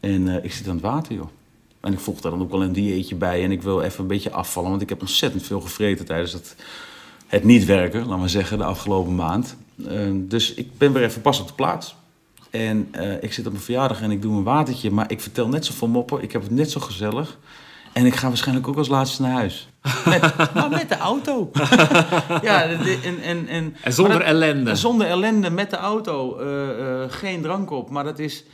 En 0.00 0.28
eh, 0.28 0.44
ik 0.44 0.52
zit 0.52 0.66
aan 0.68 0.74
het 0.74 0.82
water, 0.82 1.14
joh. 1.14 1.28
En 1.80 1.92
ik 1.92 1.98
volg 1.98 2.20
daar 2.20 2.32
dan 2.32 2.40
ook 2.42 2.50
wel 2.50 2.62
een 2.62 2.72
dieetje 2.72 3.14
bij. 3.14 3.44
En 3.44 3.52
ik 3.52 3.62
wil 3.62 3.80
even 3.82 4.00
een 4.00 4.06
beetje 4.06 4.30
afvallen, 4.30 4.70
want 4.70 4.82
ik 4.82 4.88
heb 4.88 5.00
ontzettend 5.00 5.42
veel 5.42 5.60
gevreten 5.60 6.04
tijdens 6.04 6.32
het, 6.32 6.56
het 7.26 7.44
niet 7.44 7.64
werken, 7.64 8.06
laat 8.06 8.18
maar 8.18 8.28
zeggen, 8.28 8.58
de 8.58 8.64
afgelopen 8.64 9.14
maand. 9.14 9.56
Eh, 9.88 9.98
dus 10.14 10.54
ik 10.54 10.78
ben 10.78 10.92
weer 10.92 11.02
even 11.02 11.20
pas 11.22 11.40
op 11.40 11.46
de 11.46 11.52
plaats. 11.54 11.94
En 12.50 12.88
eh, 12.90 13.22
ik 13.22 13.32
zit 13.32 13.46
op 13.46 13.52
mijn 13.52 13.64
verjaardag 13.64 14.00
en 14.00 14.10
ik 14.10 14.22
doe 14.22 14.36
een 14.36 14.42
watertje, 14.42 14.90
maar 14.90 15.10
ik 15.10 15.20
vertel 15.20 15.48
net 15.48 15.64
zoveel 15.66 15.88
moppen. 15.88 16.22
Ik 16.22 16.32
heb 16.32 16.42
het 16.42 16.50
net 16.50 16.70
zo 16.70 16.80
gezellig. 16.80 17.38
En 17.92 18.06
ik 18.06 18.14
ga 18.14 18.28
waarschijnlijk 18.28 18.68
ook 18.68 18.76
als 18.76 18.88
laatste 18.88 19.22
naar 19.22 19.32
huis. 19.32 19.68
Met, 20.04 20.20
maar 20.54 20.68
met 20.70 20.88
de 20.88 20.96
auto. 20.96 21.50
ja, 22.42 22.62
en, 22.62 22.80
en, 23.22 23.48
en, 23.48 23.76
En 23.82 23.92
zonder 23.92 24.18
dat- 24.18 24.26
ellende. 24.26 24.74
Zonder 24.76 25.06
ellende, 25.06 25.50
met 25.50 25.70
de 25.70 25.76
auto. 25.76 26.38
eh, 26.38 27.02
eh, 27.02 27.10
geen 27.10 27.42
drank 27.42 27.70
op. 27.70 27.90
Maar 27.90 28.04
dat 28.04 28.18
is... 28.18 28.44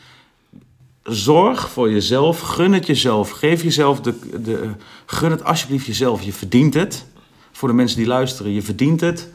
Zorg 1.02 1.70
voor 1.70 1.90
jezelf. 1.90 2.40
Gun 2.40 2.72
het 2.72 2.86
jezelf. 2.86 3.30
Geef 3.30 3.62
jezelf 3.62 4.00
de, 4.00 4.40
de... 4.42 4.70
Gun 5.06 5.30
het 5.30 5.44
alsjeblieft 5.44 5.86
jezelf. 5.86 6.22
Je 6.22 6.32
verdient 6.32 6.74
het. 6.74 7.06
Voor 7.52 7.68
de 7.68 7.74
mensen 7.74 7.96
die 7.98 8.06
luisteren. 8.06 8.52
Je 8.52 8.62
verdient 8.62 9.00
het 9.00 9.28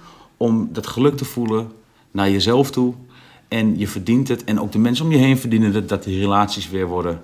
om 0.43 0.69
dat 0.71 0.87
geluk 0.87 1.17
te 1.17 1.25
voelen 1.25 1.71
naar 2.11 2.29
jezelf 2.29 2.71
toe. 2.71 2.93
En 3.47 3.77
je 3.77 3.87
verdient 3.87 4.27
het. 4.27 4.43
En 4.43 4.59
ook 4.59 4.71
de 4.71 4.77
mensen 4.77 5.05
om 5.05 5.11
je 5.11 5.17
heen 5.17 5.37
verdienen 5.37 5.73
het. 5.73 5.89
Dat 5.89 6.03
die 6.03 6.19
relaties 6.19 6.69
weer 6.69 6.87
worden 6.87 7.21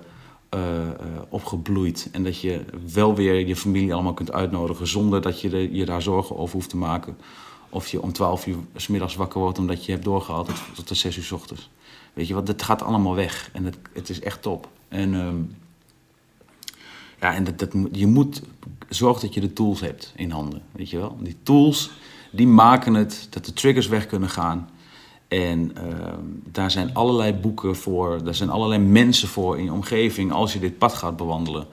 eh, 0.48 0.88
eh, 0.88 0.90
opgebloeid. 1.28 2.08
En 2.12 2.24
dat 2.24 2.40
je 2.40 2.64
wel 2.92 3.14
weer 3.14 3.46
je 3.46 3.56
familie 3.56 3.94
allemaal 3.94 4.14
kunt 4.14 4.32
uitnodigen. 4.32 4.86
Zonder 4.86 5.22
dat 5.22 5.40
je 5.40 5.74
je 5.76 5.84
daar 5.84 6.02
zorgen 6.02 6.36
over 6.36 6.54
hoeft 6.54 6.68
te 6.68 6.76
maken. 6.76 7.16
Of 7.68 7.88
je 7.88 8.02
om 8.02 8.12
12 8.12 8.46
uur 8.46 8.56
s 8.76 8.86
middags 8.86 9.14
wakker 9.14 9.40
wordt 9.40 9.58
omdat 9.58 9.84
je 9.84 9.92
hebt 9.92 10.04
doorgehaald 10.04 10.50
tot, 10.74 10.88
de 10.88 10.94
6 10.94 11.16
uur 11.16 11.24
s 11.24 11.32
ochtends. 11.32 11.70
Weet 12.12 12.26
je 12.26 12.34
wat, 12.34 12.46
dat 12.46 12.62
gaat 12.62 12.82
allemaal 12.82 13.14
weg. 13.14 13.50
En 13.52 13.64
het, 13.64 13.78
het 13.92 14.08
is 14.08 14.20
echt 14.20 14.42
top. 14.42 14.68
En 14.88 15.14
ehm, 15.14 15.42
Ja, 17.20 17.34
en 17.34 17.44
dat, 17.44 17.58
dat, 17.58 17.72
je 17.92 18.06
moet 18.06 18.42
zorgen 18.88 19.20
dat 19.22 19.34
je 19.34 19.40
de 19.40 19.52
tools 19.52 19.80
hebt 19.80 20.12
in 20.16 20.30
handen, 20.30 20.62
weet 20.72 20.90
je 20.90 20.98
wel. 20.98 21.16
Die 21.20 21.36
tools, 21.42 21.90
die 22.30 22.46
maken 22.46 22.94
het 22.94 23.26
dat 23.30 23.44
de 23.44 23.52
triggers 23.52 23.88
weg 23.88 24.06
kunnen 24.06 24.28
gaan. 24.28 24.68
En 25.28 25.76
ehm, 25.76 26.24
daar 26.44 26.70
zijn 26.70 26.94
allerlei 26.94 27.32
boeken 27.32 27.76
voor, 27.76 28.24
daar 28.24 28.34
zijn 28.34 28.50
allerlei 28.50 28.80
mensen 28.80 29.28
voor 29.28 29.58
in 29.58 29.64
je 29.64 29.72
omgeving 29.72 30.32
als 30.32 30.52
je 30.52 30.58
dit 30.58 30.78
pad 30.78 30.94
gaat 30.94 31.16
bewandelen. 31.16 31.66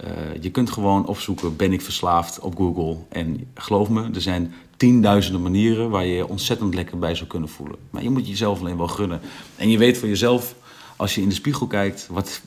Eh, 0.00 0.42
je 0.42 0.50
kunt 0.50 0.70
gewoon 0.70 1.06
opzoeken, 1.06 1.56
ben 1.56 1.72
ik 1.72 1.82
verslaafd 1.82 2.40
op 2.40 2.56
Google. 2.56 2.96
En 3.08 3.46
geloof 3.54 3.88
me, 3.88 4.10
er 4.14 4.20
zijn 4.20 4.54
tienduizenden 4.76 5.42
manieren 5.42 5.90
waar 5.90 6.06
je 6.06 6.14
je 6.14 6.28
ontzettend 6.28 6.74
lekker 6.74 6.98
bij 6.98 7.14
zou 7.14 7.28
kunnen 7.28 7.48
voelen. 7.48 7.76
Maar 7.90 8.02
je 8.02 8.10
moet 8.10 8.28
jezelf 8.28 8.60
alleen 8.60 8.76
wel 8.76 8.88
gunnen. 8.88 9.20
En 9.56 9.70
je 9.70 9.78
weet 9.78 9.98
voor 9.98 10.08
jezelf, 10.08 10.54
als 10.96 11.14
je 11.14 11.22
in 11.22 11.28
de 11.28 11.34
spiegel 11.34 11.66
kijkt, 11.66 12.06
wat 12.10 12.40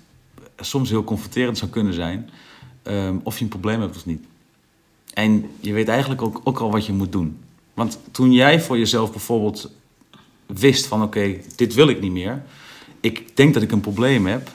soms 0.56 0.90
heel 0.90 1.04
confronterend 1.04 1.58
zou 1.58 1.72
kunnen 1.72 1.94
zijn, 1.94 2.30
ehm, 2.84 3.18
of 3.24 3.38
je 3.38 3.44
een 3.44 3.50
probleem 3.50 3.82
hebt 3.82 3.96
of 3.96 4.06
niet. 4.06 4.26
En 5.14 5.50
je 5.60 5.74
weet 5.74 5.88
eigenlijk 5.88 6.22
ook, 6.22 6.42
ook 6.44 6.60
al 6.60 6.72
wat 6.72 6.86
je 6.86 6.94
moet 6.94 7.12
doen. 7.12 7.40
Want 7.74 8.00
toen 8.12 8.32
jij 8.32 8.62
voor 8.62 8.78
jezelf 8.78 9.12
bijvoorbeeld 9.12 9.72
wist 10.46 10.86
van 10.86 11.04
oké, 11.04 11.36
dit 11.56 11.74
wil 11.74 11.88
ik 11.88 12.02
niet 12.02 12.12
meer. 12.12 12.44
Ik 13.00 13.38
denk 13.38 13.54
dat 13.54 13.64
ik 13.64 13.72
een 13.72 13.82
probleem 13.82 14.26
heb. 14.26 14.50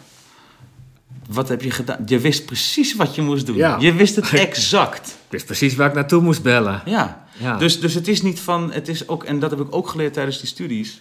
Wat 1.28 1.48
heb 1.48 1.62
je 1.62 1.70
gedaan? 1.70 2.02
Je 2.06 2.18
wist 2.18 2.44
precies 2.46 2.94
wat 2.94 3.14
je 3.14 3.22
moest 3.22 3.46
doen. 3.46 3.56
Ja. 3.56 3.76
Je 3.80 3.92
wist 3.92 4.16
het 4.16 4.32
exact. 4.48 5.08
Ik 5.08 5.30
wist 5.30 5.46
precies 5.46 5.74
waar 5.74 5.88
ik 5.88 5.94
naartoe 5.94 6.22
moest 6.22 6.42
bellen. 6.42 6.82
Ja. 6.84 7.26
Ja. 7.38 7.56
Dus, 7.56 7.80
dus 7.80 7.94
het 7.94 8.08
is 8.08 8.22
niet 8.22 8.40
van, 8.40 8.72
het 8.72 8.88
is 8.88 9.08
ook, 9.08 9.24
en 9.24 9.38
dat 9.38 9.50
heb 9.50 9.60
ik 9.60 9.74
ook 9.74 9.88
geleerd 9.88 10.12
tijdens 10.12 10.38
die 10.38 10.48
studies. 10.48 11.00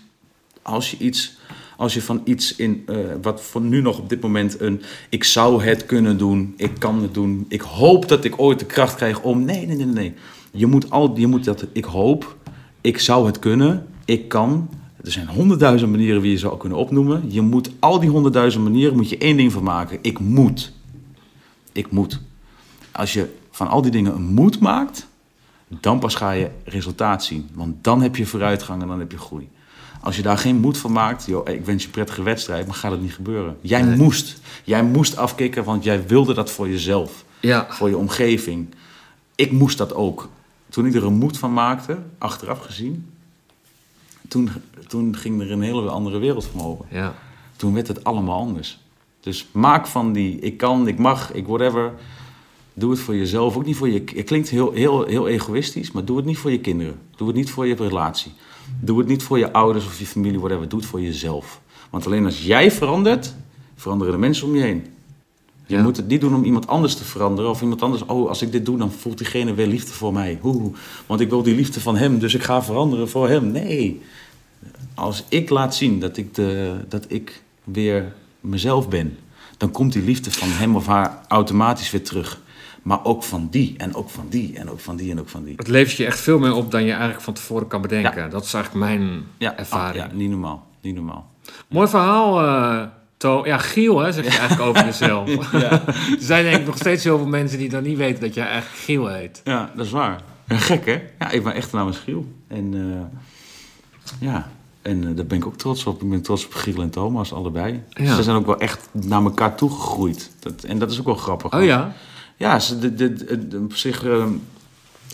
Als 0.62 0.92
je 0.92 0.98
iets, 0.98 1.38
als 1.78 1.94
je 1.94 2.02
van 2.02 2.22
iets 2.24 2.56
in, 2.56 2.84
eh, 2.86 2.98
wat 3.22 3.42
voor 3.42 3.62
nu 3.62 3.82
nog 3.82 4.00
op 4.00 4.10
dit 4.10 4.22
moment 4.22 4.60
een, 4.60 4.82
ik 5.10 5.24
zou 5.24 5.64
het 5.64 5.86
kunnen 5.86 6.18
doen, 6.18 6.54
ik 6.58 6.72
kan 6.80 7.02
het 7.02 7.14
doen, 7.14 7.46
ik 7.48 7.62
hoop 7.62 8.08
dat 8.08 8.24
ik 8.24 8.40
ooit 8.40 8.60
de 8.60 8.66
kracht 8.66 8.96
krijg 8.96 9.22
om, 9.22 9.46
nee, 9.46 9.66
nee, 9.66 9.76
nee, 9.76 9.86
nee. 9.86 10.14
Je 10.52 10.66
moet 10.66 10.90
al, 10.90 11.18
je 11.18 11.28
moet 11.28 11.44
dat, 11.44 11.66
ik 11.72 11.86
hoop, 11.86 12.36
ik 12.82 13.00
zou 13.00 13.26
het 13.26 13.40
kunnen, 13.40 13.88
ik 14.06 14.28
kan. 14.28 14.70
Er 15.04 15.12
zijn 15.12 15.28
honderdduizend 15.28 15.92
manieren 15.92 16.22
wie 16.22 16.32
je 16.32 16.38
zou 16.38 16.58
kunnen 16.58 16.78
opnoemen. 16.78 17.24
Je 17.28 17.42
moet 17.42 17.72
al 17.80 18.00
die 18.00 18.10
honderdduizend 18.10 18.64
manieren, 18.64 18.96
moet 18.96 19.10
je 19.10 19.18
één 19.18 19.38
ding 19.38 19.52
van 19.52 19.64
maken. 19.64 20.00
Ik 20.02 20.20
moet. 20.20 20.74
Ik 21.72 21.92
moet. 21.92 22.22
Als 22.92 23.14
je 23.14 23.34
van 23.52 23.68
al 23.68 23.82
die 23.82 23.92
dingen 23.92 24.16
een 24.16 24.34
moet 24.34 24.60
maakt, 24.60 25.08
dan 25.68 26.00
pas 26.00 26.16
ga 26.16 26.32
je 26.32 26.50
resultaat 26.64 27.24
zien. 27.24 27.50
Want 27.54 27.84
dan 27.84 28.02
heb 28.02 28.16
je 28.16 28.26
vooruitgang 28.26 28.82
en 28.82 28.88
dan 28.88 29.00
heb 29.00 29.12
je 29.12 29.18
groei. 29.18 29.50
Als 30.08 30.16
je 30.16 30.22
daar 30.22 30.38
geen 30.38 30.56
moed 30.56 30.78
van 30.78 30.92
maakt, 30.92 31.26
joh, 31.26 31.50
ik 31.50 31.66
wens 31.66 31.82
je 31.82 31.88
een 31.88 31.94
prettige 31.94 32.24
wedstrijd, 32.24 32.66
maar 32.66 32.76
gaat 32.76 32.92
het 32.92 33.02
niet 33.02 33.14
gebeuren. 33.14 33.58
Jij 33.62 33.84
moest. 33.84 34.40
Jij 34.64 34.84
moest 34.84 35.18
afkicken, 35.18 35.64
want 35.64 35.84
jij 35.84 36.08
wilde 36.08 36.34
dat 36.34 36.52
voor 36.52 36.70
jezelf. 36.70 37.26
Ja. 37.40 37.68
Voor 37.70 37.90
je 37.90 37.98
omgeving. 37.98 38.76
Ik 39.36 39.52
moest 39.52 39.78
dat 39.78 39.94
ook. 39.94 40.30
Toen 40.70 40.86
ik 40.86 40.96
er 40.96 41.06
een 41.06 41.14
moed 41.14 41.38
van 41.38 41.54
maakte, 41.54 41.98
achteraf 42.18 42.60
gezien, 42.60 43.10
toen, 44.28 44.50
toen 44.88 45.16
ging 45.16 45.42
er 45.42 45.52
een 45.52 45.62
hele 45.62 45.90
andere 45.90 46.18
wereld 46.18 46.50
me 46.56 46.62
open. 46.62 46.86
Ja. 46.90 47.14
Toen 47.56 47.74
werd 47.74 47.88
het 47.88 48.04
allemaal 48.04 48.40
anders. 48.40 48.80
Dus 49.20 49.48
maak 49.52 49.88
van 49.88 50.14
die 50.14 50.40
ik 50.40 50.58
kan, 50.58 50.88
ik 50.88 50.98
mag, 50.98 51.34
ik 51.34 51.48
whatever. 51.48 51.94
Doe 52.80 52.92
het 52.92 53.00
voor 53.00 53.16
jezelf. 53.16 53.56
Ook 53.56 53.66
niet 53.66 53.76
voor 53.76 53.90
je. 53.90 54.04
Het 54.16 54.26
klinkt 54.26 54.50
heel, 54.50 54.72
heel, 54.72 55.06
heel 55.06 55.28
egoïstisch, 55.28 55.92
maar 55.92 56.06
doe 56.06 56.18
het 56.18 56.26
niet 56.26 56.38
voor 56.38 56.52
je 56.52 56.60
kinderen. 56.60 57.00
Doe 57.16 57.28
het 57.28 57.36
niet 57.36 57.50
voor 57.50 57.68
je 57.68 57.76
relatie. 57.76 58.32
Doe 58.80 58.98
het 59.00 59.08
niet 59.08 59.24
voor 59.24 59.38
je 59.40 59.54
ouders 59.54 59.86
of 59.86 60.00
je 60.00 60.06
familie, 60.06 60.40
whatever. 60.40 60.70
Doe 60.70 60.80
het 60.80 60.88
voor 60.88 61.02
jezelf. 61.02 61.62
Want 61.90 62.06
alleen 62.06 62.26
als 62.26 62.46
jij 62.46 62.72
verandert, 62.72 63.34
veranderen 63.76 64.14
de 64.14 64.20
mensen 64.20 64.48
om 64.48 64.56
je 64.56 64.62
heen. 64.62 64.86
Je 65.66 65.76
Ja. 65.76 65.84
moet 65.84 65.98
het 65.98 66.08
niet 66.08 66.22
doen 66.22 66.36
om 66.36 66.44
iemand 66.44 66.68
anders 66.68 66.96
te 66.96 67.04
veranderen. 67.04 67.50
Of 67.52 67.62
iemand 67.62 67.82
anders, 67.82 68.06
oh, 68.06 68.30
als 68.30 68.42
ik 68.42 68.52
dit 68.52 68.66
doe, 68.66 68.78
dan 68.78 68.92
voelt 68.92 69.18
diegene 69.18 69.54
weer 69.54 69.68
liefde 69.68 69.92
voor 69.92 70.14
mij. 70.14 70.38
Hoe, 70.42 70.72
want 71.06 71.20
ik 71.20 71.30
wil 71.30 71.44
die 71.44 71.56
liefde 71.56 71.80
van 71.80 71.96
hem, 71.98 72.20
dus 72.20 72.34
ik 72.34 72.44
ga 72.44 72.64
veranderen 72.64 73.10
voor 73.10 73.30
hem. 73.30 73.52
Nee. 73.52 74.02
Als 74.94 75.24
ik 75.30 75.50
laat 75.50 75.76
zien 75.76 76.00
dat 76.00 76.18
ik, 76.18 76.36
de, 76.36 76.76
dat 76.90 77.06
ik 77.08 77.42
weer 77.64 78.14
mezelf 78.42 78.90
ben, 78.90 79.18
dan 79.58 79.72
komt 79.72 79.94
die 79.94 80.04
liefde 80.04 80.32
van 80.32 80.48
hem 80.50 80.76
of 80.76 80.86
haar 80.86 81.22
automatisch 81.28 81.92
weer 81.92 82.04
terug. 82.04 82.42
Maar 82.88 83.04
ook 83.04 83.24
van 83.24 83.48
die, 83.52 83.74
en 83.78 83.96
ook 83.96 84.10
van 84.10 84.26
die, 84.30 84.58
en 84.58 84.70
ook 84.70 84.80
van 84.80 84.96
die, 84.96 85.12
en 85.12 85.20
ook 85.20 85.30
van 85.30 85.44
die. 85.44 85.54
Het 85.58 85.68
levert 85.68 85.98
je 85.98 86.06
echt 86.06 86.20
veel 86.20 86.40
meer 86.40 86.54
op 86.54 86.72
dan 86.72 86.84
je 86.84 86.92
eigenlijk 86.92 87.22
van 87.22 87.34
tevoren 87.34 87.68
kan 87.68 87.82
bedenken. 87.82 88.22
Ja. 88.24 88.28
Dat 88.28 88.44
is 88.44 88.54
eigenlijk 88.54 88.86
mijn 88.86 89.24
Ja, 89.38 89.58
ervaring. 89.58 90.04
ah, 90.04 90.10
ja, 90.12 90.16
niet 90.18 90.30
normaal. 90.30 90.68
Niet 90.82 90.96
normaal. 90.96 91.32
Mooi 91.68 91.88
verhaal, 91.88 92.42
eh 92.42 92.88
To. 93.18 93.46
Ja, 93.46 93.58
Giel, 93.58 94.00
hè, 94.00 94.12
zeg 94.12 94.24
je 94.24 94.38
eigenlijk 94.40 94.70
over 94.70 94.86
jezelf. 94.86 95.30
er 95.54 95.94
zijn 96.20 96.44
denk 96.44 96.58
ik 96.58 96.66
nog 96.66 96.78
steeds 96.78 97.04
heel 97.04 97.18
veel 97.18 97.28
mensen 97.28 97.58
die 97.58 97.70
dan 97.70 97.84
niet 97.84 97.98
weten 97.98 98.22
dat 98.22 98.34
jij 98.34 98.48
eigenlijk 98.48 98.82
Giel 98.82 99.08
heet. 99.08 99.42
Ja, 99.44 99.72
dat 99.76 99.86
is 99.86 99.92
waar. 99.92 100.22
Gek, 100.48 100.86
hè? 100.86 101.02
Ja, 101.20 101.32
ik 101.32 101.44
ben 101.44 101.54
echt 101.54 101.72
naam 101.72 101.90
is 101.90 101.98
Giel. 101.98 102.26
En 102.48 102.74
eh, 102.74 104.28
ja, 104.28 104.50
en 104.82 105.08
eh, 105.08 105.16
daar 105.16 105.26
ben 105.26 105.38
ik 105.38 105.46
ook 105.46 105.58
trots 105.58 105.86
op. 105.86 106.02
Ik 106.02 106.10
ben 106.10 106.22
trots 106.22 106.46
op 106.46 106.54
Giel 106.54 106.82
en 106.82 106.90
Thomas, 106.90 107.34
allebei. 107.34 107.84
Ze 107.94 108.24
zijn 108.24 108.36
ook 108.36 108.46
wel 108.46 108.60
echt 108.60 108.90
naar 108.92 109.24
elkaar 109.24 109.56
toegegroeid. 109.56 110.32
Dat, 110.40 110.64
en 110.64 110.80
dat 110.80 110.92
is 110.92 111.00
ook 111.00 111.06
wel 111.06 111.16
grappig. 111.16 111.54
Oh 111.54 111.64
ja? 111.64 111.94
Ja, 112.38 112.60
ze, 112.60 112.80
de, 112.96 113.14
de, 113.14 113.60
op 113.64 113.76
zich... 113.76 114.04
eh, 114.06 114.26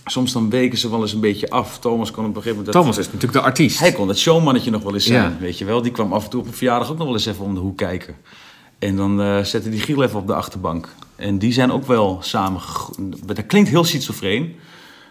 soms 0.05 0.31
dan 0.31 0.49
weken 0.49 0.77
ze 0.77 0.89
wel 0.89 1.01
eens 1.01 1.13
een 1.13 1.19
beetje 1.19 1.49
af. 1.49 1.79
Thomas 1.79 2.11
kon 2.11 2.23
op 2.25 2.29
een 2.29 2.41
gegeven 2.41 2.57
moment... 2.57 2.73
dat- 2.73 2.81
Thomas 2.81 2.97
is 2.97 3.05
natuurlijk 3.05 3.33
de 3.33 3.41
artiest. 3.41 3.79
Hij 3.79 3.91
kon 3.91 4.07
het 4.07 4.17
showmannetje 4.19 4.71
nog 4.71 4.83
wel 4.83 4.93
eens 4.93 5.05
zijn, 5.05 5.31
Ja. 5.31 5.37
weet 5.39 5.57
je 5.57 5.65
wel. 5.65 5.81
Die 5.81 5.91
kwam 5.91 6.13
af 6.13 6.23
en 6.23 6.29
toe 6.29 6.39
op 6.41 6.47
een 6.47 6.53
verjaardag 6.53 6.91
ook 6.91 6.97
nog 6.97 7.05
wel 7.05 7.15
eens 7.15 7.25
even 7.25 7.45
om 7.45 7.53
de 7.53 7.59
hoek 7.59 7.77
kijken. 7.77 8.15
En 8.79 8.95
dan 8.95 9.21
eh, 9.21 9.43
zette 9.43 9.69
die 9.69 9.79
Giel 9.79 10.03
even 10.03 10.19
op 10.19 10.27
de 10.27 10.33
achterbank. 10.35 10.95
En 11.15 11.37
die 11.37 11.53
zijn 11.53 11.71
ook 11.71 11.85
wel 11.87 12.17
samen... 12.21 12.61
Dat 13.25 13.45
klinkt 13.45 13.69
heel 13.69 13.83
schizofreen. 13.83 14.55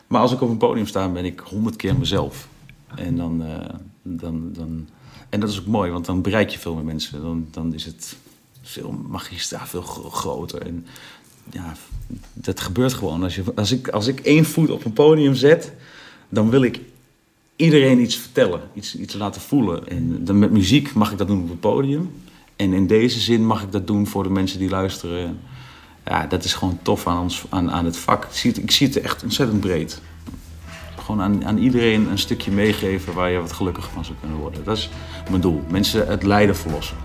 Maar 0.07 0.21
als 0.21 0.33
ik 0.33 0.41
op 0.41 0.49
een 0.51 0.57
podium 0.57 0.87
sta, 0.87 1.09
ben 1.09 1.25
ik 1.25 1.41
honderd 1.45 1.77
keer 1.77 1.97
mezelf. 1.97 2.49
En 2.95 3.17
dan, 3.17 3.45
eh, 3.45 3.69
dan, 4.03 4.53
dan... 4.53 4.89
En 5.29 5.41
dat 5.41 5.49
is 5.49 5.59
ook 5.61 5.67
mooi, 5.67 5.91
want 5.91 6.05
dan 6.07 6.23
bereik 6.23 6.49
je 6.51 6.59
veel 6.59 6.75
meer 6.75 6.85
mensen. 6.85 7.23
Dan, 7.23 7.47
dan 7.51 7.75
is 7.75 7.85
het 7.85 8.17
veel 8.63 8.95
magistraal, 9.09 9.67
veel 9.67 9.83
gro- 9.83 10.11
groter. 10.11 10.63
En 10.63 10.87
ja, 11.51 11.75
dat 12.33 12.61
gebeurt 12.61 12.95
gewoon. 12.95 13.23
Als, 13.23 13.35
je, 13.35 13.43
als, 13.55 13.73
ik, 13.73 13.89
als 13.89 14.07
ik 14.07 14.21
één 14.21 14.45
voet 14.45 14.71
op 14.71 14.85
een 14.85 14.93
podium 14.93 15.35
zet, 15.35 15.73
dan 16.29 16.51
wil 16.51 16.63
ik 16.63 16.81
iedereen 17.57 18.01
iets 18.01 18.17
vertellen, 18.17 18.61
iets, 18.75 18.97
iets 18.97 19.15
laten 19.15 19.41
voelen. 19.41 19.89
En 19.89 20.25
dan 20.25 20.39
met 20.39 20.51
muziek 20.51 20.95
mag 20.95 21.13
ik 21.13 21.19
dat 21.19 21.27
doen 21.27 21.43
op 21.43 21.49
het 21.49 21.61
podium. 21.61 22.11
En 22.57 22.73
in 22.73 22.87
deze 22.87 23.21
zin 23.21 23.47
mag 23.47 23.63
ik 23.63 23.73
dat 23.73 23.87
doen 23.87 24.07
voor 24.07 24.23
de 24.23 24.31
mensen 24.31 24.59
die 24.59 24.69
luisteren. 24.69 25.41
Ja, 26.05 26.27
dat 26.27 26.45
is 26.45 26.55
gewoon 26.55 26.79
tof 26.83 27.07
aan, 27.07 27.23
ons, 27.23 27.45
aan, 27.49 27.71
aan 27.71 27.85
het 27.85 27.97
vak. 27.97 28.25
Ik 28.25 28.33
zie 28.33 28.51
het, 28.51 28.63
ik 28.63 28.71
zie 28.71 28.87
het 28.87 29.01
echt 29.01 29.23
ontzettend 29.23 29.61
breed. 29.61 30.01
Gewoon 30.97 31.21
aan, 31.21 31.45
aan 31.45 31.59
iedereen 31.59 32.11
een 32.11 32.19
stukje 32.19 32.51
meegeven 32.51 33.15
waar 33.15 33.31
je 33.31 33.39
wat 33.41 33.53
gelukkiger 33.53 33.93
van 33.93 34.05
zou 34.05 34.17
kunnen 34.21 34.39
worden. 34.39 34.65
Dat 34.65 34.77
is 34.77 34.91
mijn 35.29 35.41
doel. 35.41 35.63
Mensen 35.71 36.07
het 36.07 36.23
lijden 36.23 36.57
verlossen. 36.57 36.97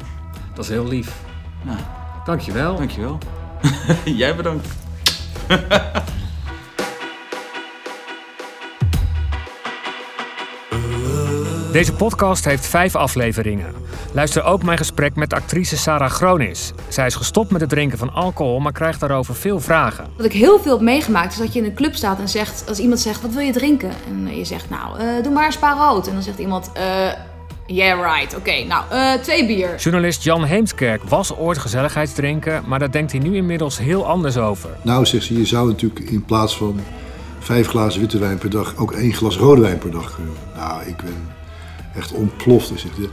Dat 0.53 0.63
is 0.63 0.71
heel 0.71 0.87
lief. 0.87 1.21
Ja, 1.65 1.95
Dankjewel. 2.25 2.75
dankjewel. 2.75 3.17
Jij 4.21 4.35
bedankt. 4.35 4.67
Deze 11.71 11.93
podcast 11.93 12.45
heeft 12.45 12.65
vijf 12.65 12.95
afleveringen. 12.95 13.73
Luister 14.11 14.43
ook 14.43 14.63
mijn 14.63 14.77
gesprek 14.77 15.15
met 15.15 15.33
actrice 15.33 15.77
Sarah 15.77 16.09
Gronis. 16.09 16.73
Zij 16.87 17.05
is 17.05 17.15
gestopt 17.15 17.51
met 17.51 17.61
het 17.61 17.69
drinken 17.69 17.97
van 17.97 18.13
alcohol, 18.13 18.59
maar 18.59 18.71
krijgt 18.71 18.99
daarover 18.99 19.35
veel 19.35 19.59
vragen. 19.59 20.07
Wat 20.17 20.25
ik 20.25 20.33
heel 20.33 20.59
veel 20.59 20.73
heb 20.73 20.81
meegemaakt 20.81 21.31
is 21.31 21.37
dat 21.37 21.53
je 21.53 21.59
in 21.59 21.65
een 21.65 21.73
club 21.75 21.95
staat 21.95 22.19
en 22.19 22.29
zegt, 22.29 22.63
als 22.67 22.79
iemand 22.79 22.99
zegt, 22.99 23.21
wat 23.21 23.31
wil 23.31 23.41
je 23.41 23.51
drinken? 23.51 23.91
En 24.07 24.37
je 24.37 24.45
zegt, 24.45 24.69
nou, 24.69 24.99
eh, 24.99 25.23
doe 25.23 25.33
maar 25.33 25.45
een 25.45 25.51
spa 25.51 25.73
rood. 25.73 26.07
En 26.07 26.13
dan 26.13 26.23
zegt 26.23 26.37
iemand, 26.37 26.71
eh, 26.73 27.11
yeah 27.67 28.15
right, 28.15 28.35
oké, 28.35 28.63
nou, 28.63 28.83
eh, 28.89 29.13
twee 29.13 29.45
bier. 29.45 29.75
Journalist 29.75 30.23
Jan 30.23 30.43
Heemskerk 30.43 31.03
was 31.03 31.35
ooit 31.35 31.57
gezelligheidsdrinken, 31.57 32.63
maar 32.65 32.79
daar 32.79 32.91
denkt 32.91 33.11
hij 33.11 33.21
nu 33.21 33.35
inmiddels 33.35 33.77
heel 33.77 34.05
anders 34.05 34.37
over. 34.37 34.69
Nou, 34.81 35.05
zegt 35.05 35.25
ze, 35.25 35.37
je 35.37 35.45
zou 35.45 35.67
natuurlijk 35.67 36.09
in 36.09 36.25
plaats 36.25 36.57
van 36.57 36.79
vijf 37.39 37.67
glazen 37.67 37.99
witte 37.99 38.19
wijn 38.19 38.37
per 38.37 38.49
dag 38.49 38.75
ook 38.77 38.91
één 38.91 39.13
glas 39.13 39.37
rode 39.37 39.61
wijn 39.61 39.77
per 39.77 39.91
dag 39.91 40.15
kunnen. 40.15 40.33
Nou, 40.55 40.85
ik 40.85 40.97
ben 40.97 41.27
echt 41.95 42.11
ontploft. 42.11 42.67
Zegt 42.67 42.95
ze. 42.95 43.09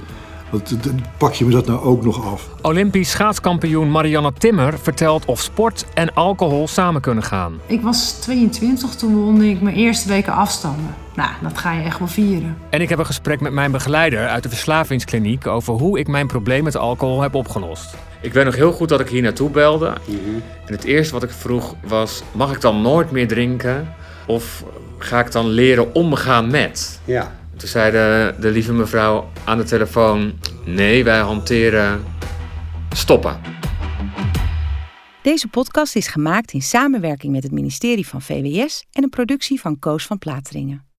Wat 0.55 0.76
pak 1.16 1.32
je 1.32 1.44
me 1.44 1.50
dat 1.50 1.66
nou 1.66 1.80
ook 1.80 2.05
nog 2.05 2.32
af? 2.32 2.48
Olympisch 2.62 3.11
schaatskampioen 3.11 3.90
Marianne 3.90 4.32
Timmer 4.38 4.78
vertelt 4.78 5.24
of 5.24 5.40
sport 5.40 5.86
en 5.94 6.14
alcohol 6.14 6.68
samen 6.68 7.00
kunnen 7.00 7.24
gaan. 7.24 7.61
Ik 7.66 7.80
was 7.80 8.12
22, 8.12 8.94
toen 8.94 9.14
won 9.24 9.42
ik 9.42 9.61
mijn 9.61 9.76
eerste 9.76 10.09
weken 10.09 10.32
afstanden. 10.32 10.94
Nou, 11.14 11.30
dat 11.42 11.59
ga 11.59 11.72
je 11.72 11.82
echt 11.82 11.98
wel 11.98 12.09
vieren. 12.09 12.57
En 12.70 12.80
ik 12.80 12.88
heb 12.88 12.98
een 12.98 13.07
gesprek 13.07 13.40
met 13.40 13.52
mijn 13.52 13.70
begeleider 13.70 14.28
uit 14.28 14.42
de 14.42 14.48
verslavingskliniek 14.48 15.46
over 15.46 15.74
hoe 15.74 15.98
ik 15.98 16.09
mijn 16.09 16.26
probleem 16.26 16.64
met 16.64 16.76
alcohol 16.76 17.20
heb 17.20 17.34
opgelost. 17.34 17.96
Ik 18.20 18.32
weet 18.32 18.44
nog 18.44 18.55
heel 18.55 18.72
goed 18.72 18.88
dat 18.88 19.00
ik 19.00 19.09
hier 19.09 19.22
naartoe 19.22 19.50
belde. 19.50 19.86
En 20.66 20.72
het 20.72 20.84
eerste 20.84 21.12
wat 21.12 21.22
ik 21.22 21.30
vroeg 21.30 21.74
was: 21.86 22.22
mag 22.32 22.52
ik 22.52 22.61
dan 22.61 22.82
nooit 22.82 23.11
meer 23.11 23.28
drinken? 23.28 23.94
Of 24.26 24.64
ga 24.98 25.20
ik 25.20 25.32
dan 25.32 25.48
leren 25.48 25.94
omgaan 25.94 26.50
met? 26.50 27.00
Ja. 27.05 27.32
Toen 27.57 27.68
zei 27.68 27.90
de, 27.90 28.34
de 28.40 28.50
lieve 28.50 28.72
mevrouw 28.72 29.30
aan 29.44 29.59
de 29.59 29.64
telefoon: 29.64 30.38
nee, 30.64 31.05
wij 31.05 31.18
hanteren 31.18 32.05
stoppen. 32.94 33.40
Deze 35.22 35.48
podcast 35.48 35.96
is 35.96 36.09
gemaakt 36.09 36.52
in 36.52 36.62
samenwerking 36.62 37.32
met 37.32 37.42
het 37.42 37.52
ministerie 37.52 38.07
van 38.07 38.22
VWS 38.22 38.84
en 38.92 39.02
een 39.02 39.09
productie 39.09 39.61
van 39.61 39.78
Koos 39.78 40.07
van 40.07 40.18
Plateringen. 40.18 40.93